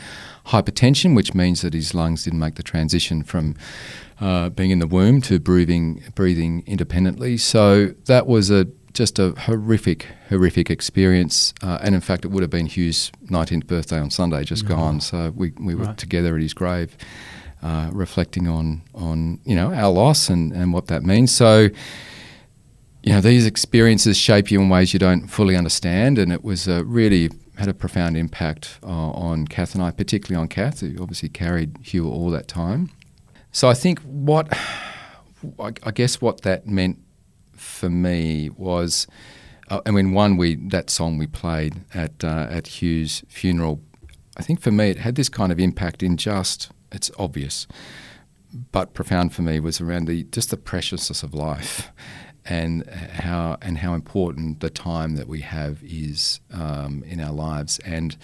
hypertension, 0.50 1.16
which 1.16 1.34
means 1.34 1.64
that 1.64 1.74
his 1.74 1.96
lungs 1.96 2.26
didn't 2.26 2.38
make 2.38 2.56
the 2.56 2.64
transition 2.64 3.24
from 3.24 3.56
uh, 4.22 4.50
being 4.50 4.70
in 4.70 4.78
the 4.78 4.88
womb 4.88 5.20
to 5.22 5.40
breathing 5.40 6.04
breathing 6.14 6.62
independently. 6.68 7.38
So 7.38 7.96
that 8.06 8.28
was 8.28 8.52
a 8.52 8.68
just 8.94 9.20
a 9.20 9.32
horrific, 9.32 10.08
horrific 10.30 10.70
experience. 10.70 11.54
Uh, 11.62 11.78
and 11.82 11.94
in 11.96 12.02
fact, 12.02 12.26
it 12.26 12.30
would 12.30 12.42
have 12.42 12.50
been 12.50 12.66
Hugh's 12.66 13.12
19th 13.28 13.68
birthday 13.68 14.00
on 14.00 14.10
Sunday, 14.10 14.44
just 14.44 14.66
gone. 14.66 15.00
So 15.02 15.32
we, 15.36 15.52
we 15.60 15.76
were 15.76 15.86
Right. 15.86 15.98
together 15.98 16.36
at 16.36 16.42
his 16.42 16.54
grave, 16.54 16.98
uh, 17.62 17.90
reflecting 17.92 18.48
on 18.48 18.82
on 18.96 19.40
you 19.46 19.56
know 19.56 19.74
our 19.74 19.92
loss 19.92 20.30
and, 20.30 20.52
and 20.54 20.74
what 20.74 20.88
that 20.88 21.04
means. 21.04 21.32
So 21.36 21.70
you 23.04 23.14
know 23.14 23.22
these 23.22 23.46
experiences 23.46 24.18
shape 24.18 24.52
you 24.52 24.62
in 24.62 24.70
ways 24.70 24.94
you 24.94 25.00
don't 25.00 25.28
fully 25.28 25.56
understand, 25.56 26.18
and 26.18 26.32
it 26.32 26.44
was 26.44 26.68
uh, 26.68 26.84
really 26.86 27.30
had 27.58 27.68
a 27.68 27.74
profound 27.74 28.16
impact 28.18 28.80
uh, 28.84 28.88
on 28.88 29.46
Kath 29.46 29.76
and 29.76 29.84
I, 29.84 29.92
particularly 29.92 30.42
on 30.42 30.48
Kath, 30.48 30.80
who 30.80 30.96
obviously 31.02 31.28
carried 31.30 31.78
Hugh 31.84 32.08
all 32.10 32.30
that 32.32 32.48
time. 32.48 32.90
So 33.52 33.68
I 33.70 33.74
think 33.74 34.00
what 34.02 34.48
I, 35.60 35.74
I 35.84 35.92
guess 35.92 36.22
what 36.22 36.42
that 36.42 36.68
meant 36.68 37.00
for 37.60 37.90
me 37.90 38.50
was, 38.50 39.08
uh, 39.70 39.82
I 39.86 39.92
mean, 39.92 40.14
one 40.14 40.38
we 40.38 40.56
that 40.70 40.90
song 40.90 41.18
we 41.18 41.28
played 41.28 41.82
at 41.94 42.24
uh, 42.24 42.48
at 42.50 42.82
Hugh's 42.82 43.24
funeral. 43.28 43.82
I 44.38 44.42
think 44.42 44.62
for 44.62 44.72
me 44.72 44.90
it 44.90 44.98
had 44.98 45.16
this 45.16 45.30
kind 45.30 45.52
of 45.52 45.60
impact 45.60 46.02
in 46.02 46.18
just 46.18 46.72
it's 46.92 47.12
obvious, 47.20 47.68
but 48.72 48.94
profound 48.94 49.34
for 49.34 49.42
me 49.42 49.60
was 49.60 49.82
around 49.82 50.08
the 50.08 50.24
just 50.32 50.50
the 50.50 50.58
preciousness 50.58 51.24
of 51.24 51.34
life, 51.34 51.92
and 52.46 52.90
how 52.90 53.58
and 53.62 53.80
how 53.80 53.94
important 53.94 54.60
the 54.60 54.70
time 54.70 55.16
that 55.16 55.28
we 55.28 55.42
have 55.42 55.84
is 55.84 56.40
um, 56.52 57.04
in 57.06 57.20
our 57.20 57.34
lives, 57.34 57.80
and 57.80 58.18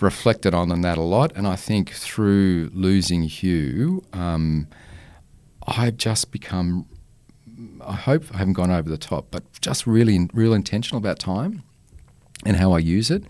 reflected 0.00 0.52
on 0.52 0.80
that 0.80 0.98
a 0.98 1.02
lot. 1.02 1.32
And 1.36 1.46
I 1.46 1.56
think 1.56 1.90
through 1.90 2.70
losing 2.74 3.22
Hugh, 3.22 4.02
um, 4.12 4.66
I've 5.66 5.96
just 5.96 6.32
become. 6.32 6.86
I 7.86 7.94
hope 7.94 8.24
I 8.32 8.38
haven't 8.38 8.54
gone 8.54 8.70
over 8.70 8.88
the 8.88 8.98
top, 8.98 9.26
but 9.30 9.44
just 9.60 9.86
really, 9.86 10.28
real 10.32 10.54
intentional 10.54 10.98
about 10.98 11.18
time 11.18 11.62
and 12.44 12.56
how 12.56 12.72
I 12.72 12.78
use 12.78 13.10
it. 13.10 13.24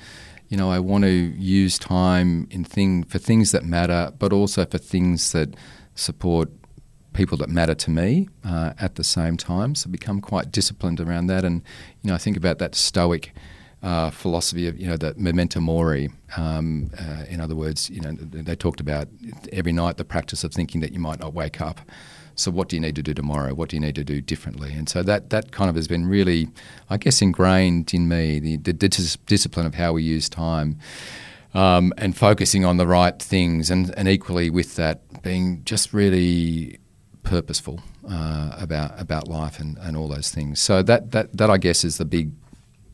You 0.49 0.57
know, 0.57 0.71
I 0.71 0.79
want 0.79 1.05
to 1.05 1.11
use 1.11 1.79
time 1.79 2.47
in 2.51 2.65
thing 2.65 3.05
for 3.05 3.19
things 3.19 3.53
that 3.53 3.65
matter, 3.65 4.13
but 4.19 4.33
also 4.33 4.65
for 4.67 4.79
things 4.79 5.33
that 5.33 5.55
support 5.95 6.51
people 7.13 7.37
that 7.39 7.49
matter 7.49 7.75
to 7.75 7.91
me 7.91 8.29
uh, 8.45 8.73
at 8.79 8.97
the 8.97 9.05
same 9.05 9.37
time. 9.37 9.75
So 9.75 9.91
become 9.91 10.21
quite 10.21 10.51
disciplined 10.51 11.01
around 11.01 11.27
that, 11.29 11.45
and 11.45 11.63
you 12.03 12.09
know, 12.09 12.15
I 12.15 12.19
think 12.19 12.37
about 12.37 12.59
that 12.59 12.75
stoic. 12.75 13.33
Uh, 13.83 14.11
philosophy 14.11 14.69
of 14.69 14.79
you 14.79 14.87
know 14.87 14.97
the 14.97 15.13
memento 15.17 15.59
mori. 15.59 16.09
Um, 16.37 16.93
uh, 16.97 17.25
in 17.29 17.41
other 17.41 17.57
words, 17.57 17.91
you 17.91 18.01
know 18.01 18.13
they 18.13 18.55
talked 18.55 18.79
about 18.79 19.09
every 19.53 19.73
night 19.73 19.97
the 19.97 20.05
practice 20.05 20.45
of 20.45 20.53
thinking 20.53 20.81
that 20.83 20.93
you 20.93 21.01
might 21.01 21.19
not 21.19 21.35
wake 21.35 21.61
up. 21.61 21.81
So 22.35 22.51
what 22.51 22.69
do 22.69 22.77
you 22.77 22.81
need 22.81 22.97
to 22.97 23.03
do 23.03 23.15
tomorrow? 23.15 23.55
What 23.55 23.69
do 23.69 23.77
you 23.77 23.81
need 23.81 23.95
to 23.97 24.05
do 24.05 24.21
differently? 24.21 24.73
And 24.73 24.89
so 24.89 25.03
that 25.03 25.31
that 25.31 25.53
kind 25.53 25.69
of 25.71 25.77
has 25.77 25.89
been 25.89 26.07
really, 26.07 26.49
I 26.91 26.97
guess, 26.97 27.23
ingrained 27.23 27.93
in 27.95 28.09
me 28.09 28.41
the, 28.41 28.57
the 28.57 28.73
dis- 28.73 29.17
discipline 29.27 29.67
of 29.67 29.75
how 29.75 29.93
we 29.93 30.03
use 30.03 30.29
time. 30.29 30.79
Um, 31.55 31.93
and 31.99 32.17
focusing 32.17 32.65
on 32.65 32.79
the 32.79 32.87
right 32.87 33.23
things, 33.23 33.71
and, 33.71 33.93
and 33.99 34.09
equally 34.09 34.49
with 34.49 34.77
that, 34.77 35.23
being 35.23 35.63
just 35.65 35.93
really 35.93 36.79
purposeful 37.25 37.83
uh, 38.09 38.57
about 38.59 38.99
about 38.99 39.29
life 39.29 39.61
and, 39.61 39.77
and 39.77 39.95
all 39.95 40.09
those 40.09 40.31
things. 40.31 40.61
So 40.61 40.83
that, 40.83 41.11
that 41.11 41.37
that 41.37 41.51
I 41.51 41.59
guess 41.59 41.85
is 41.85 41.99
the 41.99 42.07
big 42.07 42.31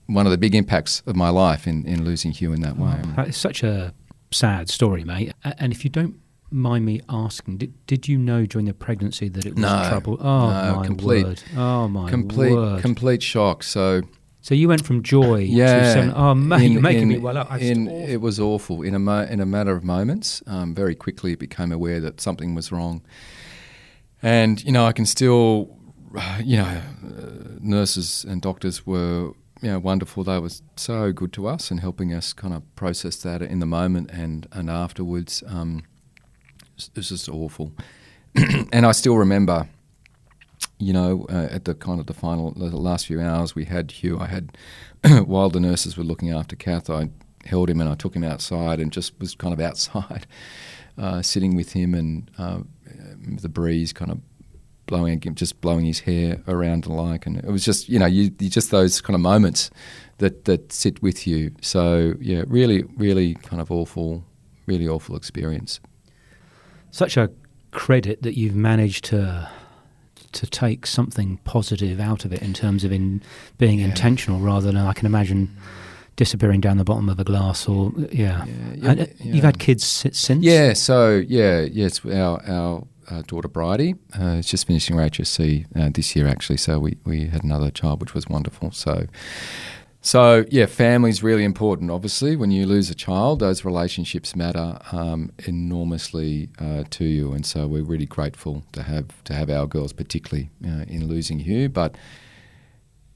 one 0.07 0.27
of 0.27 0.33
the 0.33 0.38
big 0.38 0.57
impacts 0.57 1.03
of 1.07 1.14
my 1.14 1.29
life 1.29 1.68
in, 1.68 1.87
in 1.87 2.05
losing 2.05 2.33
Hugh 2.33 2.53
in 2.53 2.62
that 2.62 2.77
way. 2.77 3.01
It's 3.18 3.38
such 3.38 3.62
a 3.62 3.94
sad 4.33 4.68
story, 4.68 5.05
mate. 5.05 5.33
And 5.44 5.72
if 5.72 5.85
you 5.85 5.90
don't 5.90 6.16
mind 6.50 6.84
me 6.84 7.00
asking, 7.08 7.58
did, 7.58 7.87
did 7.87 8.08
you 8.08 8.18
know 8.18 8.46
during 8.46 8.66
the 8.66 8.74
pregnancy 8.74 9.28
that 9.28 9.46
it 9.46 9.54
was 9.54 9.62
no, 9.62 9.87
trouble? 9.88 10.16
Oh 10.20 10.50
no, 10.50 10.76
my 10.76 10.87
complete, 10.87 11.24
word! 11.24 11.42
Oh 11.56 11.88
my 11.88 12.11
complete, 12.11 12.52
word! 12.52 12.82
complete 12.82 13.22
shock. 13.22 13.62
So. 13.62 14.02
So 14.40 14.54
you 14.54 14.68
went 14.68 14.87
from 14.87 15.02
joy 15.02 15.40
yeah, 15.40 15.80
to 15.80 15.92
seven. 15.92 16.12
Oh, 16.16 16.32
mate, 16.32 16.64
in, 16.64 16.72
you're 16.72 16.80
making 16.80 17.02
in, 17.02 17.08
me 17.08 17.18
well 17.18 17.37
up. 17.37 17.61
In, 17.61 17.88
it 17.88 18.20
was 18.20 18.40
awful. 18.40 18.82
In 18.82 18.94
a 18.94 18.98
mo- 18.98 19.26
in 19.28 19.40
a 19.40 19.46
matter 19.46 19.76
of 19.76 19.84
moments, 19.84 20.42
um, 20.46 20.74
very 20.74 20.94
quickly 20.94 21.34
became 21.34 21.70
aware 21.70 22.00
that 22.00 22.20
something 22.20 22.54
was 22.54 22.72
wrong. 22.72 23.02
And 24.22 24.62
you 24.64 24.72
know, 24.72 24.87
I 24.87 24.92
can 24.92 25.06
still, 25.06 25.76
you 26.42 26.56
know, 26.56 26.64
uh, 26.64 27.58
nurses 27.61 28.24
and 28.26 28.40
doctors 28.40 28.87
were 28.87 29.32
you 29.61 29.70
know 29.70 29.80
wonderful. 29.80 30.24
They 30.24 30.38
were 30.38 30.50
so 30.76 31.12
good 31.12 31.32
to 31.34 31.46
us 31.48 31.70
and 31.70 31.80
helping 31.80 32.14
us 32.14 32.32
kind 32.32 32.54
of 32.54 32.62
process 32.74 33.16
that 33.16 33.42
in 33.42 33.58
the 33.58 33.66
moment 33.66 34.11
and 34.12 34.46
and 34.52 34.70
afterwards. 34.70 35.42
Um, 35.46 35.82
was 36.94 37.08
just 37.08 37.28
awful. 37.28 37.72
and 38.72 38.86
I 38.86 38.92
still 38.92 39.16
remember, 39.16 39.68
you 40.78 40.92
know, 40.92 41.26
uh, 41.28 41.48
at 41.50 41.64
the 41.64 41.74
kind 41.74 42.00
of 42.00 42.06
the 42.06 42.14
final, 42.14 42.52
the 42.52 42.76
last 42.76 43.06
few 43.06 43.20
hours 43.20 43.54
we 43.54 43.64
had 43.64 43.90
Hugh. 43.90 44.18
I 44.18 44.26
had 44.26 44.56
while 45.26 45.50
the 45.50 45.60
nurses 45.60 45.96
were 45.96 46.04
looking 46.04 46.30
after 46.30 46.56
Kath, 46.56 46.90
I 46.90 47.08
held 47.44 47.70
him 47.70 47.80
and 47.80 47.88
I 47.88 47.94
took 47.94 48.14
him 48.14 48.24
outside 48.24 48.80
and 48.80 48.92
just 48.92 49.18
was 49.18 49.34
kind 49.34 49.54
of 49.54 49.60
outside, 49.60 50.26
uh, 50.98 51.22
sitting 51.22 51.56
with 51.56 51.72
him 51.72 51.94
and 51.94 52.30
uh, 52.38 52.60
the 53.40 53.48
breeze 53.48 53.92
kind 53.92 54.10
of 54.10 54.20
blowing, 54.86 55.20
just 55.34 55.60
blowing 55.60 55.84
his 55.84 56.00
hair 56.00 56.42
around 56.48 56.86
and 56.86 56.96
like, 56.96 57.26
and 57.26 57.36
it 57.38 57.46
was 57.46 57.64
just, 57.64 57.88
you 57.88 57.98
know, 57.98 58.06
you, 58.06 58.30
you 58.38 58.48
just 58.48 58.70
those 58.70 59.00
kind 59.00 59.14
of 59.14 59.20
moments 59.20 59.70
that 60.18 60.46
that 60.46 60.72
sit 60.72 61.02
with 61.02 61.26
you. 61.26 61.52
So 61.60 62.14
yeah, 62.20 62.44
really, 62.46 62.84
really 62.96 63.34
kind 63.34 63.60
of 63.60 63.70
awful, 63.70 64.24
really 64.66 64.88
awful 64.88 65.14
experience 65.14 65.80
such 66.90 67.16
a 67.16 67.31
credit 67.70 68.22
that 68.22 68.37
you've 68.37 68.55
managed 68.55 69.05
to 69.07 69.48
to 70.31 70.46
take 70.46 70.87
something 70.87 71.38
positive 71.44 71.98
out 71.98 72.24
of 72.24 72.33
it 72.33 72.42
in 72.42 72.53
terms 72.53 72.85
of 72.85 72.92
in 72.92 73.22
being 73.57 73.79
yeah. 73.79 73.87
intentional 73.87 74.38
rather 74.40 74.66
than 74.66 74.77
I 74.77 74.92
can 74.92 75.07
imagine 75.07 75.57
disappearing 76.16 76.61
down 76.61 76.77
the 76.77 76.85
bottom 76.85 77.09
of 77.09 77.18
a 77.18 77.24
glass 77.24 77.66
or 77.66 77.92
yeah. 78.12 78.44
yeah, 78.44 78.44
yeah, 78.74 78.92
yeah. 78.92 79.07
You've 79.20 79.44
had 79.44 79.59
kids 79.59 79.85
since. 79.85 80.29
Yeah. 80.44 80.74
So 80.74 81.22
yeah, 81.27 81.61
yes. 81.61 82.05
Our 82.05 82.42
our 82.46 82.87
uh, 83.11 83.22
daughter 83.27 83.48
Bridie 83.48 83.94
uh, 84.18 84.37
is 84.40 84.46
just 84.46 84.66
finishing 84.66 84.96
her 84.96 85.03
HSC 85.03 85.64
uh, 85.77 85.90
this 85.94 86.14
year 86.14 86.27
actually. 86.27 86.59
So 86.59 86.79
we 86.79 86.98
we 87.05 87.27
had 87.27 87.44
another 87.44 87.70
child, 87.70 88.01
which 88.01 88.14
was 88.14 88.27
wonderful. 88.29 88.70
So 88.72 89.07
so, 90.00 90.44
yeah, 90.50 90.66
family 90.66 91.11
is 91.11 91.22
really 91.22 91.44
important. 91.44 91.90
Obviously, 91.90 92.37
when 92.37 92.50
you 92.50 92.66
lose 92.66 92.88
a 92.88 92.94
child, 92.94 93.40
those 93.40 93.64
relationships 93.64 94.37
matter 94.37 94.78
um, 94.92 95.32
enormously 95.46 96.48
uh, 96.58 96.84
to 96.90 97.04
you, 97.04 97.32
and 97.32 97.44
so 97.44 97.66
we're 97.66 97.82
really 97.82 98.06
grateful 98.06 98.62
to 98.72 98.84
have 98.84 99.22
to 99.24 99.34
have 99.34 99.50
our 99.50 99.66
girls, 99.66 99.92
particularly 99.92 100.50
uh, 100.64 100.84
in 100.87 101.08
losing 101.08 101.40
Hugh. 101.40 101.68
But 101.68 101.96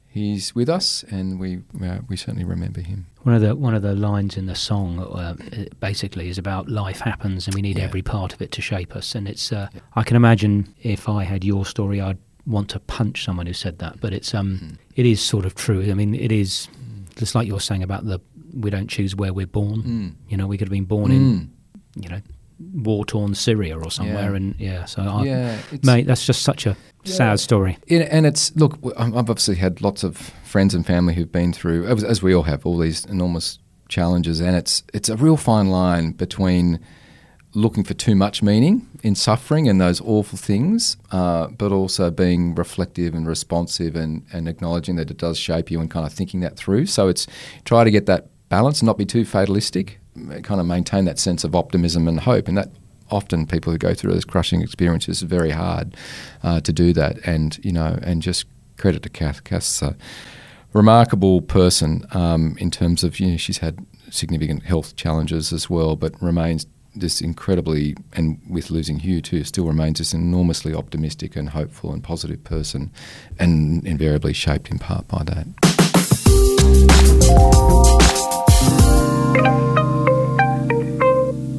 he's 0.09 0.55
with 0.57 0.69
us, 0.69 1.05
and 1.05 1.39
we 1.39 1.61
uh, 1.83 1.99
we 2.09 2.17
certainly 2.17 2.45
remember 2.45 2.81
him. 2.81 3.07
One 3.23 3.37
of 3.37 3.43
the 3.43 3.55
one 3.55 3.75
of 3.75 3.83
the 3.83 3.95
lines 3.95 4.37
in 4.37 4.47
the 4.47 4.57
song 4.57 4.99
uh, 4.99 5.37
basically 5.79 6.29
is 6.29 6.37
about 6.37 6.69
life 6.69 6.99
happens, 6.99 7.47
and 7.47 7.55
we 7.55 7.63
need 7.63 7.79
yeah. 7.79 7.85
every 7.85 8.03
part 8.03 8.33
of 8.33 8.43
it 8.43 8.51
to 8.53 8.61
shape 8.61 8.97
us. 8.97 9.15
And 9.15 9.29
it's 9.29 9.53
uh, 9.53 9.69
yeah. 9.73 9.81
I 9.95 10.03
can 10.03 10.17
imagine 10.17 10.75
if 10.83 11.09
I 11.09 11.23
had 11.23 11.45
your 11.45 11.65
story, 11.65 12.01
I'd 12.01 12.19
want 12.47 12.69
to 12.71 12.81
punch 12.81 13.25
someone 13.25 13.47
who 13.47 13.53
said 13.53 13.79
that, 13.79 14.01
but 14.01 14.13
it's 14.13 14.35
um, 14.35 14.59
mm. 14.63 14.77
It 14.95 15.07
is 15.07 15.21
sort 15.21 15.47
of 15.47 15.55
true. 15.55 15.83
I 15.83 15.95
mean, 15.95 16.15
it 16.15 16.33
is 16.33 16.69
just 17.17 17.35
like 17.35 17.47
you're 17.47 17.61
saying 17.61 17.83
about 17.83 18.05
the 18.05 18.21
we 18.55 18.71
don't 18.71 18.89
choose 18.89 19.17
where 19.17 19.33
we're 19.33 19.47
born. 19.47 19.83
Mm. 19.83 20.15
You 20.29 20.37
know, 20.37 20.47
we 20.47 20.59
could 20.59 20.69
have 20.69 20.73
been 20.73 20.85
born 20.85 21.11
mm. 21.11 21.15
in, 21.15 21.53
you 21.97 22.09
know, 22.09 22.21
war 22.75 23.05
torn 23.05 23.35
Syria 23.35 23.79
or 23.79 23.91
somewhere, 23.91 24.31
yeah. 24.31 24.37
and 24.37 24.55
yeah. 24.59 24.85
So, 24.85 25.03
I, 25.03 25.25
yeah, 25.25 25.59
mate, 25.83 26.07
that's 26.07 26.25
just 26.25 26.43
such 26.43 26.67
a 26.67 26.77
yeah. 27.05 27.15
sad 27.15 27.41
story. 27.41 27.79
and 27.89 28.27
it's 28.27 28.55
look, 28.57 28.79
I've 28.97 29.15
obviously 29.15 29.57
had 29.57 29.81
lots 29.81 30.05
of 30.05 30.17
friends 30.45 30.75
and 30.75 30.87
family 30.87 31.15
who've 31.15 31.33
been 31.33 31.53
through, 31.53 31.87
as 31.87 32.23
we 32.23 32.35
all 32.35 32.45
have, 32.45 32.67
all 32.67 32.79
these 32.79 33.05
enormous 33.07 33.59
challenges, 33.89 34.41
and 34.41 34.57
it's 34.57 34.83
it's 34.93 35.09
a 35.09 35.17
real 35.17 35.37
fine 35.37 35.71
line 35.71 36.13
between 36.13 36.81
looking 37.55 37.85
for 37.85 37.95
too 37.95 38.15
much 38.15 38.43
meaning 38.43 38.89
in 39.03 39.15
suffering 39.15 39.69
and 39.69 39.81
those 39.81 40.01
awful 40.01 40.39
things, 40.39 40.97
uh, 41.11 41.49
but 41.49 41.71
also 41.71 42.11
being 42.11 42.55
reflective 42.55 43.15
and 43.15 43.27
responsive 43.27 43.95
and, 43.95 44.25
and 44.33 44.49
acknowledging 44.49 44.97
that 44.97 45.11
it 45.11 45.19
does 45.19 45.39
shape 45.39 45.71
you 45.71 45.81
and 45.81 45.91
kind 45.91 46.07
of 46.07 46.13
thinking 46.13 46.41
that 46.41 46.57
through. 46.57 46.87
So 46.87 47.09
it's 47.09 47.27
try 47.65 47.85
to 47.85 47.91
get 47.91 48.07
that 48.07 48.29
balance 48.49 48.81
and 48.81 48.87
not 48.87 48.97
be 48.97 49.05
too 49.05 49.25
fatalistic, 49.25 49.99
kind 50.43 50.61
of 50.61 50.67
maintain 50.67 51.05
that 51.05 51.19
sense 51.19 51.45
of 51.45 51.55
optimism 51.55 52.09
and 52.09 52.21
hope. 52.21 52.49
And 52.49 52.57
that 52.57 52.71
often 53.11 53.47
people 53.47 53.73
who 53.73 53.79
go 53.79 53.93
through 53.93 54.13
those 54.13 54.25
crushing 54.25 54.63
experiences 54.63 55.19
is 55.19 55.23
very 55.23 55.51
hard 55.51 55.95
uh, 56.43 56.61
to 56.61 56.73
do 56.73 56.93
that. 56.95 57.19
And, 57.27 57.63
you 57.65 57.73
know, 57.73 57.99
and 58.03 58.23
just 58.23 58.47
credit 58.79 59.03
to 59.03 59.11
Kath. 59.11 59.45
Kath's 59.45 59.83
a 59.83 59.95
remarkable 60.73 61.43
person 61.43 62.07
um, 62.13 62.57
in 62.59 62.71
terms 62.71 63.05
of, 63.05 63.21
you 63.21 63.33
know, 63.33 63.37
she's 63.37 63.59
had 63.59 63.85
significant 64.11 64.63
health 64.65 64.97
challenges 64.97 65.53
as 65.53 65.69
well, 65.69 65.97
but 65.97 66.21
remains 66.23 66.67
this 66.95 67.21
incredibly, 67.21 67.97
and 68.15 68.41
with 68.49 68.71
losing 68.71 68.99
Hugh 68.99 69.21
too, 69.21 69.45
still 69.45 69.67
remains 69.67 69.99
this 69.99 70.13
enormously 70.13 70.75
optimistic 70.75 71.37
and 71.37 71.51
hopeful 71.51 71.93
and 71.93 72.03
positive 72.03 72.43
person, 72.45 72.91
and 73.39 73.87
invariably 73.87 74.33
shaped 74.33 74.71
in 74.71 74.79
part 74.79 75.09
by 75.09 75.23
that. 75.25 75.47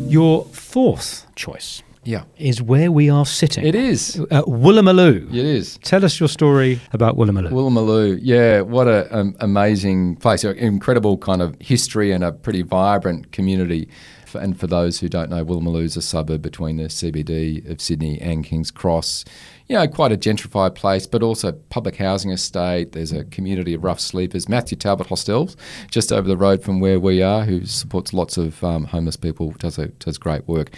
Your 0.09 0.45
fourth 0.45 1.25
choice. 1.35 1.81
Yeah. 2.05 2.23
Is 2.37 2.61
where 2.61 2.91
we 2.91 3.09
are 3.09 3.25
sitting. 3.25 3.65
It 3.65 3.75
is. 3.75 4.19
Uh, 4.29 4.41
Woolloomooloo. 4.43 5.29
It 5.29 5.45
is. 5.45 5.77
Tell 5.83 6.03
us 6.03 6.19
your 6.19 6.27
story 6.27 6.81
about 6.91 7.15
Woolloomooloo. 7.15 7.49
Woolloomooloo, 7.49 8.19
yeah, 8.21 8.59
what 8.59 8.89
an 8.89 9.07
um, 9.11 9.35
amazing 9.39 10.17
place. 10.17 10.43
An 10.43 10.57
Incredible 10.57 11.17
kind 11.17 11.41
of 11.41 11.55
history 11.61 12.11
and 12.11 12.23
a 12.23 12.33
pretty 12.33 12.61
vibrant 12.61 13.31
community 13.31 13.87
and 14.35 14.59
for 14.59 14.67
those 14.67 14.99
who 14.99 15.09
don't 15.09 15.29
know, 15.29 15.43
is 15.79 15.97
a 15.97 16.01
suburb 16.01 16.41
between 16.41 16.77
the 16.77 16.85
CBD 16.85 17.69
of 17.69 17.81
Sydney 17.81 18.19
and 18.21 18.43
King's 18.43 18.71
Cross. 18.71 19.25
You 19.67 19.75
know, 19.77 19.87
quite 19.87 20.11
a 20.11 20.17
gentrified 20.17 20.75
place, 20.75 21.07
but 21.07 21.23
also 21.23 21.51
public 21.51 21.95
housing 21.95 22.31
estate. 22.31 22.91
There's 22.91 23.11
a 23.11 23.23
community 23.25 23.73
of 23.73 23.83
rough 23.83 23.99
sleepers. 23.99 24.49
Matthew 24.49 24.77
Talbot 24.77 25.07
Hostels, 25.07 25.55
just 25.89 26.11
over 26.11 26.27
the 26.27 26.37
road 26.37 26.63
from 26.63 26.79
where 26.79 26.99
we 26.99 27.21
are, 27.21 27.45
who 27.45 27.65
supports 27.65 28.13
lots 28.13 28.37
of 28.37 28.63
um, 28.63 28.85
homeless 28.85 29.15
people, 29.15 29.51
does 29.51 29.77
a, 29.77 29.87
does 29.87 30.17
great 30.17 30.47
work. 30.47 30.71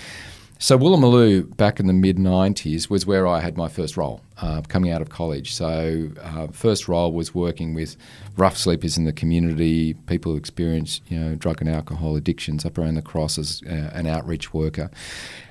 So 0.57 0.77
Woolloomooloo 0.79 1.57
back 1.57 1.79
in 1.79 1.87
the 1.87 1.93
mid 1.93 2.17
'90s 2.17 2.89
was 2.89 3.05
where 3.05 3.27
I 3.27 3.41
had 3.41 3.57
my 3.57 3.67
first 3.67 3.97
role 3.97 4.21
uh, 4.37 4.61
coming 4.67 4.89
out 4.91 5.01
of 5.01 5.09
college. 5.09 5.53
So 5.53 6.09
uh, 6.21 6.47
first 6.47 6.87
role 6.87 7.11
was 7.11 7.35
working 7.35 7.73
with 7.73 7.97
rough 8.37 8.57
sleepers 8.57 8.97
in 8.97 9.03
the 9.03 9.11
community, 9.11 9.93
people 9.93 10.31
who 10.31 10.37
experience 10.37 11.01
you 11.07 11.19
know 11.19 11.35
drug 11.35 11.61
and 11.61 11.69
alcohol 11.69 12.15
addictions 12.15 12.65
up 12.65 12.77
around 12.77 12.95
the 12.95 13.01
cross 13.01 13.37
as 13.37 13.61
uh, 13.67 13.91
an 13.93 14.07
outreach 14.07 14.53
worker. 14.53 14.89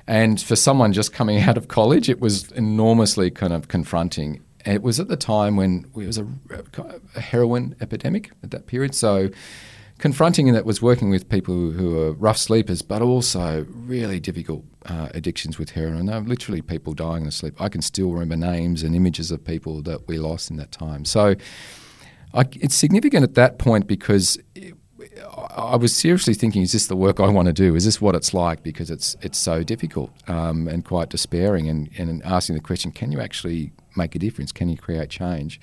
And 0.07 0.41
for 0.41 0.55
someone 0.55 0.91
just 0.91 1.13
coming 1.13 1.39
out 1.41 1.57
of 1.57 1.67
college, 1.67 2.09
it 2.09 2.19
was 2.19 2.51
enormously 2.53 3.29
kind 3.29 3.53
of 3.53 3.67
confronting 3.67 4.41
it 4.65 4.81
was 4.81 4.99
at 4.99 5.07
the 5.07 5.17
time 5.17 5.55
when 5.55 5.85
it 5.95 6.07
was 6.07 6.17
a, 6.17 6.27
a 7.15 7.21
heroin 7.21 7.75
epidemic 7.81 8.31
at 8.43 8.49
that 8.51 8.65
period. 8.65 8.95
So 8.95 9.29
confronting 9.97 10.51
that 10.53 10.65
was 10.65 10.81
working 10.81 11.09
with 11.09 11.29
people 11.29 11.71
who 11.71 11.99
are 11.99 12.13
rough 12.13 12.37
sleepers, 12.37 12.81
but 12.81 13.01
also 13.01 13.65
really 13.69 14.19
difficult 14.19 14.65
uh, 14.85 15.09
addictions 15.13 15.57
with 15.57 15.71
heroin. 15.71 16.05
There 16.05 16.19
were 16.19 16.27
literally 16.27 16.61
people 16.61 16.93
dying 16.93 17.17
in 17.17 17.23
their 17.23 17.31
sleep. 17.31 17.59
I 17.61 17.69
can 17.69 17.81
still 17.81 18.11
remember 18.11 18.35
names 18.35 18.83
and 18.83 18.95
images 18.95 19.31
of 19.31 19.43
people 19.43 19.81
that 19.83 20.07
we 20.07 20.17
lost 20.17 20.51
in 20.51 20.57
that 20.57 20.71
time. 20.71 21.05
So 21.05 21.35
I, 22.33 22.45
it's 22.53 22.75
significant 22.75 23.23
at 23.23 23.35
that 23.35 23.57
point 23.57 23.87
because 23.87 24.37
it, 24.53 24.73
I 25.55 25.75
was 25.77 25.95
seriously 25.95 26.33
thinking, 26.33 26.61
is 26.61 26.73
this 26.73 26.87
the 26.87 26.95
work 26.95 27.19
I 27.19 27.29
want 27.29 27.47
to 27.47 27.53
do? 27.53 27.75
Is 27.75 27.85
this 27.85 28.01
what 28.01 28.15
it's 28.15 28.33
like? 28.33 28.63
Because 28.63 28.89
it's 28.89 29.15
it's 29.21 29.37
so 29.37 29.63
difficult 29.63 30.11
um, 30.27 30.67
and 30.67 30.83
quite 30.83 31.09
despairing, 31.09 31.69
and, 31.69 31.89
and 31.97 32.23
asking 32.23 32.55
the 32.55 32.61
question, 32.61 32.91
can 32.91 33.11
you 33.11 33.21
actually 33.21 33.71
make 33.95 34.15
a 34.15 34.19
difference? 34.19 34.51
Can 34.51 34.67
you 34.67 34.77
create 34.77 35.09
change? 35.09 35.59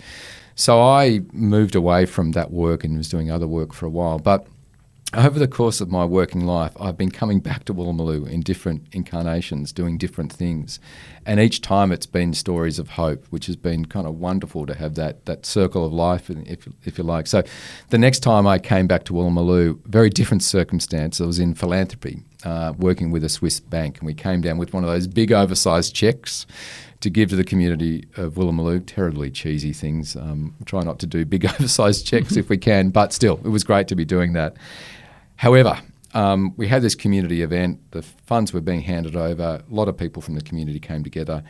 So 0.55 0.81
I 0.81 1.21
moved 1.33 1.75
away 1.75 2.07
from 2.07 2.33
that 2.33 2.51
work 2.51 2.85
and 2.85 2.97
was 2.97 3.09
doing 3.09 3.31
other 3.31 3.47
work 3.47 3.73
for 3.73 3.87
a 3.87 3.91
while. 3.91 4.19
But 4.19 4.47
over 5.15 5.39
the 5.39 5.49
course 5.49 5.83
of 5.83 5.91
my 5.91 6.07
working 6.07 6.47
life, 6.47 6.73
I've 6.81 6.97
been 6.97 7.11
coming 7.11 7.41
back 7.41 7.65
to 7.67 7.75
Woolloomooloo 7.75 8.31
in 8.31 8.41
different 8.41 8.87
incarnations, 8.93 9.71
doing 9.71 9.99
different 9.99 10.33
things. 10.33 10.81
And 11.27 11.39
each 11.39 11.61
time 11.61 11.93
it's 11.93 12.07
been 12.07 12.33
stories 12.33 12.79
of 12.79 12.91
hope, 12.91 13.27
which 13.29 13.45
has 13.47 13.57
been 13.57 13.85
kind 13.85 14.07
of 14.07 14.19
wonderful 14.19 14.65
to 14.65 14.75
have 14.75 14.95
that, 14.95 15.27
that 15.27 15.45
circle 15.45 15.85
of 15.85 15.93
life, 15.93 16.31
if, 16.31 16.67
if 16.85 16.97
you 16.97 17.05
like. 17.05 17.27
So 17.27 17.43
the 17.91 17.99
next 17.99 18.21
time 18.21 18.47
I 18.47 18.59
came 18.59 18.87
back 18.87 19.05
to 19.05 19.13
Woolloomooloo, 19.13 19.85
very 19.85 20.09
different 20.09 20.43
circumstance. 20.43 21.21
I 21.21 21.27
was 21.27 21.39
in 21.39 21.55
philanthropy, 21.55 22.23
uh, 22.45 22.73
working 22.79 23.11
with 23.11 23.23
a 23.23 23.29
Swiss 23.29 23.61
bank, 23.61 23.99
and 23.99 24.07
we 24.07 24.15
came 24.15 24.41
down 24.41 24.57
with 24.57 24.73
one 24.73 24.83
of 24.83 24.89
those 24.89 25.07
big 25.07 25.31
oversized 25.31 25.95
checks 25.95 26.47
to 27.03 27.11
give 27.11 27.29
to 27.31 27.37
the 27.37 27.45
community 27.45 28.05
of 28.17 28.35
Woolloomooloo. 28.35 28.85
Terribly 28.87 29.31
cheesy 29.31 29.73
things. 29.73 30.17
Um, 30.17 30.55
try 30.65 30.83
not 30.83 30.99
to 31.01 31.07
do 31.07 31.25
big 31.25 31.45
oversized 31.61 32.07
checks 32.07 32.37
if 32.37 32.49
we 32.49 32.57
can, 32.57 32.91
but 32.91 33.13
still, 33.13 33.41
it 33.45 33.49
was 33.49 33.65
great 33.65 33.89
to 33.89 33.95
be 33.95 34.05
doing 34.05 34.33
that. 34.33 34.57
However, 35.37 35.79
um, 36.15 36.55
we 36.57 36.69
had 36.69 36.83
this 36.83 36.95
community 36.95 37.43
event. 37.43 37.81
The 37.91 38.03
funds 38.03 38.53
were 38.53 38.61
being 38.61 38.83
handed 38.83 39.17
over. 39.17 39.63
A 39.69 39.75
lot 39.75 39.89
of 39.89 39.97
people 39.97 40.23
from 40.23 40.35
the 40.35 40.43
community 40.43 40.79
came 40.79 41.03
together. 41.03 41.43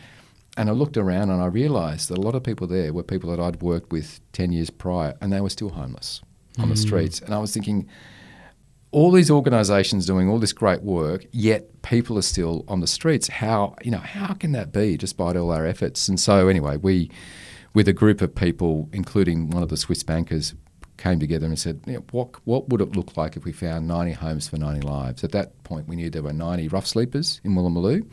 And 0.57 0.68
I 0.68 0.72
looked 0.72 0.96
around 0.96 1.30
and 1.30 1.40
I 1.40 1.46
realised 1.46 2.09
that 2.11 2.18
a 2.18 2.20
lot 2.20 2.34
of 2.34 2.42
people 2.42 2.66
there 2.66 2.92
were 2.92 3.03
people 3.03 3.30
that 3.30 3.40
I'd 3.40 3.62
worked 3.62 3.90
with 3.90 4.20
10 4.32 4.53
years 4.53 4.70
prior 4.70 5.14
and 5.20 5.32
they 5.32 5.40
were 5.40 5.50
still 5.50 5.70
homeless 5.70 6.20
on 6.59 6.68
the 6.68 6.76
streets. 6.76 7.20
And 7.20 7.32
I 7.34 7.38
was 7.38 7.55
thinking, 7.55 7.88
all 8.93 9.11
these 9.11 9.30
organisations 9.30 10.07
doing 10.07 10.28
all 10.28 10.38
this 10.38 10.53
great 10.53 10.82
work, 10.82 11.26
yet 11.32 11.82
people 11.82 12.18
are 12.18 12.22
still 12.22 12.64
on 12.68 12.80
the 12.80 12.86
streets. 12.86 13.26
How 13.26 13.74
you 13.82 13.90
know 13.90 13.99
how 13.99 14.34
can 14.34 14.53
that 14.53 14.70
be, 14.70 14.97
despite 14.97 15.34
all 15.34 15.51
our 15.51 15.66
efforts? 15.66 16.09
And 16.09 16.20
so 16.20 16.49
anyway, 16.49 16.76
we, 16.76 17.11
with 17.74 17.88
a 17.88 17.93
group 17.93 18.20
of 18.20 18.34
people, 18.34 18.88
including 18.93 19.51
one 19.51 19.62
of 19.62 19.70
the 19.70 19.78
Swiss 19.78 20.03
bankers, 20.03 20.55
came 20.99 21.18
together 21.18 21.47
and 21.47 21.59
said, 21.59 21.80
you 21.86 21.95
know, 21.95 22.05
what 22.12 22.36
what 22.45 22.68
would 22.68 22.82
it 22.82 22.95
look 22.95 23.16
like 23.16 23.36
if 23.36 23.45
we 23.45 23.53
found 23.53 23.88
90 23.88 24.12
homes 24.12 24.47
for 24.47 24.59
90 24.59 24.86
lives? 24.86 25.24
At 25.24 25.32
that 25.32 25.64
point, 25.64 25.88
we 25.88 25.97
knew 25.97 26.11
there 26.11 26.22
were 26.22 26.32
90 26.32 26.68
rough 26.68 26.86
sleepers 26.86 27.40
in 27.43 27.55
Woolloomooloo. 27.55 28.09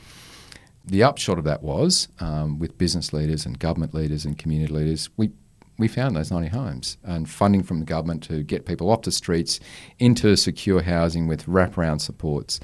The 0.85 1.03
upshot 1.03 1.37
of 1.37 1.43
that 1.43 1.61
was, 1.61 2.07
um, 2.19 2.57
with 2.57 2.77
business 2.77 3.13
leaders 3.13 3.45
and 3.45 3.59
government 3.59 3.93
leaders 3.93 4.25
and 4.25 4.39
community 4.39 4.73
leaders, 4.73 5.09
we 5.17 5.31
we 5.79 5.87
found 5.87 6.15
those 6.15 6.29
90 6.29 6.49
homes 6.49 6.97
and 7.03 7.27
funding 7.27 7.63
from 7.63 7.79
the 7.79 7.85
government 7.85 8.21
to 8.23 8.43
get 8.43 8.65
people 8.65 8.91
off 8.91 9.03
the 9.03 9.11
streets 9.11 9.59
into 9.97 10.35
secure 10.35 10.81
housing 10.81 11.25
with 11.25 11.45
wraparound 11.45 12.01
supports 12.01 12.59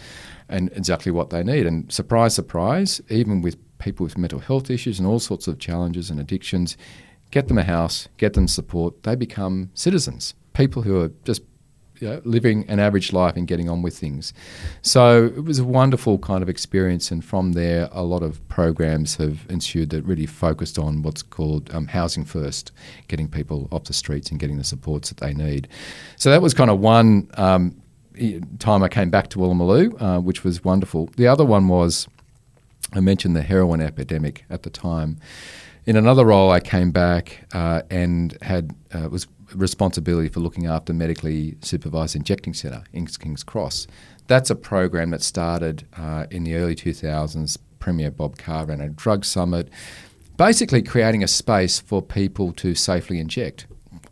and 0.49 0.69
exactly 0.73 1.11
what 1.11 1.29
they 1.29 1.41
need. 1.41 1.65
And 1.65 1.91
surprise, 1.91 2.35
surprise, 2.35 3.01
even 3.09 3.41
with 3.41 3.57
people 3.79 4.03
with 4.03 4.17
mental 4.17 4.39
health 4.39 4.69
issues 4.69 4.99
and 4.99 5.07
all 5.07 5.19
sorts 5.19 5.47
of 5.47 5.59
challenges 5.59 6.09
and 6.09 6.19
addictions, 6.19 6.77
get 7.31 7.47
them 7.47 7.57
a 7.57 7.63
house, 7.63 8.07
get 8.17 8.33
them 8.33 8.47
support, 8.47 9.03
they 9.03 9.15
become 9.15 9.71
citizens, 9.73 10.35
people 10.53 10.81
who 10.81 11.01
are 11.01 11.11
just 11.23 11.41
you 11.99 12.09
know, 12.09 12.21
living 12.23 12.65
an 12.67 12.79
average 12.79 13.13
life 13.13 13.35
and 13.35 13.47
getting 13.47 13.69
on 13.69 13.81
with 13.81 13.97
things. 13.97 14.33
So 14.81 15.25
it 15.25 15.43
was 15.43 15.59
a 15.59 15.63
wonderful 15.63 16.17
kind 16.19 16.41
of 16.43 16.49
experience, 16.49 17.11
and 17.11 17.23
from 17.23 17.53
there, 17.53 17.89
a 17.91 18.03
lot 18.03 18.23
of 18.23 18.45
programs 18.47 19.15
have 19.15 19.45
ensued 19.49 19.89
that 19.91 20.03
really 20.03 20.25
focused 20.25 20.77
on 20.77 21.01
what's 21.01 21.21
called 21.21 21.73
um, 21.73 21.87
housing 21.87 22.25
first, 22.25 22.71
getting 23.07 23.27
people 23.27 23.67
off 23.71 23.85
the 23.85 23.93
streets 23.93 24.31
and 24.31 24.39
getting 24.39 24.57
the 24.57 24.63
supports 24.63 25.09
that 25.09 25.17
they 25.17 25.33
need. 25.33 25.67
So 26.17 26.29
that 26.29 26.41
was 26.41 26.53
kind 26.53 26.69
of 26.69 26.79
one 26.79 27.29
um, 27.35 27.81
time 28.59 28.83
I 28.83 28.87
came 28.87 29.09
back 29.09 29.29
to 29.29 29.39
Woolloomooloo, 29.39 30.01
uh, 30.01 30.19
which 30.21 30.43
was 30.43 30.63
wonderful. 30.63 31.09
The 31.17 31.27
other 31.27 31.45
one 31.45 31.67
was 31.67 32.07
I 32.93 32.99
mentioned 32.99 33.35
the 33.35 33.41
heroin 33.41 33.81
epidemic 33.81 34.45
at 34.49 34.63
the 34.63 34.69
time. 34.69 35.17
In 35.85 35.95
another 35.95 36.25
role, 36.25 36.49
I 36.49 36.59
came 36.59 36.91
back 36.91 37.45
uh, 37.53 37.81
and 37.89 38.37
had 38.41 38.75
uh, 38.93 39.09
was 39.09 39.27
responsibility 39.53 40.29
for 40.29 40.39
looking 40.39 40.65
after 40.65 40.93
medically 40.93 41.57
supervised 41.61 42.15
injecting 42.15 42.53
centre 42.53 42.83
in 42.93 43.05
King's 43.05 43.43
Cross. 43.43 43.87
That's 44.27 44.49
a 44.49 44.55
program 44.55 45.11
that 45.11 45.21
started 45.21 45.87
uh, 45.97 46.25
in 46.31 46.43
the 46.43 46.55
early 46.55 46.75
2000s. 46.75 47.57
Premier 47.79 48.09
Bob 48.09 48.37
Carr 48.37 48.65
ran 48.65 48.81
a 48.81 48.89
drug 48.89 49.23
summit, 49.23 49.69
basically 50.37 50.81
creating 50.81 51.23
a 51.23 51.27
space 51.27 51.79
for 51.79 52.01
people 52.01 52.51
to 52.53 52.73
safely 52.73 53.19
inject 53.19 53.67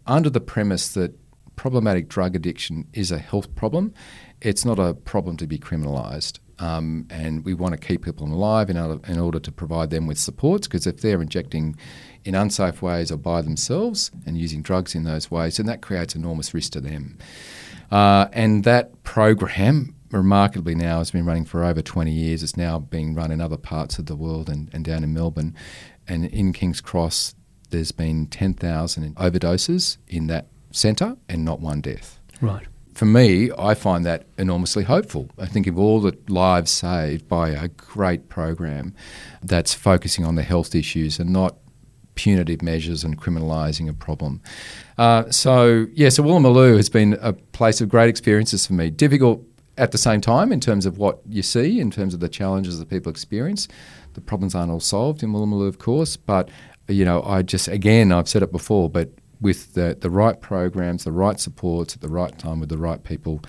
under 0.06 0.30
the 0.30 0.42
premise 0.42 0.90
that 0.90 1.18
problematic 1.56 2.08
drug 2.08 2.36
addiction 2.36 2.88
is 2.94 3.12
a 3.12 3.18
health 3.18 3.54
problem. 3.56 3.94
It's 4.42 4.66
not 4.66 4.80
a 4.80 4.94
problem 4.94 5.38
to 5.38 5.48
be 5.48 5.58
criminalised. 5.58 6.40
Um, 6.60 7.08
and 7.10 7.44
we 7.44 7.54
want 7.54 7.74
to 7.74 7.88
keep 7.88 8.06
people 8.06 8.28
alive 8.28 8.70
in 8.70 8.78
order, 8.78 9.00
in 9.12 9.20
order 9.20 9.40
to 9.40 9.52
provide 9.52 9.90
them 9.90 10.08
with 10.08 10.18
supports 10.18 10.68
because 10.68 10.86
if 10.86 11.02
they're 11.02 11.22
injecting 11.22 11.76
in 12.24 12.36
unsafe 12.36 12.82
ways 12.82 13.12
or 13.12 13.18
by 13.18 13.42
themselves 13.42 14.12
and 14.26 14.38
using 14.38 14.62
drugs 14.62 14.96
in 14.96 15.04
those 15.04 15.32
ways, 15.32 15.58
then 15.58 15.66
that 15.66 15.82
creates 15.82 16.16
enormous 16.16 16.54
risk 16.54 16.72
to 16.74 16.82
them. 16.82 17.18
Uh, 17.92 18.28
and 18.34 18.64
that 18.64 19.04
program, 19.04 19.96
remarkably 20.12 20.76
now, 20.76 21.00
has 21.00 21.12
been 21.12 21.26
running 21.26 21.46
for 21.46 21.64
over 21.64 21.82
20 21.82 22.12
years. 22.12 22.44
It's 22.44 22.56
now 22.56 22.80
being 22.80 23.16
run 23.16 23.32
in 23.32 23.42
other 23.42 23.58
parts 23.58 23.98
of 23.98 24.06
the 24.06 24.16
world 24.16 24.50
and, 24.50 24.70
and 24.74 24.86
down 24.86 25.04
in 25.04 25.14
Melbourne. 25.14 25.56
And 26.08 26.26
in 26.26 26.54
King's 26.54 26.82
Cross, 26.82 27.36
there's 27.72 27.92
been 27.92 28.28
10,000 28.28 29.16
overdoses 29.16 29.98
in 30.08 30.28
that 30.28 30.48
centre 30.72 31.18
and 31.28 31.44
not 31.44 31.60
one 31.60 31.82
death. 31.82 32.20
Right 32.42 32.68
for 32.94 33.06
me, 33.06 33.52
I 33.58 33.74
find 33.74 34.06
that 34.06 34.26
enormously 34.38 34.84
hopeful. 34.84 35.30
I 35.38 35.46
think 35.46 35.68
of 35.68 35.78
all 35.78 36.00
the 36.00 36.18
lives 36.28 36.72
saved 36.72 37.28
by 37.28 37.50
a 37.50 37.68
great 37.68 38.30
program 38.30 38.94
that's 39.42 39.74
focusing 39.74 40.26
on 40.26 40.36
the 40.36 40.44
health 40.44 40.76
issues 40.76 41.20
and 41.20 41.32
not 41.32 41.58
punitive 42.16 42.62
measures 42.62 43.04
and 43.04 43.20
criminalising 43.20 43.90
a 43.90 43.94
problem. 43.94 44.42
Uh, 44.98 45.30
so, 45.32 45.88
yeah, 45.94 46.10
so 46.10 46.24
Woolloomooloo 46.24 46.78
has 46.78 46.90
been 46.90 47.18
a 47.22 47.34
place 47.34 47.82
of 47.82 47.90
great 47.90 48.10
experiences 48.10 48.68
for 48.68 48.74
me. 48.74 48.90
Difficult 48.90 49.44
at 49.78 49.92
the 49.92 49.98
same 49.98 50.22
time 50.22 50.52
in 50.52 50.60
terms 50.60 50.86
of 50.86 50.98
what 51.00 51.22
you 51.28 51.42
see, 51.42 51.80
in 51.80 51.90
terms 51.90 52.14
of 52.14 52.20
the 52.20 52.30
challenges 52.30 52.78
that 52.78 52.90
people 52.90 53.10
experience. 53.10 53.68
The 54.14 54.22
problems 54.22 54.54
aren't 54.54 54.72
all 54.72 54.80
solved 54.80 55.24
in 55.24 55.32
Woolloomooloo, 55.32 55.68
of 55.68 55.80
course, 55.80 56.16
but, 56.16 56.50
you 56.88 57.04
know, 57.04 57.24
I 57.24 57.42
just, 57.42 57.68
again, 57.68 58.12
I've 58.12 58.30
said 58.30 58.44
it 58.44 58.52
before, 58.52 58.90
but 58.90 59.10
with 59.44 59.74
the, 59.74 59.96
the 60.00 60.10
right 60.10 60.40
programs, 60.42 61.04
the 61.04 61.12
right 61.12 61.40
supports 61.40 61.94
at 61.96 62.02
the 62.02 62.08
right 62.08 62.36
time 62.40 62.60
with 62.60 62.70
the 62.70 62.78
right 62.78 63.04
people, 63.04 63.42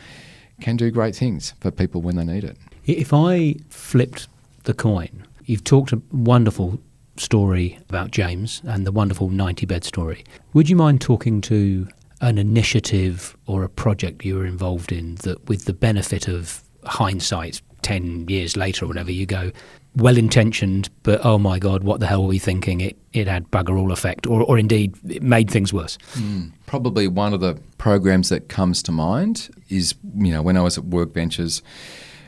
can 0.61 0.77
do 0.77 0.91
great 0.91 1.17
things 1.17 1.55
for 1.61 1.71
people 1.71 2.03
when 2.03 2.17
they 2.17 2.25
need 2.25 2.45
it. 2.45 2.59
If 2.85 3.15
I 3.15 3.55
flipped 3.71 4.29
the 4.65 4.75
coin, 4.75 5.27
you've 5.47 5.65
talked 5.65 5.93
a 5.93 6.03
wonderful 6.13 6.81
story 7.17 7.79
about 7.89 8.11
James 8.11 8.61
and 8.65 8.87
the 8.87 8.93
wonderful 8.93 9.31
90 9.31 9.67
bed 9.67 9.85
story. 9.85 10.25
Would 10.53 10.69
you 10.69 10.77
mind 10.77 11.01
talking 11.01 11.41
to 11.43 11.89
an 12.21 12.39
initiative 12.39 13.37
or 13.47 13.63
a 13.63 13.69
project 13.69 14.25
you 14.25 14.35
were 14.37 14.47
involved 14.47 14.93
in 14.93 15.15
that, 15.17 15.49
with 15.49 15.65
the 15.65 15.73
benefit 15.73 16.29
of 16.29 16.63
hindsight, 16.85 17.63
10 17.83 18.29
years 18.29 18.57
later 18.57 18.85
or 18.85 18.89
whatever, 18.89 19.13
you 19.13 19.27
go, 19.27 19.53
well 19.97 20.17
intentioned, 20.17 20.89
but 21.03 21.25
oh 21.25 21.39
my 21.39 21.59
God, 21.59 21.85
what 21.85 22.01
the 22.01 22.07
hell 22.07 22.23
were 22.23 22.29
we 22.29 22.39
thinking? 22.39 22.81
It, 22.81 22.97
it 23.13 23.29
had 23.29 23.51
bugger 23.51 23.79
all 23.79 23.93
effect, 23.93 24.27
or, 24.27 24.43
or 24.43 24.59
indeed 24.59 24.95
it 25.09 25.23
made 25.23 25.51
things 25.51 25.73
worse. 25.73 25.99
Mm. 26.15 26.53
Probably 26.67 27.07
one 27.07 27.33
of 27.33 27.41
the 27.41 27.59
programs 27.79 28.29
that 28.29 28.49
comes 28.49 28.83
to 28.85 28.93
mind 28.93 29.51
is, 29.69 29.95
you 30.17 30.33
know, 30.33 30.43
when 30.43 30.57
I 30.57 30.63
was 30.63 30.79
at 30.79 30.85
Workventures, 30.85 31.63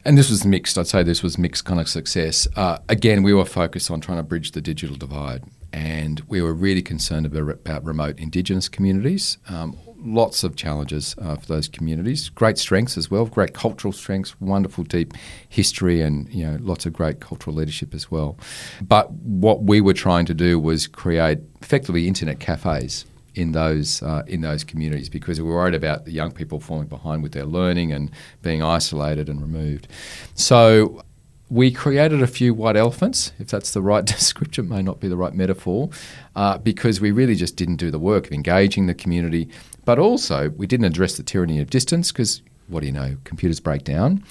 and 0.04 0.16
this 0.16 0.30
was 0.30 0.44
mixed, 0.44 0.78
I'd 0.78 0.86
say 0.86 1.02
this 1.02 1.22
was 1.22 1.36
mixed 1.36 1.64
kind 1.64 1.80
of 1.80 1.88
success. 1.88 2.46
Uh, 2.54 2.78
again, 2.88 3.24
we 3.24 3.34
were 3.34 3.44
focused 3.44 3.90
on 3.90 4.00
trying 4.00 4.18
to 4.18 4.22
bridge 4.22 4.52
the 4.52 4.60
digital 4.60 4.96
divide, 4.96 5.42
and 5.72 6.20
we 6.28 6.40
were 6.40 6.54
really 6.54 6.82
concerned 6.82 7.26
about, 7.26 7.48
about 7.48 7.84
remote 7.84 8.20
Indigenous 8.20 8.68
communities. 8.68 9.38
Um, 9.48 9.76
lots 10.06 10.44
of 10.44 10.56
challenges 10.56 11.14
uh, 11.20 11.36
for 11.36 11.46
those 11.46 11.68
communities. 11.68 12.28
Great 12.30 12.58
strengths 12.58 12.96
as 12.96 13.10
well, 13.10 13.26
great 13.26 13.52
cultural 13.52 13.92
strengths, 13.92 14.40
wonderful 14.40 14.84
deep 14.84 15.12
history, 15.48 16.00
and 16.00 16.32
you 16.32 16.44
know 16.44 16.58
lots 16.60 16.86
of 16.86 16.92
great 16.92 17.20
cultural 17.20 17.54
leadership 17.54 17.94
as 17.94 18.10
well. 18.10 18.38
But 18.80 19.10
what 19.12 19.64
we 19.64 19.80
were 19.80 19.94
trying 19.94 20.26
to 20.26 20.34
do 20.34 20.58
was 20.58 20.86
create 20.86 21.38
effectively 21.60 22.06
internet 22.06 22.40
cafes 22.40 23.04
in 23.34 23.52
those 23.52 24.02
uh, 24.02 24.22
in 24.26 24.40
those 24.40 24.64
communities 24.64 25.08
because 25.08 25.40
we 25.40 25.46
were 25.48 25.56
worried 25.56 25.74
about 25.74 26.04
the 26.04 26.12
young 26.12 26.32
people 26.32 26.60
falling 26.60 26.88
behind 26.88 27.22
with 27.22 27.32
their 27.32 27.44
learning 27.44 27.92
and 27.92 28.10
being 28.42 28.62
isolated 28.62 29.28
and 29.28 29.42
removed. 29.42 29.88
So 30.34 31.02
we 31.48 31.70
created 31.70 32.22
a 32.22 32.26
few 32.26 32.52
white 32.54 32.76
elephants, 32.76 33.32
if 33.38 33.48
that's 33.48 33.72
the 33.72 33.82
right 33.82 34.04
description, 34.16 34.68
may 34.68 34.82
not 34.82 35.00
be 35.00 35.08
the 35.08 35.16
right 35.16 35.34
metaphor, 35.34 35.90
uh, 36.34 36.58
because 36.58 37.00
we 37.00 37.10
really 37.12 37.34
just 37.34 37.56
didn't 37.56 37.76
do 37.76 37.90
the 37.90 37.98
work 37.98 38.26
of 38.26 38.32
engaging 38.32 38.86
the 38.86 38.94
community. 38.94 39.48
But 39.86 39.98
also, 39.98 40.50
we 40.50 40.66
didn't 40.66 40.84
address 40.84 41.16
the 41.16 41.22
tyranny 41.22 41.60
of 41.60 41.70
distance 41.70 42.12
because 42.12 42.42
what 42.68 42.80
do 42.80 42.86
you 42.86 42.92
know? 42.92 43.16
Computers 43.24 43.60
break 43.60 43.84
down. 43.84 44.22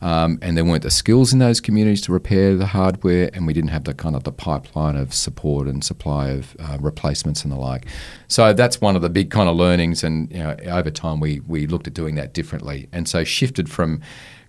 Um, 0.00 0.40
and 0.42 0.56
there 0.56 0.64
weren't 0.64 0.82
the 0.82 0.90
skills 0.90 1.32
in 1.32 1.38
those 1.38 1.60
communities 1.60 2.00
to 2.02 2.12
repair 2.12 2.56
the 2.56 2.66
hardware, 2.66 3.30
and 3.34 3.46
we 3.46 3.52
didn't 3.52 3.70
have 3.70 3.84
the 3.84 3.94
kind 3.94 4.16
of 4.16 4.24
the 4.24 4.32
pipeline 4.32 4.96
of 4.96 5.14
support 5.14 5.68
and 5.68 5.84
supply 5.84 6.30
of 6.30 6.56
uh, 6.58 6.78
replacements 6.80 7.44
and 7.44 7.52
the 7.52 7.56
like. 7.56 7.86
So 8.26 8.52
that's 8.52 8.80
one 8.80 8.96
of 8.96 9.02
the 9.02 9.10
big 9.10 9.30
kind 9.30 9.48
of 9.48 9.54
learnings, 9.54 10.02
and 10.02 10.32
you 10.32 10.38
know, 10.38 10.56
over 10.66 10.90
time 10.90 11.20
we 11.20 11.38
we 11.46 11.68
looked 11.68 11.86
at 11.86 11.94
doing 11.94 12.16
that 12.16 12.34
differently, 12.34 12.88
and 12.90 13.08
so 13.08 13.22
shifted 13.22 13.70
from 13.70 14.00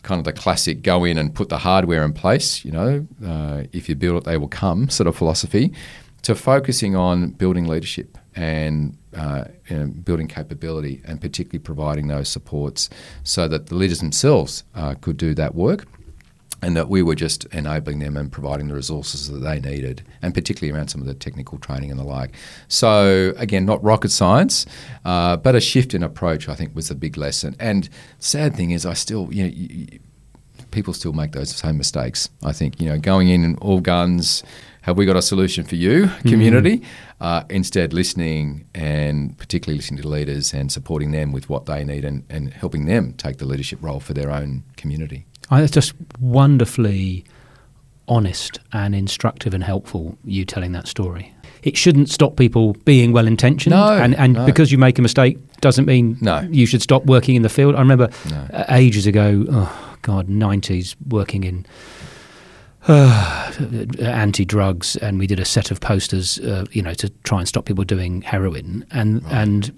kind 0.02 0.18
of 0.18 0.26
the 0.26 0.34
classic 0.34 0.82
go 0.82 1.04
in 1.04 1.20
and 1.20 1.36
put 1.36 1.50
the 1.50 1.60
hardware 1.60 2.04
in 2.04 2.14
place, 2.14 2.66
you 2.66 2.72
know, 2.72 3.08
uh, 3.24 3.64
if 3.74 3.88
you 3.88 3.96
build 3.96 4.18
it, 4.18 4.24
they 4.24 4.38
will 4.38 4.50
come 4.50 4.90
sort 4.90 5.08
of 5.08 5.16
philosophy, 5.16 5.72
to 6.24 6.34
focusing 6.34 6.96
on 6.96 7.30
building 7.30 7.66
leadership 7.66 8.18
and 8.36 8.98
uh, 9.16 9.46
building 10.04 10.28
capability 10.28 11.02
and 11.06 11.22
particularly 11.22 11.60
providing 11.60 12.08
those 12.08 12.30
supports 12.30 12.90
so 13.24 13.48
that 13.48 13.68
the 13.68 13.76
leaders 13.76 14.00
themselves 14.00 14.64
uh, 14.76 14.96
could 14.96 15.18
do 15.18 15.34
that 15.34 15.56
work 15.56 15.86
and 16.64 16.78
that 16.78 16.88
we 16.88 17.04
were 17.04 17.16
just 17.16 17.44
enabling 17.46 18.00
them 18.00 18.16
and 18.16 18.32
providing 18.32 18.70
the 18.70 18.74
resources 18.74 19.30
that 19.30 19.40
they 19.40 19.60
needed, 19.60 20.02
and 20.22 20.34
particularly 20.34 20.74
around 20.74 20.88
some 20.88 21.02
of 21.02 21.08
the 21.08 21.14
technical 21.14 21.58
training 21.58 21.92
and 21.92 22.00
the 22.00 22.06
like. 22.06 22.34
So, 22.70 23.34
again, 23.36 23.66
not 23.66 23.84
rocket 23.84 24.12
science, 24.12 24.66
uh, 25.04 25.36
but 25.36 25.56
a 25.56 25.60
shift 25.60 25.94
in 25.94 26.04
approach, 26.04 26.48
I 26.48 26.56
think, 26.56 26.74
was 26.74 26.88
the 26.88 26.96
big 26.96 27.18
lesson. 27.18 27.58
And 27.60 27.90
sad 28.20 28.56
thing 28.56 28.72
is, 28.72 28.86
I 28.86 28.94
still, 28.94 29.28
you 29.30 29.44
know, 29.44 29.50
you, 29.54 30.00
people 30.72 30.94
still 30.94 31.12
make 31.12 31.34
those 31.34 31.54
same 31.54 31.78
mistakes. 31.78 32.30
I 32.44 32.54
think, 32.54 32.80
you 32.80 32.88
know, 32.88 32.98
going 32.98 33.28
in 33.28 33.58
all 33.58 33.82
guns, 33.82 34.42
have 34.84 34.98
we 34.98 35.06
got 35.06 35.16
a 35.16 35.22
solution 35.22 35.64
for 35.64 35.76
you, 35.76 36.10
community? 36.28 36.78
Mm-hmm. 36.80 37.24
Uh, 37.24 37.44
instead, 37.50 37.94
listening 37.94 38.68
and 38.76 39.38
particularly 39.38 39.78
listening 39.78 40.02
to 40.02 40.08
leaders 40.08 40.54
and 40.54 40.72
supporting 40.72 41.12
them 41.12 41.32
with 41.32 41.50
what 41.50 41.66
they 41.66 41.86
need 41.86 42.04
and, 42.04 42.26
and 42.30 42.54
helping 42.54 42.86
them 42.86 43.14
take 43.14 43.38
the 43.38 43.46
leadership 43.46 43.80
role 43.82 44.02
for 44.02 44.14
their 44.14 44.30
own 44.30 44.64
community. 44.76 45.26
Oh, 45.50 45.58
that's 45.58 45.72
just 45.72 45.94
wonderfully 46.20 47.24
honest 48.10 48.60
and 48.74 48.94
instructive 48.94 49.54
and 49.54 49.64
helpful, 49.64 50.18
you 50.26 50.44
telling 50.44 50.74
that 50.74 50.88
story. 50.90 51.34
It 51.64 51.78
shouldn't 51.78 52.10
stop 52.10 52.36
people 52.36 52.74
being 52.84 53.14
well 53.14 53.26
intentioned. 53.26 53.72
No, 53.74 53.94
and, 53.94 54.14
and 54.16 54.34
no. 54.34 54.46
because 54.46 54.70
you 54.70 54.78
make 54.78 55.00
a 55.00 55.02
mistake 55.02 55.38
doesn't 55.62 55.86
mean 55.86 56.18
No. 56.20 56.42
you 56.52 56.66
should 56.66 56.82
stop 56.82 57.06
working 57.06 57.36
in 57.36 57.42
the 57.42 57.48
field. 57.48 57.76
I 57.76 57.80
remember 57.80 58.10
No. 58.30 58.66
ages 58.68 59.08
ago, 59.08 59.46
oh 59.50 59.96
God, 60.02 60.28
90s, 60.28 60.96
working 61.08 61.46
in 61.46 61.66
uh, 62.88 63.52
anti 64.02 64.46
drugs, 64.46 64.96
and 64.98 65.20
we 65.20 65.28
did 65.28 65.40
a 65.40 65.46
set 65.46 65.72
of 65.72 65.80
posters, 65.80 66.40
uh, 66.40 66.66
you 66.72 66.82
know, 66.82 66.94
to 66.96 67.10
try 67.24 67.40
and 67.40 67.48
stop 67.48 67.66
people 67.66 67.84
doing 67.84 68.22
heroin. 68.22 68.86
And, 68.92 69.24
and 69.30 69.78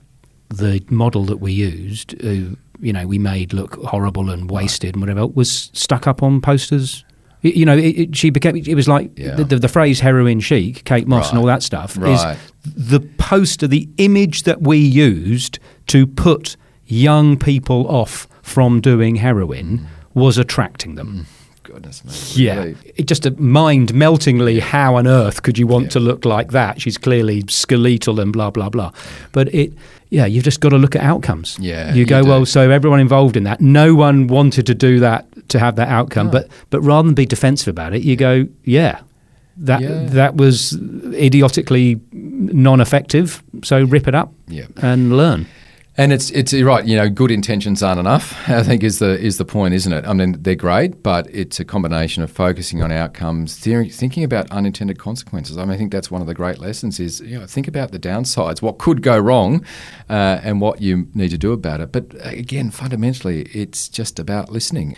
the 0.49 0.83
model 0.89 1.25
that 1.25 1.37
we 1.37 1.51
used, 1.51 2.15
uh, 2.25 2.55
you 2.79 2.93
know, 2.93 3.05
we 3.07 3.17
made 3.19 3.53
look 3.53 3.75
horrible 3.83 4.29
and 4.29 4.49
wasted 4.49 4.95
and 4.95 5.01
whatever, 5.01 5.27
was 5.27 5.69
stuck 5.73 6.07
up 6.07 6.23
on 6.23 6.41
posters. 6.41 7.05
Y- 7.43 7.51
You 7.55 7.65
know, 7.65 7.77
it, 7.77 7.95
it, 7.99 8.15
she 8.15 8.29
became. 8.31 8.55
It 8.55 8.75
was 8.75 8.87
like 8.87 9.11
Yeah. 9.17 9.35
the, 9.35 9.43
the, 9.43 9.59
the 9.59 9.67
phrase 9.69 9.99
"heroin 9.99 10.39
chic," 10.39 10.83
Kate 10.85 11.07
Moss, 11.07 11.29
and 11.29 11.37
all 11.39 11.45
that 11.45 11.63
stuff. 11.63 11.95
Right. 11.97 12.35
Is 12.35 12.53
the 12.75 13.01
poster, 13.17 13.67
the 13.67 13.87
image 13.97 14.43
that 14.43 14.61
we 14.63 14.77
used 14.77 15.59
to 15.87 16.07
put 16.07 16.57
young 16.87 17.37
people 17.37 17.87
off 17.87 18.27
from 18.41 18.81
doing 18.81 19.15
heroin 19.17 19.87
was 20.15 20.37
attracting 20.37 20.95
them. 20.95 21.27
Goodness 21.75 22.03
me. 22.05 22.43
Yeah, 22.43 22.55
really. 22.59 22.75
it 22.95 23.05
just 23.07 23.25
uh, 23.27 23.31
mind 23.37 23.93
meltingly. 23.93 24.59
How 24.59 24.95
on 24.95 25.07
earth 25.07 25.43
could 25.43 25.57
you 25.57 25.67
want 25.67 25.85
Yeah. 25.85 25.89
to 25.91 25.99
look 25.99 26.25
like 26.25 26.51
that? 26.51 26.81
She's 26.81 26.97
clearly 26.97 27.43
skeletal 27.49 28.19
and 28.19 28.31
blah 28.33 28.49
blah 28.49 28.69
blah. 28.69 28.91
But 29.33 29.53
it, 29.53 29.73
yeah, 30.09 30.25
you've 30.25 30.43
just 30.45 30.61
got 30.61 30.69
to 30.69 30.77
look 30.77 30.95
at 30.95 31.01
outcomes. 31.01 31.57
Yeah, 31.59 31.93
you 31.93 31.99
you 32.01 32.05
go 32.05 32.21
do. 32.23 32.29
well. 32.29 32.45
So 32.45 32.71
everyone 32.71 32.99
involved 33.01 33.35
in 33.37 33.43
that, 33.43 33.59
no 33.61 33.93
one 33.95 34.27
wanted 34.27 34.65
to 34.67 34.73
do 34.75 34.99
that 35.01 35.25
to 35.49 35.59
have 35.59 35.75
that 35.75 35.89
outcome. 35.89 36.27
No. 36.27 36.31
But 36.31 36.47
but 36.69 36.81
rather 36.81 37.07
than 37.07 37.15
be 37.15 37.25
defensive 37.25 37.67
about 37.67 37.93
it, 37.93 38.03
you 38.03 38.15
go, 38.15 38.47
yeah, 38.63 38.99
that 39.57 39.81
Yeah. 39.81 40.05
that 40.11 40.35
was 40.37 40.77
idiotically 41.13 41.99
non-effective. 42.13 43.43
So 43.63 43.83
rip 43.83 44.07
it 44.07 44.15
up 44.15 44.33
Yeah. 44.47 44.65
and 44.81 45.15
learn. 45.17 45.45
And 45.97 46.11
it's 46.11 46.29
it's 46.31 46.53
right. 46.53 46.85
You 46.85 46.97
know, 46.97 47.09
good 47.09 47.31
intentions 47.31 47.81
aren't 47.81 48.01
enough. 48.01 48.37
I 48.49 48.63
think 48.63 48.83
is 48.83 48.99
the 48.99 49.17
is 49.17 49.37
the 49.37 49.45
point, 49.45 49.73
isn't 49.73 49.93
it? 49.93 50.05
I 50.05 50.11
mean, 50.11 50.35
they're 50.41 50.55
great, 50.55 51.01
but 51.01 51.27
it's 51.33 51.59
a 51.59 51.65
combination 51.65 52.21
of 52.21 52.29
focusing 52.29 52.83
on 52.83 52.91
outcomes, 52.91 53.57
theory, 53.57 53.89
thinking 53.89 54.23
about 54.25 54.51
unintended 54.51 54.99
consequences. 54.99 55.57
I 55.57 55.63
mean, 55.63 55.71
I 55.71 55.77
think 55.77 55.93
that's 55.93 56.11
one 56.11 56.19
of 56.19 56.27
the 56.27 56.33
great 56.33 56.59
lessons. 56.59 56.99
Is 56.99 57.21
you 57.21 57.39
know, 57.39 57.45
think 57.45 57.69
about 57.69 57.91
the 57.91 57.99
downsides, 57.99 58.61
what 58.61 58.77
could 58.77 59.01
go 59.01 59.17
wrong, 59.17 59.63
uh, 60.09 60.41
and 60.43 60.59
what 60.59 60.81
you 60.81 61.07
need 61.13 61.29
to 61.29 61.37
do 61.37 61.53
about 61.53 61.79
it. 61.79 61.93
But 61.93 62.13
uh, 62.15 62.29
again, 62.29 62.71
fundamentally, 62.71 63.43
it's 63.53 63.87
just 63.87 64.19
about 64.19 64.49
listening. 64.49 64.97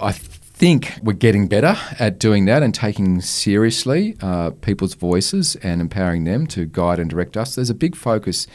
I 0.00 0.12
think 0.12 0.98
we're 1.02 1.12
getting 1.12 1.48
better 1.48 1.76
at 1.98 2.18
doing 2.18 2.44
that 2.46 2.62
and 2.62 2.72
taking 2.72 3.20
seriously 3.20 4.16
uh, 4.22 4.50
people's 4.50 4.94
voices 4.94 5.56
and 5.56 5.80
empowering 5.80 6.24
them 6.24 6.46
to 6.46 6.64
guide 6.64 7.00
and 7.00 7.10
direct 7.10 7.36
us. 7.36 7.56
There's 7.56 7.70
a 7.70 7.74
big 7.74 7.96
focus 7.96 8.46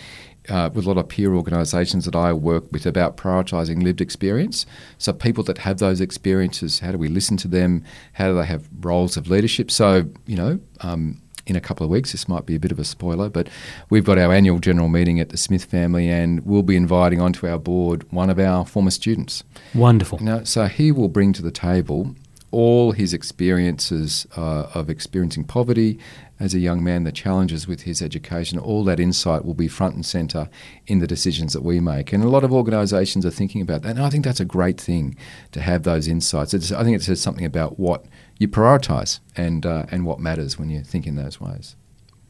uh, 0.50 0.70
with 0.74 0.86
a 0.86 0.88
lot 0.88 0.98
of 0.98 1.08
peer 1.08 1.34
organisations 1.34 2.06
that 2.06 2.16
I 2.16 2.34
work 2.34 2.72
with 2.72 2.86
about 2.86 3.18
prioritising 3.18 3.84
lived 3.84 4.02
experience. 4.02 4.66
So 4.98 5.14
people 5.14 5.44
that 5.46 5.60
have 5.60 5.80
those 5.80 6.02
experiences, 6.02 6.80
how 6.80 6.92
do 6.92 6.98
we 6.98 7.08
listen 7.08 7.38
to 7.38 7.48
them? 7.48 7.84
How 8.14 8.30
do 8.30 8.36
they 8.36 8.46
have 8.46 8.68
roles 8.80 9.18
of 9.18 9.30
leadership? 9.30 9.72
So 9.72 10.10
you 10.26 10.36
know. 10.36 10.60
Um, 10.82 11.22
in 11.46 11.56
a 11.56 11.62
couple 11.62 11.84
of 11.84 11.90
weeks, 11.90 12.12
this 12.12 12.28
might 12.28 12.46
be 12.46 12.54
a 12.54 12.60
bit 12.60 12.72
of 12.72 12.78
a 12.78 12.84
spoiler, 12.84 13.28
but 13.28 13.50
we've 13.90 14.04
got 14.04 14.20
our 14.20 14.32
annual 14.32 14.60
general 14.60 14.88
meeting 14.88 15.20
at 15.20 15.30
the 15.30 15.38
Smith 15.38 15.66
family, 15.66 16.08
and 16.08 16.46
we'll 16.46 16.62
be 16.62 16.76
inviting 16.76 17.20
onto 17.20 17.48
our 17.48 17.58
board 17.58 18.06
one 18.12 18.30
of 18.30 18.38
our 18.38 18.68
former 18.68 18.92
students. 18.92 19.44
Wonderful. 19.74 20.20
Know, 20.20 20.44
so 20.44 20.66
he 20.66 20.92
will 20.92 21.10
bring 21.10 21.34
to 21.34 21.42
the 21.42 21.50
table 21.50 22.14
all 22.52 22.92
his 22.92 23.14
experiences 23.14 24.26
uh, 24.36 24.68
of 24.74 24.90
experiencing 24.90 25.44
poverty 25.44 26.00
as 26.40 26.54
a 26.54 26.60
young 26.60 26.84
man, 26.84 27.04
the 27.04 27.12
challenges 27.12 27.68
with 27.68 27.82
his 27.82 28.02
education, 28.02 28.58
all 28.58 28.84
that 28.86 29.00
insight 29.00 29.44
will 29.44 29.54
be 29.54 29.68
front 29.68 29.96
and 29.96 30.06
centre 30.06 30.50
in 30.88 31.00
the 31.00 31.08
decisions 31.08 31.52
that 31.54 31.64
we 31.64 31.80
make. 31.80 32.14
And 32.14 32.24
a 32.24 32.30
lot 32.30 32.46
of 32.46 32.54
organisations 32.54 33.26
are 33.26 33.32
thinking 33.32 33.62
about 33.62 33.82
that. 33.82 33.98
And 33.98 34.02
I 34.02 34.10
think 34.10 34.24
that's 34.24 34.40
a 34.40 34.46
great 34.46 34.80
thing 34.80 35.18
to 35.52 35.60
have 35.60 35.84
those 35.84 36.08
insights. 36.08 36.54
It's, 36.54 36.72
I 36.72 36.84
think 36.84 36.96
it 36.96 37.04
says 37.04 37.22
something 37.22 37.46
about 37.46 37.78
what 37.78 38.06
you 38.38 38.48
prioritise 38.48 39.20
and, 39.36 39.66
uh, 39.66 39.86
and 39.92 40.06
what 40.06 40.20
matters 40.20 40.58
when 40.58 40.70
you 40.70 40.82
think 40.82 41.06
in 41.06 41.16
those 41.16 41.42
ways. 41.42 41.76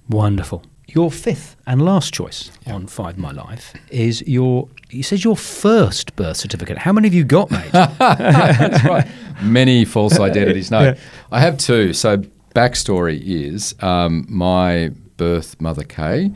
Wonderful. 0.09 0.63
Your 0.95 1.11
fifth 1.11 1.55
and 1.67 1.83
last 1.83 2.13
choice 2.13 2.51
on 2.65 2.87
Five 2.87 3.17
My 3.17 3.31
Life 3.31 3.73
is 3.91 4.21
your. 4.27 4.67
He 4.89 5.03
says 5.03 5.23
your 5.23 5.37
first 5.37 6.15
birth 6.15 6.37
certificate. 6.37 6.79
How 6.79 6.91
many 6.91 7.07
have 7.07 7.13
you 7.13 7.23
got, 7.23 7.51
mate? 7.51 7.71
That's 7.71 8.83
right. 8.83 9.07
Many 9.43 9.85
false 9.85 10.19
identities. 10.19 10.71
No, 10.71 10.95
I 11.31 11.39
have 11.41 11.57
two. 11.57 11.93
So, 11.93 12.23
backstory 12.55 13.21
is 13.23 13.75
um, 13.81 14.25
my 14.27 14.89
birth 15.17 15.61
mother, 15.61 15.83
Kay, 15.83 16.31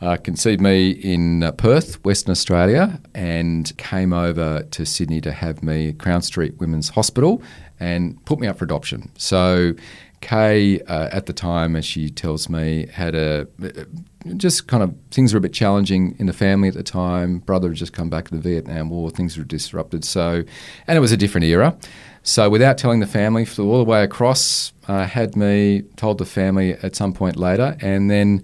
uh, 0.00 0.16
conceived 0.18 0.60
me 0.60 0.90
in 0.90 1.42
uh, 1.42 1.50
Perth, 1.50 2.04
Western 2.04 2.30
Australia, 2.30 3.00
and 3.14 3.76
came 3.78 4.12
over 4.12 4.62
to 4.62 4.86
Sydney 4.86 5.20
to 5.22 5.32
have 5.32 5.60
me 5.62 5.88
at 5.88 5.98
Crown 5.98 6.22
Street 6.22 6.58
Women's 6.58 6.90
Hospital 6.90 7.42
and 7.80 8.24
put 8.26 8.38
me 8.38 8.46
up 8.46 8.58
for 8.58 8.64
adoption. 8.64 9.10
So, 9.18 9.74
Kay, 10.22 10.80
uh, 10.82 11.08
at 11.12 11.26
the 11.26 11.32
time, 11.32 11.76
as 11.76 11.84
she 11.84 12.08
tells 12.08 12.48
me, 12.48 12.86
had 12.86 13.14
a 13.14 13.46
just 14.36 14.68
kind 14.68 14.82
of 14.82 14.94
things 15.10 15.34
were 15.34 15.38
a 15.38 15.40
bit 15.40 15.52
challenging 15.52 16.14
in 16.18 16.26
the 16.26 16.32
family 16.32 16.68
at 16.68 16.74
the 16.74 16.82
time. 16.82 17.40
Brother 17.40 17.68
had 17.68 17.76
just 17.76 17.92
come 17.92 18.08
back 18.08 18.28
to 18.28 18.34
the 18.34 18.40
Vietnam 18.40 18.88
War, 18.88 19.10
things 19.10 19.36
were 19.36 19.44
disrupted. 19.44 20.04
So, 20.04 20.44
and 20.86 20.96
it 20.96 21.00
was 21.00 21.12
a 21.12 21.16
different 21.16 21.44
era. 21.44 21.76
So, 22.22 22.48
without 22.48 22.78
telling 22.78 23.00
the 23.00 23.06
family, 23.06 23.44
flew 23.44 23.68
all 23.68 23.78
the 23.78 23.90
way 23.90 24.04
across, 24.04 24.72
uh, 24.86 25.06
had 25.06 25.36
me, 25.36 25.82
told 25.96 26.18
the 26.18 26.24
family 26.24 26.74
at 26.74 26.96
some 26.96 27.12
point 27.12 27.36
later, 27.36 27.76
and 27.80 28.10
then. 28.10 28.42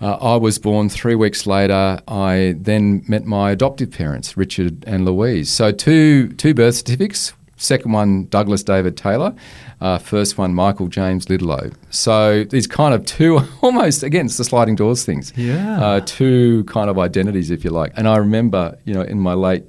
Uh, 0.00 0.18
I 0.20 0.34
was 0.34 0.58
born 0.58 0.88
three 0.88 1.14
weeks 1.14 1.46
later. 1.46 2.00
I 2.08 2.56
then 2.58 3.04
met 3.06 3.24
my 3.24 3.52
adoptive 3.52 3.92
parents, 3.92 4.36
Richard 4.36 4.82
and 4.84 5.04
Louise. 5.04 5.48
So 5.48 5.70
two 5.70 6.32
two 6.32 6.54
birth 6.54 6.74
certificates. 6.74 7.34
Second 7.62 7.92
one, 7.92 8.26
Douglas 8.26 8.62
David 8.64 8.96
Taylor. 8.96 9.34
Uh, 9.80 9.98
first 9.98 10.36
one, 10.36 10.52
Michael 10.52 10.88
James 10.88 11.26
Lidlow. 11.26 11.72
So 11.90 12.44
these 12.44 12.66
kind 12.66 12.92
of 12.92 13.06
two, 13.06 13.40
almost 13.62 14.02
again, 14.02 14.26
it's 14.26 14.36
the 14.36 14.44
sliding 14.44 14.74
doors 14.74 15.04
things. 15.04 15.32
Yeah. 15.36 15.80
Uh, 15.80 16.00
two 16.04 16.64
kind 16.64 16.90
of 16.90 16.98
identities, 16.98 17.50
if 17.50 17.64
you 17.64 17.70
like. 17.70 17.92
And 17.96 18.08
I 18.08 18.16
remember, 18.16 18.76
you 18.84 18.94
know, 18.94 19.02
in 19.02 19.20
my 19.20 19.34
late 19.34 19.64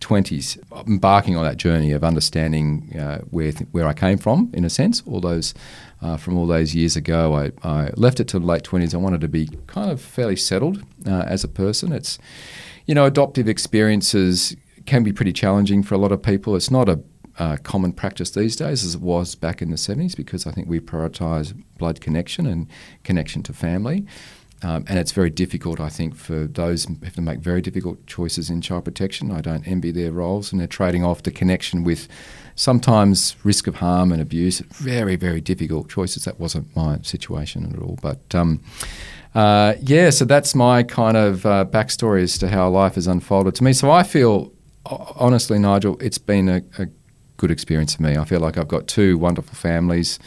20s, 0.00 0.58
embarking 0.86 1.36
on 1.36 1.44
that 1.44 1.56
journey 1.56 1.92
of 1.92 2.02
understanding 2.02 2.94
uh, 2.98 3.18
where 3.30 3.52
th- 3.52 3.68
where 3.72 3.86
I 3.86 3.92
came 3.92 4.18
from, 4.18 4.50
in 4.54 4.64
a 4.64 4.70
sense, 4.70 5.02
all 5.06 5.20
those 5.20 5.54
uh, 6.00 6.16
from 6.16 6.36
all 6.36 6.46
those 6.46 6.74
years 6.74 6.96
ago. 6.96 7.34
I, 7.34 7.52
I 7.62 7.90
left 7.96 8.20
it 8.20 8.28
to 8.28 8.38
the 8.38 8.46
late 8.46 8.62
20s. 8.62 8.94
I 8.94 8.98
wanted 8.98 9.20
to 9.22 9.28
be 9.28 9.48
kind 9.66 9.90
of 9.90 10.00
fairly 10.00 10.36
settled 10.36 10.82
uh, 11.06 11.24
as 11.26 11.44
a 11.44 11.48
person. 11.48 11.92
It's, 11.92 12.18
you 12.86 12.94
know, 12.94 13.04
adoptive 13.06 13.48
experiences 13.48 14.56
can 14.86 15.02
be 15.02 15.12
pretty 15.12 15.32
challenging 15.32 15.82
for 15.82 15.94
a 15.94 15.98
lot 15.98 16.12
of 16.12 16.22
people. 16.22 16.56
It's 16.56 16.70
not 16.70 16.88
a 16.88 17.00
uh, 17.38 17.56
common 17.62 17.92
practice 17.92 18.30
these 18.30 18.56
days 18.56 18.84
as 18.84 18.94
it 18.94 19.00
was 19.00 19.34
back 19.34 19.60
in 19.60 19.70
the 19.70 19.76
70s 19.76 20.16
because 20.16 20.46
I 20.46 20.52
think 20.52 20.68
we 20.68 20.80
prioritise 20.80 21.54
blood 21.78 22.00
connection 22.00 22.46
and 22.46 22.68
connection 23.02 23.42
to 23.44 23.52
family. 23.52 24.06
Um, 24.62 24.84
and 24.88 24.98
it's 24.98 25.12
very 25.12 25.28
difficult, 25.28 25.78
I 25.78 25.90
think, 25.90 26.16
for 26.16 26.46
those 26.46 26.84
who 26.84 26.96
have 27.04 27.14
to 27.16 27.20
make 27.20 27.40
very 27.40 27.60
difficult 27.60 28.06
choices 28.06 28.48
in 28.48 28.62
child 28.62 28.86
protection. 28.86 29.30
I 29.30 29.42
don't 29.42 29.66
envy 29.68 29.90
their 29.90 30.10
roles, 30.10 30.52
and 30.52 30.60
they're 30.60 30.66
trading 30.66 31.04
off 31.04 31.22
the 31.22 31.30
connection 31.30 31.84
with 31.84 32.08
sometimes 32.54 33.36
risk 33.44 33.66
of 33.66 33.76
harm 33.76 34.10
and 34.10 34.22
abuse. 34.22 34.60
Very, 34.60 35.16
very 35.16 35.42
difficult 35.42 35.90
choices. 35.90 36.24
That 36.24 36.40
wasn't 36.40 36.74
my 36.74 37.00
situation 37.02 37.70
at 37.74 37.78
all. 37.78 37.98
But 38.00 38.34
um, 38.34 38.62
uh, 39.34 39.74
yeah, 39.82 40.08
so 40.08 40.24
that's 40.24 40.54
my 40.54 40.82
kind 40.82 41.18
of 41.18 41.44
uh, 41.44 41.66
backstory 41.66 42.22
as 42.22 42.38
to 42.38 42.48
how 42.48 42.70
life 42.70 42.94
has 42.94 43.06
unfolded 43.06 43.54
to 43.56 43.64
me. 43.64 43.74
So 43.74 43.90
I 43.90 44.02
feel, 44.02 44.50
honestly, 44.86 45.58
Nigel, 45.58 45.98
it's 46.00 46.18
been 46.18 46.48
a, 46.48 46.62
a 46.78 46.86
good 47.36 47.50
experience 47.50 47.94
for 47.96 48.02
me. 48.02 48.16
I 48.16 48.24
feel 48.24 48.40
like 48.40 48.58
I've 48.58 48.68
got 48.68 48.86
two 48.86 49.18
wonderful 49.18 49.54
families 49.54 50.18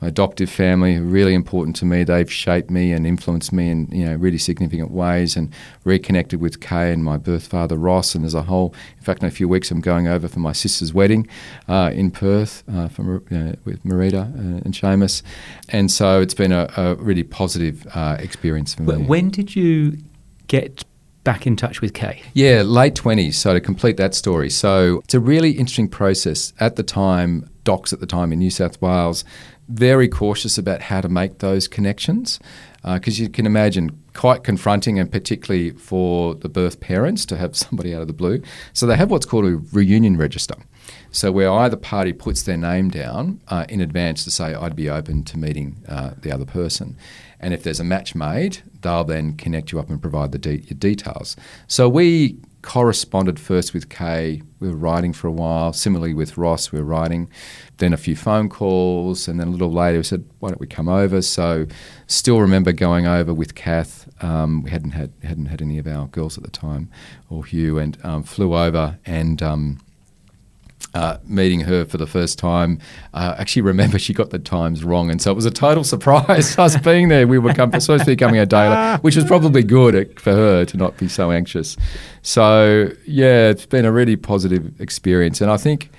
my 0.00 0.08
adoptive 0.08 0.48
family 0.48 0.96
are 0.96 1.02
really 1.02 1.34
important 1.34 1.76
to 1.76 1.84
me. 1.84 2.04
They've 2.04 2.30
shaped 2.30 2.70
me 2.70 2.92
and 2.92 3.06
influenced 3.06 3.52
me 3.52 3.70
in 3.70 3.88
you 3.92 4.06
know 4.06 4.14
really 4.14 4.38
significant 4.38 4.90
ways, 4.90 5.36
and 5.36 5.52
reconnected 5.84 6.40
with 6.40 6.60
Kay 6.60 6.92
and 6.92 7.04
my 7.04 7.18
birth 7.18 7.46
father 7.46 7.76
Ross, 7.76 8.14
and 8.14 8.24
as 8.24 8.34
a 8.34 8.42
whole. 8.42 8.74
In 8.96 9.04
fact, 9.04 9.22
in 9.22 9.28
a 9.28 9.30
few 9.30 9.48
weeks, 9.48 9.70
I'm 9.70 9.80
going 9.80 10.08
over 10.08 10.26
for 10.26 10.40
my 10.40 10.52
sister's 10.52 10.94
wedding 10.94 11.28
uh, 11.68 11.90
in 11.92 12.10
Perth 12.10 12.62
uh, 12.72 12.88
for, 12.88 13.16
uh, 13.30 13.56
with 13.64 13.84
Marita 13.84 14.22
uh, 14.22 14.62
and 14.64 14.72
Seamus, 14.72 15.22
and 15.68 15.90
so 15.90 16.20
it's 16.20 16.34
been 16.34 16.52
a, 16.52 16.70
a 16.76 16.94
really 16.94 17.24
positive 17.24 17.86
uh, 17.94 18.16
experience 18.18 18.74
for 18.74 18.82
me. 18.82 19.04
When 19.04 19.28
did 19.28 19.54
you 19.54 19.98
get 20.46 20.84
back 21.30 21.46
in 21.46 21.54
touch 21.54 21.80
with 21.80 21.94
Kay? 21.94 22.20
Yeah, 22.34 22.62
late 22.62 22.96
20s. 22.96 23.34
So 23.34 23.54
to 23.54 23.60
complete 23.60 23.96
that 23.98 24.16
story. 24.16 24.50
So 24.50 25.00
it's 25.04 25.14
a 25.14 25.20
really 25.20 25.52
interesting 25.52 25.88
process. 25.88 26.52
At 26.58 26.74
the 26.74 26.82
time, 26.82 27.48
docs 27.62 27.92
at 27.92 28.00
the 28.00 28.06
time 28.06 28.32
in 28.32 28.40
New 28.40 28.50
South 28.50 28.82
Wales 28.82 29.22
very 29.68 30.08
cautious 30.08 30.58
about 30.58 30.82
how 30.82 31.00
to 31.00 31.08
make 31.08 31.38
those 31.38 31.68
connections 31.68 32.40
because 32.82 33.20
uh, 33.20 33.22
you 33.22 33.28
can 33.28 33.46
imagine 33.46 33.96
quite 34.14 34.42
confronting 34.42 34.98
and 34.98 35.12
particularly 35.12 35.70
for 35.70 36.34
the 36.34 36.48
birth 36.48 36.80
parents 36.80 37.24
to 37.26 37.36
have 37.36 37.54
somebody 37.64 37.94
out 37.94 38.02
of 38.02 38.08
the 38.08 38.12
blue. 38.12 38.42
So 38.72 38.88
they 38.88 38.96
have 38.96 39.12
what's 39.12 39.26
called 39.26 39.44
a 39.44 39.60
reunion 39.72 40.16
register. 40.16 40.56
So 41.12 41.30
where 41.30 41.52
either 41.52 41.76
party 41.76 42.12
puts 42.12 42.42
their 42.42 42.56
name 42.56 42.90
down 42.90 43.40
uh, 43.46 43.66
in 43.68 43.80
advance 43.80 44.24
to 44.24 44.32
say 44.32 44.54
I'd 44.54 44.74
be 44.74 44.90
open 44.90 45.22
to 45.24 45.38
meeting 45.38 45.76
uh, 45.88 46.12
the 46.20 46.32
other 46.32 46.44
person, 46.44 46.96
and 47.40 47.54
if 47.54 47.62
there's 47.62 47.80
a 47.80 47.84
match 47.84 48.14
made, 48.14 48.58
they'll 48.82 49.04
then 49.04 49.36
connect 49.36 49.72
you 49.72 49.80
up 49.80 49.88
and 49.88 50.00
provide 50.00 50.32
the 50.32 50.38
de- 50.38 50.58
details. 50.58 51.36
So 51.66 51.88
we 51.88 52.38
corresponded 52.62 53.40
first 53.40 53.72
with 53.72 53.88
Kay. 53.88 54.42
We 54.60 54.68
were 54.68 54.76
writing 54.76 55.12
for 55.12 55.28
a 55.28 55.32
while. 55.32 55.72
Similarly 55.72 56.12
with 56.12 56.36
Ross, 56.36 56.70
we 56.70 56.78
were 56.78 56.84
writing. 56.84 57.30
Then 57.78 57.92
a 57.92 57.96
few 57.96 58.14
phone 58.14 58.48
calls, 58.48 59.26
and 59.26 59.40
then 59.40 59.48
a 59.48 59.50
little 59.50 59.72
later 59.72 59.98
we 59.98 60.04
said, 60.04 60.24
"Why 60.38 60.50
don't 60.50 60.60
we 60.60 60.66
come 60.66 60.88
over?" 60.88 61.22
So, 61.22 61.66
still 62.06 62.40
remember 62.40 62.72
going 62.72 63.06
over 63.06 63.32
with 63.32 63.54
Kath. 63.54 64.08
Um, 64.22 64.62
we 64.62 64.70
hadn't 64.70 64.90
had 64.90 65.12
hadn't 65.22 65.46
had 65.46 65.62
any 65.62 65.78
of 65.78 65.86
our 65.86 66.06
girls 66.08 66.36
at 66.36 66.44
the 66.44 66.50
time, 66.50 66.90
or 67.30 67.44
Hugh, 67.44 67.78
and 67.78 67.96
um, 68.04 68.22
flew 68.22 68.54
over 68.54 68.98
and. 69.06 69.42
Um, 69.42 69.80
uh, 70.94 71.18
meeting 71.24 71.60
her 71.60 71.84
for 71.84 71.98
the 71.98 72.06
first 72.06 72.38
time. 72.38 72.78
Uh, 73.14 73.34
actually, 73.38 73.62
remember 73.62 73.98
she 73.98 74.12
got 74.12 74.30
the 74.30 74.38
times 74.38 74.82
wrong, 74.84 75.10
and 75.10 75.20
so 75.20 75.30
it 75.30 75.34
was 75.34 75.46
a 75.46 75.50
total 75.50 75.84
surprise 75.84 76.58
us 76.58 76.76
being 76.78 77.08
there. 77.08 77.26
We 77.26 77.38
were 77.38 77.54
com- 77.54 77.78
supposed 77.80 78.04
to 78.04 78.10
be 78.10 78.16
coming 78.16 78.38
a 78.40 78.46
day 78.46 78.68
late, 78.68 79.02
which 79.02 79.16
was 79.16 79.24
probably 79.24 79.62
good 79.62 80.18
for 80.20 80.32
her 80.32 80.64
to 80.64 80.76
not 80.76 80.96
be 80.96 81.08
so 81.08 81.30
anxious. 81.30 81.76
So 82.22 82.90
yeah, 83.06 83.48
it's 83.48 83.66
been 83.66 83.84
a 83.84 83.92
really 83.92 84.16
positive 84.16 84.80
experience, 84.80 85.40
and 85.40 85.50
I 85.50 85.56
think. 85.56 85.90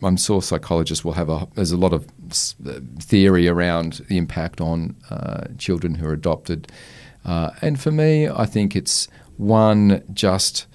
I'm 0.00 0.16
sure 0.16 0.40
psychologists 0.40 1.04
will 1.04 1.14
have 1.14 1.28
a. 1.28 1.48
There's 1.54 1.72
a 1.72 1.76
lot 1.76 1.92
of 1.92 2.06
theory 3.00 3.48
around 3.48 3.94
the 4.08 4.16
impact 4.16 4.60
on 4.60 4.94
uh, 5.10 5.48
children 5.58 5.96
who 5.96 6.06
are 6.06 6.12
adopted, 6.12 6.70
uh, 7.24 7.50
and 7.62 7.80
for 7.80 7.90
me, 7.90 8.28
I 8.28 8.46
think 8.46 8.76
it's 8.76 9.08
one 9.38 10.04
just 10.12 10.67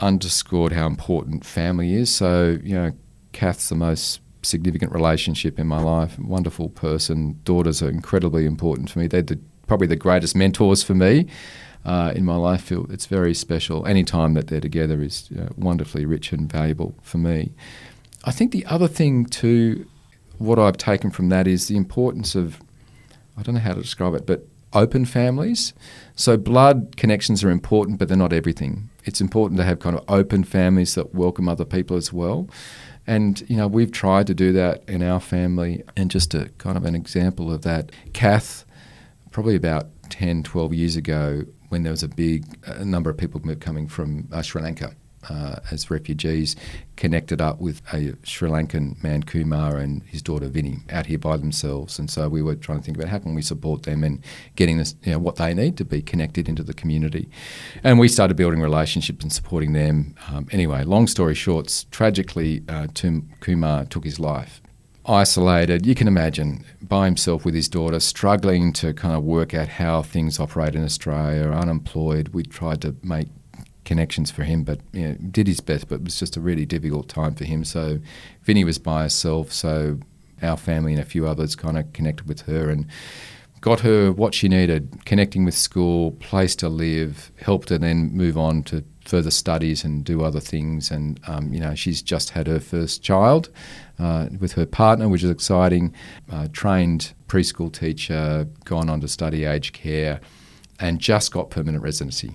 underscored 0.00 0.72
how 0.72 0.86
important 0.86 1.44
family 1.44 1.94
is. 1.94 2.14
So, 2.14 2.58
you 2.62 2.74
know, 2.74 2.92
Kath's 3.32 3.68
the 3.68 3.74
most 3.74 4.20
significant 4.42 4.92
relationship 4.92 5.58
in 5.58 5.66
my 5.66 5.80
life. 5.80 6.18
Wonderful 6.18 6.68
person. 6.68 7.40
Daughters 7.44 7.82
are 7.82 7.88
incredibly 7.88 8.44
important 8.44 8.88
to 8.90 8.98
me. 8.98 9.06
They're 9.06 9.22
the, 9.22 9.40
probably 9.66 9.86
the 9.86 9.96
greatest 9.96 10.36
mentors 10.36 10.82
for 10.82 10.94
me 10.94 11.26
uh, 11.84 12.12
in 12.14 12.24
my 12.24 12.36
life. 12.36 12.70
It's 12.70 13.06
very 13.06 13.34
special. 13.34 13.86
Any 13.86 14.04
time 14.04 14.34
that 14.34 14.48
they're 14.48 14.60
together 14.60 15.00
is 15.02 15.30
wonderfully 15.56 16.04
rich 16.04 16.32
and 16.32 16.50
valuable 16.50 16.94
for 17.02 17.18
me. 17.18 17.52
I 18.24 18.30
think 18.30 18.52
the 18.52 18.66
other 18.66 18.88
thing 18.88 19.26
too, 19.26 19.86
what 20.38 20.58
I've 20.58 20.76
taken 20.76 21.10
from 21.10 21.28
that 21.28 21.46
is 21.46 21.68
the 21.68 21.76
importance 21.76 22.34
of, 22.34 22.60
I 23.36 23.42
don't 23.42 23.54
know 23.54 23.60
how 23.60 23.74
to 23.74 23.82
describe 23.82 24.14
it, 24.14 24.26
but 24.26 24.46
open 24.72 25.04
families. 25.04 25.72
So 26.16 26.36
blood 26.36 26.96
connections 26.96 27.44
are 27.44 27.50
important, 27.50 27.98
but 27.98 28.08
they're 28.08 28.16
not 28.16 28.32
everything. 28.32 28.90
It's 29.04 29.20
important 29.20 29.58
to 29.58 29.64
have 29.64 29.80
kind 29.80 29.96
of 29.96 30.04
open 30.08 30.44
families 30.44 30.94
that 30.94 31.14
welcome 31.14 31.48
other 31.48 31.64
people 31.64 31.96
as 31.96 32.12
well. 32.12 32.48
And, 33.06 33.42
you 33.48 33.56
know, 33.56 33.68
we've 33.68 33.92
tried 33.92 34.26
to 34.28 34.34
do 34.34 34.52
that 34.52 34.82
in 34.88 35.02
our 35.02 35.20
family. 35.20 35.82
And 35.96 36.10
just 36.10 36.34
a 36.34 36.50
kind 36.58 36.76
of 36.76 36.84
an 36.84 36.94
example 36.94 37.52
of 37.52 37.62
that, 37.62 37.92
Kath, 38.12 38.64
probably 39.30 39.56
about 39.56 39.88
10, 40.10 40.42
12 40.42 40.74
years 40.74 40.96
ago, 40.96 41.44
when 41.68 41.82
there 41.82 41.92
was 41.92 42.02
a 42.02 42.08
big 42.08 42.44
a 42.64 42.84
number 42.84 43.10
of 43.10 43.16
people 43.16 43.40
coming 43.60 43.88
from 43.88 44.28
uh, 44.32 44.42
Sri 44.42 44.62
Lanka 44.62 44.94
uh, 45.28 45.56
as 45.70 45.90
refugees, 45.90 46.56
connected 46.96 47.40
up 47.40 47.60
with 47.60 47.82
a 47.92 48.14
Sri 48.22 48.48
Lankan 48.48 49.02
man, 49.02 49.22
Kumar, 49.22 49.78
and 49.78 50.02
his 50.04 50.22
daughter 50.22 50.48
Vinny, 50.48 50.78
out 50.90 51.06
here 51.06 51.18
by 51.18 51.36
themselves. 51.36 51.98
And 51.98 52.10
so 52.10 52.28
we 52.28 52.42
were 52.42 52.54
trying 52.54 52.78
to 52.78 52.84
think 52.84 52.96
about 52.96 53.08
how 53.08 53.18
can 53.18 53.34
we 53.34 53.42
support 53.42 53.82
them 53.82 54.04
in 54.04 54.22
getting 54.56 54.78
this, 54.78 54.94
you 55.02 55.12
know, 55.12 55.18
what 55.18 55.36
they 55.36 55.54
need 55.54 55.76
to 55.78 55.84
be 55.84 56.02
connected 56.02 56.48
into 56.48 56.62
the 56.62 56.74
community. 56.74 57.28
And 57.82 57.98
we 57.98 58.08
started 58.08 58.36
building 58.36 58.60
relationships 58.60 59.22
and 59.22 59.32
supporting 59.32 59.72
them. 59.72 60.14
Um, 60.28 60.46
anyway, 60.52 60.84
long 60.84 61.06
story 61.06 61.34
short, 61.34 61.84
tragically, 61.90 62.62
uh, 62.68 62.86
Kumar 63.40 63.84
took 63.86 64.04
his 64.04 64.20
life 64.20 64.60
isolated. 65.06 65.84
You 65.86 65.94
can 65.94 66.08
imagine 66.08 66.64
by 66.80 67.06
himself 67.06 67.44
with 67.44 67.54
his 67.54 67.68
daughter, 67.68 68.00
struggling 68.00 68.72
to 68.74 68.92
kind 68.94 69.14
of 69.14 69.22
work 69.22 69.54
out 69.54 69.68
how 69.68 70.02
things 70.02 70.40
operate 70.40 70.74
in 70.74 70.84
Australia, 70.84 71.50
unemployed. 71.50 72.28
We 72.28 72.42
tried 72.42 72.80
to 72.82 72.96
make 73.02 73.28
connections 73.84 74.30
for 74.30 74.44
him, 74.44 74.64
but 74.64 74.80
you 74.92 75.08
know, 75.08 75.14
did 75.30 75.46
his 75.46 75.60
best. 75.60 75.88
But 75.88 75.96
it 75.96 76.04
was 76.04 76.18
just 76.18 76.36
a 76.36 76.40
really 76.40 76.66
difficult 76.66 77.08
time 77.08 77.34
for 77.34 77.44
him. 77.44 77.64
So 77.64 78.00
Vinny 78.42 78.64
was 78.64 78.78
by 78.78 79.02
herself. 79.02 79.52
So 79.52 79.98
our 80.42 80.56
family 80.56 80.92
and 80.92 81.00
a 81.00 81.04
few 81.04 81.26
others 81.26 81.54
kind 81.54 81.78
of 81.78 81.92
connected 81.92 82.28
with 82.28 82.42
her 82.42 82.70
and 82.70 82.86
got 83.60 83.80
her 83.80 84.12
what 84.12 84.34
she 84.34 84.48
needed, 84.48 85.04
connecting 85.06 85.44
with 85.44 85.54
school, 85.54 86.12
place 86.12 86.54
to 86.56 86.68
live, 86.68 87.32
helped 87.40 87.70
her 87.70 87.78
then 87.78 88.10
move 88.12 88.36
on 88.36 88.62
to 88.62 88.84
further 89.06 89.30
studies 89.30 89.84
and 89.84 90.04
do 90.04 90.22
other 90.22 90.40
things. 90.40 90.90
And 90.90 91.18
um, 91.26 91.52
you 91.52 91.60
know, 91.60 91.74
she's 91.74 92.02
just 92.02 92.30
had 92.30 92.46
her 92.46 92.60
first 92.60 93.02
child 93.02 93.48
uh, 93.98 94.28
with 94.38 94.52
her 94.52 94.66
partner, 94.66 95.08
which 95.08 95.22
is 95.22 95.30
exciting. 95.30 95.94
Uh, 96.30 96.48
trained 96.52 97.14
preschool 97.26 97.72
teacher, 97.72 98.46
gone 98.64 98.90
on 98.90 99.00
to 99.00 99.08
study 99.08 99.44
aged 99.44 99.72
care, 99.72 100.20
and 100.78 100.98
just 100.98 101.32
got 101.32 101.50
permanent 101.50 101.82
residency 101.82 102.34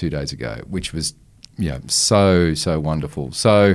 two 0.00 0.10
days 0.10 0.32
ago, 0.32 0.62
which 0.66 0.92
was 0.92 1.14
yeah 1.58 1.78
so 1.86 2.54
so 2.54 2.80
wonderful. 2.80 3.32
So 3.32 3.74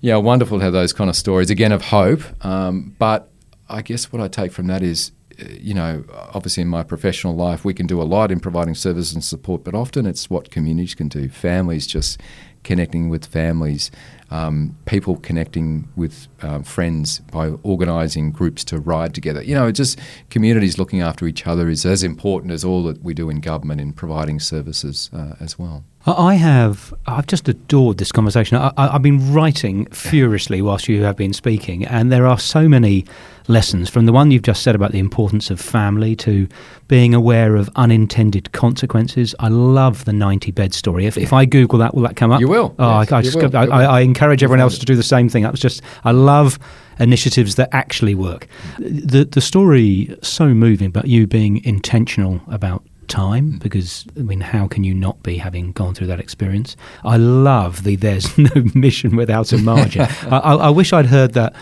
yeah, 0.00 0.16
wonderful 0.16 0.58
to 0.58 0.64
have 0.64 0.72
those 0.72 0.92
kind 0.92 1.10
of 1.10 1.16
stories 1.16 1.50
again 1.50 1.72
of 1.72 1.82
hope. 1.82 2.22
Um, 2.44 2.94
but 2.98 3.30
I 3.68 3.82
guess 3.82 4.12
what 4.12 4.22
I 4.22 4.28
take 4.28 4.52
from 4.52 4.68
that 4.68 4.82
is 4.82 5.10
uh, 5.40 5.44
you 5.60 5.74
know, 5.74 6.04
obviously 6.34 6.62
in 6.62 6.68
my 6.68 6.82
professional 6.82 7.34
life, 7.34 7.64
we 7.64 7.74
can 7.74 7.86
do 7.86 8.00
a 8.00 8.04
lot 8.04 8.30
in 8.30 8.40
providing 8.40 8.74
services 8.74 9.14
and 9.14 9.24
support, 9.24 9.64
but 9.64 9.74
often 9.74 10.06
it's 10.06 10.30
what 10.30 10.50
communities 10.50 10.94
can 10.94 11.08
do. 11.08 11.28
Families 11.28 11.86
just 11.86 12.20
connecting 12.64 13.08
with 13.08 13.24
families, 13.26 13.90
um, 14.30 14.76
people 14.84 15.16
connecting 15.16 15.88
with 15.96 16.28
um, 16.42 16.62
friends 16.62 17.20
by 17.32 17.48
organising 17.62 18.30
groups 18.30 18.64
to 18.64 18.78
ride 18.78 19.14
together. 19.14 19.42
You 19.42 19.54
know, 19.54 19.72
just 19.72 19.98
communities 20.30 20.78
looking 20.78 21.00
after 21.00 21.26
each 21.26 21.46
other 21.46 21.68
is 21.68 21.86
as 21.86 22.02
important 22.02 22.52
as 22.52 22.64
all 22.64 22.82
that 22.84 23.02
we 23.02 23.14
do 23.14 23.30
in 23.30 23.40
government 23.40 23.80
in 23.80 23.92
providing 23.92 24.40
services 24.40 25.10
uh, 25.12 25.34
as 25.40 25.58
well. 25.58 25.84
I 26.16 26.34
have. 26.34 26.94
I've 27.06 27.26
just 27.26 27.48
adored 27.48 27.98
this 27.98 28.12
conversation. 28.12 28.56
I, 28.56 28.92
have 28.92 29.02
been 29.02 29.32
writing 29.32 29.86
furiously 29.86 30.62
whilst 30.62 30.88
you 30.88 31.02
have 31.02 31.16
been 31.16 31.32
speaking, 31.32 31.84
and 31.84 32.12
there 32.12 32.26
are 32.26 32.38
so 32.38 32.68
many 32.68 33.04
lessons 33.48 33.88
from 33.88 34.06
the 34.06 34.12
one 34.12 34.30
you've 34.30 34.42
just 34.42 34.62
said 34.62 34.74
about 34.74 34.92
the 34.92 34.98
importance 34.98 35.50
of 35.50 35.60
family 35.60 36.14
to 36.14 36.46
being 36.86 37.14
aware 37.14 37.56
of 37.56 37.70
unintended 37.76 38.52
consequences. 38.52 39.34
I 39.40 39.48
love 39.48 40.04
the 40.04 40.12
90 40.12 40.52
bed 40.52 40.74
story. 40.74 41.06
If, 41.06 41.16
if 41.16 41.32
I 41.32 41.44
Google 41.44 41.78
that, 41.78 41.94
will 41.94 42.02
that 42.02 42.16
come 42.16 42.30
up? 42.30 42.40
You 42.40 42.48
will. 42.48 42.74
Oh, 42.78 43.00
yes, 43.00 43.12
I, 43.12 43.18
I, 43.18 43.22
just, 43.22 43.36
will. 43.36 43.56
I, 43.56 43.64
I, 43.64 44.00
encourage 44.00 44.42
everyone 44.42 44.60
else 44.60 44.78
to 44.78 44.86
do 44.86 44.94
the 44.94 45.02
same 45.02 45.28
thing. 45.28 45.42
That's 45.42 45.60
just, 45.60 45.82
I 46.04 46.12
love 46.12 46.58
initiatives 47.00 47.54
that 47.56 47.70
actually 47.72 48.14
work. 48.14 48.46
The, 48.78 49.24
the 49.24 49.40
story, 49.40 50.16
so 50.22 50.48
moving, 50.48 50.90
but 50.90 51.06
you 51.06 51.26
being 51.26 51.64
intentional 51.64 52.40
about 52.48 52.84
time 53.08 53.58
because 53.58 54.06
I 54.16 54.20
mean, 54.20 54.40
how 54.40 54.68
can 54.68 54.84
you 54.84 54.94
not 54.94 55.22
be 55.22 55.38
having 55.38 55.72
gone 55.72 55.94
through 55.94 56.08
that 56.08 56.20
experience? 56.20 56.76
I 57.04 57.16
love 57.16 57.84
the 57.84 57.96
"there's 57.96 58.36
no 58.38 58.50
mission 58.74 59.16
without 59.16 59.52
a 59.52 59.58
margin." 59.58 60.02
I, 60.30 60.38
I, 60.38 60.54
I 60.54 60.70
wish 60.70 60.92
I'd 60.92 61.06
heard 61.06 61.34
that 61.34 61.54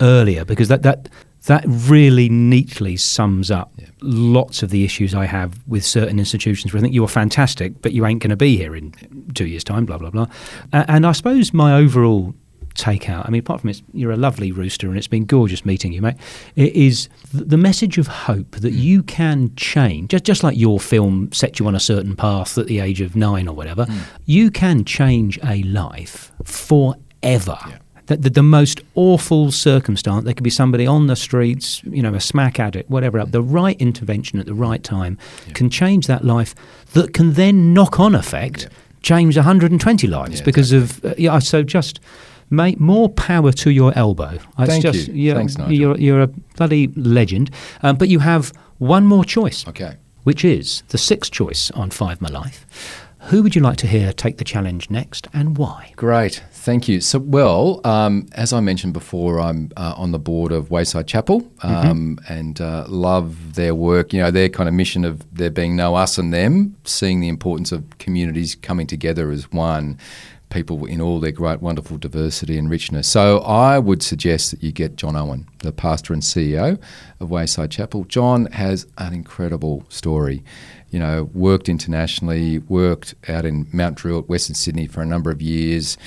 earlier 0.00 0.44
because 0.44 0.68
that 0.68 0.82
that 0.82 1.08
that 1.46 1.64
really 1.66 2.28
neatly 2.28 2.96
sums 2.96 3.50
up 3.50 3.72
lots 4.00 4.62
of 4.62 4.70
the 4.70 4.84
issues 4.84 5.14
I 5.14 5.26
have 5.26 5.60
with 5.66 5.84
certain 5.84 6.18
institutions 6.18 6.72
where 6.72 6.80
I 6.80 6.82
think 6.82 6.94
you're 6.94 7.08
fantastic, 7.08 7.80
but 7.82 7.92
you 7.92 8.04
ain't 8.04 8.20
going 8.20 8.30
to 8.30 8.36
be 8.36 8.56
here 8.56 8.74
in 8.74 8.92
two 9.34 9.46
years' 9.46 9.64
time, 9.64 9.86
blah, 9.86 9.98
blah, 9.98 10.10
blah. 10.10 10.26
Uh, 10.72 10.84
and 10.88 11.06
I 11.06 11.12
suppose 11.12 11.54
my 11.54 11.76
overall 11.76 12.34
takeout, 12.76 13.26
I 13.26 13.30
mean, 13.30 13.40
apart 13.40 13.60
from 13.60 13.70
it, 13.70 13.82
you're 13.92 14.12
a 14.12 14.16
lovely 14.16 14.52
rooster 14.52 14.88
and 14.88 14.96
it's 14.96 15.06
been 15.06 15.24
gorgeous 15.24 15.64
meeting 15.64 15.92
you, 15.92 16.02
mate, 16.02 16.16
it 16.54 16.72
is 16.74 17.08
the 17.32 17.56
message 17.56 17.98
of 17.98 18.06
hope 18.06 18.52
that 18.56 18.72
you 18.72 19.02
can 19.02 19.54
change, 19.56 20.10
just, 20.10 20.24
just 20.24 20.42
like 20.42 20.56
your 20.56 20.80
film 20.80 21.32
set 21.32 21.58
you 21.58 21.66
on 21.66 21.74
a 21.74 21.80
certain 21.80 22.14
path 22.16 22.56
at 22.58 22.66
the 22.66 22.80
age 22.80 23.00
of 23.00 23.16
nine 23.16 23.48
or 23.48 23.54
whatever, 23.54 23.86
you 24.24 24.50
can 24.50 24.84
change 24.84 25.38
a 25.44 25.62
life 25.64 26.32
forever 26.44 27.58
the, 28.06 28.16
the, 28.16 28.30
the 28.30 28.42
most 28.42 28.80
awful 28.94 29.50
circumstance. 29.50 30.24
There 30.24 30.34
could 30.34 30.44
be 30.44 30.50
somebody 30.50 30.86
on 30.86 31.06
the 31.06 31.16
streets, 31.16 31.82
you 31.84 32.02
know, 32.02 32.14
a 32.14 32.20
smack 32.20 32.58
addict, 32.58 32.88
whatever. 32.88 33.24
The 33.24 33.42
right 33.42 33.80
intervention 33.80 34.38
at 34.38 34.46
the 34.46 34.54
right 34.54 34.82
time 34.82 35.18
can 35.54 35.70
change 35.70 36.06
that 36.06 36.24
life. 36.24 36.54
That 36.92 37.12
can 37.12 37.32
then 37.32 37.74
knock 37.74 38.00
on 38.00 38.14
effect 38.14 38.68
change 39.02 39.36
120 39.36 40.06
lives 40.08 40.40
Yeah, 40.40 40.44
because 40.44 40.72
of 40.72 41.04
uh, 41.04 41.14
yeah. 41.16 41.38
So 41.38 41.62
just. 41.62 42.00
Mate, 42.50 42.78
more 42.80 43.08
power 43.08 43.52
to 43.52 43.70
your 43.70 43.92
elbow. 43.96 44.38
It's 44.58 44.70
Thank 44.70 44.82
just, 44.82 45.08
you. 45.08 45.14
You're, 45.14 45.36
Thanks, 45.36 45.58
Nigel. 45.58 45.72
You're, 45.72 45.98
you're 45.98 46.22
a 46.22 46.26
bloody 46.56 46.88
legend. 46.96 47.50
Um, 47.82 47.96
but 47.96 48.08
you 48.08 48.20
have 48.20 48.52
one 48.78 49.06
more 49.06 49.24
choice 49.24 49.66
Okay. 49.66 49.96
which 50.24 50.44
is 50.44 50.82
the 50.88 50.98
sixth 50.98 51.32
choice 51.32 51.70
on 51.72 51.90
Five 51.90 52.20
My 52.20 52.28
Life. 52.28 52.66
Who 53.30 53.42
would 53.42 53.56
you 53.56 53.60
like 53.62 53.76
to 53.78 53.88
hear 53.88 54.12
take 54.12 54.38
the 54.38 54.44
challenge 54.44 54.88
next 54.88 55.26
and 55.32 55.58
why? 55.58 55.92
Great, 55.96 56.44
thank 56.52 56.86
you. 56.86 57.00
So, 57.00 57.18
well, 57.18 57.80
um, 57.82 58.28
as 58.32 58.52
I 58.52 58.60
mentioned 58.60 58.92
before, 58.92 59.40
I'm 59.40 59.72
uh, 59.76 59.94
on 59.96 60.12
the 60.12 60.20
board 60.20 60.52
of 60.52 60.70
Wayside 60.70 61.08
Chapel 61.08 61.50
um, 61.64 62.20
and 62.28 62.60
uh, 62.60 62.84
love 62.86 63.54
their 63.54 63.74
work. 63.74 64.12
You 64.12 64.20
know, 64.20 64.30
their 64.30 64.48
kind 64.48 64.68
of 64.68 64.76
mission 64.76 65.04
of 65.04 65.24
there 65.34 65.50
being 65.50 65.74
no 65.74 65.96
us 65.96 66.18
and 66.18 66.32
them, 66.32 66.76
seeing 66.84 67.18
the 67.18 67.28
importance 67.28 67.72
of 67.72 67.98
communities 67.98 68.54
coming 68.54 68.86
together 68.86 69.32
as 69.32 69.50
one, 69.50 69.98
people 70.50 70.84
in 70.86 71.00
all 71.00 71.20
their 71.20 71.32
great, 71.32 71.60
wonderful 71.60 71.98
diversity 71.98 72.56
and 72.56 72.70
richness. 72.70 73.08
So, 73.08 73.38
I 73.40 73.78
would 73.78 74.02
suggest 74.02 74.52
that 74.52 74.62
you 74.62 74.72
get 74.72 74.96
Jon 74.96 75.16
Owen, 75.16 75.46
the 75.58 75.72
pastor 75.72 76.12
and 76.12 76.22
CEO 76.22 76.80
of 77.20 77.30
Wayside 77.30 77.70
Chapel. 77.70 78.04
Jon 78.04 78.46
has 78.46 78.86
an 78.98 79.12
incredible 79.12 79.84
story 79.88 80.44
you 80.90 80.98
know, 80.98 81.24
worked 81.34 81.68
internationally, 81.68 82.58
worked 82.60 83.14
out 83.28 83.44
in 83.44 83.66
Mount 83.72 83.96
Druitt, 83.96 84.28
Western 84.28 84.54
Sydney 84.54 84.86
for 84.86 85.02
a 85.02 85.06
number 85.06 85.30
of 85.30 85.42
years. 85.42 85.98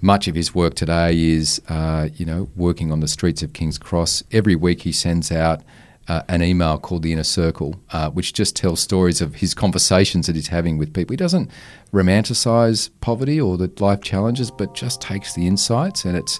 Much 0.00 0.28
of 0.28 0.34
his 0.34 0.54
work 0.54 0.74
today 0.74 1.18
is, 1.18 1.62
uh, 1.68 2.08
you 2.16 2.26
know, 2.26 2.48
working 2.56 2.90
on 2.90 3.00
the 3.00 3.08
streets 3.08 3.42
of 3.42 3.52
King's 3.52 3.78
Cross. 3.78 4.22
Every 4.32 4.56
week 4.56 4.82
he 4.82 4.92
sends 4.92 5.30
out 5.30 5.62
uh, 6.08 6.22
an 6.28 6.42
email 6.42 6.78
called 6.78 7.02
The 7.02 7.12
Inner 7.12 7.24
Circle, 7.24 7.80
uh, 7.92 8.10
which 8.10 8.32
just 8.32 8.56
tells 8.56 8.80
stories 8.80 9.20
of 9.20 9.36
his 9.36 9.54
conversations 9.54 10.26
that 10.26 10.36
he's 10.36 10.48
having 10.48 10.76
with 10.78 10.92
people. 10.92 11.12
He 11.14 11.16
doesn't 11.16 11.50
romanticize 11.92 12.90
poverty 13.00 13.40
or 13.40 13.56
the 13.56 13.70
life 13.78 14.02
challenges, 14.02 14.50
but 14.50 14.74
just 14.74 15.00
takes 15.00 15.34
the 15.34 15.46
insights 15.46 16.04
and 16.04 16.16
it's 16.16 16.38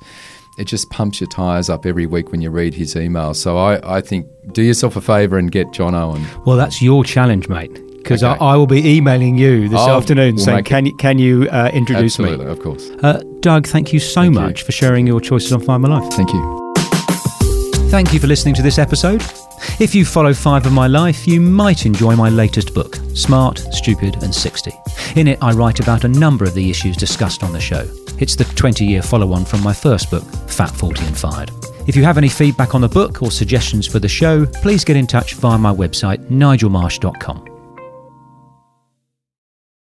it 0.57 0.67
just 0.69 0.89
pumps 0.91 1.21
your 1.21 1.29
tyres 1.31 1.69
up 1.69 1.85
every 1.85 2.07
week 2.07 2.31
when 2.31 2.41
you 2.41 2.49
read 2.49 2.75
his 2.75 2.95
emails. 2.95 3.37
So 3.37 3.59
I, 3.59 3.97
I 3.97 4.01
think 4.01 4.27
do 4.53 4.63
yourself 4.63 4.95
a 4.95 5.01
favour 5.01 5.37
and 5.37 5.51
get 5.51 5.73
Jon 5.73 5.95
Owen. 5.97 6.25
Well, 6.47 6.57
that's 6.57 6.81
your 6.81 7.03
challenge, 7.03 7.49
mate. 7.49 7.73
Because 7.97 8.23
Okay. 8.23 8.39
I, 8.39 8.53
I 8.53 8.57
will 8.57 8.67
be 8.67 8.87
emailing 8.97 9.37
you 9.37 9.69
this 9.69 9.81
Oh, 9.81 9.97
afternoon 9.97 10.37
we'll 10.37 10.45
saying, 10.45 10.65
"Can 10.65 10.85
you 10.87 10.95
can 10.97 11.19
you 11.19 11.49
uh, 11.51 11.71
introduce 11.73 12.19
me? 12.19 12.27
Absolutely, 12.27 12.47
me?" 12.47 12.53
of 12.53 12.61
course. 12.61 12.91
Uh, 13.03 13.21
Doug, 13.41 13.67
thank 13.67 13.93
you 13.93 13.99
so 13.99 14.21
Thank 14.21 14.35
you. 14.35 14.41
much 14.43 14.63
for 14.63 14.73
sharing 14.73 15.07
your 15.07 15.21
choices 15.21 15.53
on 15.53 15.61
Find 15.61 15.83
My 15.83 15.89
Life. 15.89 16.13
Thank 16.13 16.31
you. 16.33 16.61
Thank 17.91 18.13
you 18.13 18.21
for 18.21 18.27
listening 18.27 18.55
to 18.57 18.63
this 18.63 18.79
episode. 18.79 19.23
If 19.81 19.95
you 19.95 20.05
follow 20.05 20.33
Five 20.33 20.67
of 20.67 20.73
My 20.73 20.87
Life, 20.87 21.27
you 21.27 21.41
might 21.41 21.87
enjoy 21.87 22.15
my 22.17 22.29
latest 22.29 22.75
book, 22.75 22.97
Smart, 23.15 23.59
Stupid 23.73 24.23
and 24.23 24.35
60. 24.35 24.73
In 25.17 25.29
it, 25.29 25.39
I 25.43 25.53
write 25.53 25.81
about 25.81 26.05
a 26.05 26.09
number 26.09 26.45
of 26.45 26.55
the 26.55 26.71
issues 26.71 26.97
discussed 26.97 27.43
on 27.43 27.53
the 27.53 27.61
show. 27.61 27.89
It's 28.19 28.37
the 28.37 28.45
20 28.45 28.85
year 28.85 29.03
follow 29.03 29.33
on 29.33 29.45
from 29.45 29.63
my 29.63 29.73
first 29.73 30.11
book, 30.11 30.25
Fat, 30.49 30.71
40 30.71 31.05
and 31.05 31.17
Fired. 31.17 31.51
If 31.87 31.97
you 31.97 32.05
have 32.05 32.19
any 32.19 32.29
feedback 32.29 32.75
on 32.75 32.81
the 32.81 32.89
book 32.89 33.23
or 33.23 33.31
suggestions 33.31 33.87
for 33.87 33.99
the 33.99 34.09
show, 34.09 34.47
please 34.47 34.85
get 34.85 34.97
in 34.97 35.07
touch 35.07 35.35
via 35.35 35.59
my 35.59 35.73
website, 35.73 36.19
nigelmarsh.com. 36.31 37.54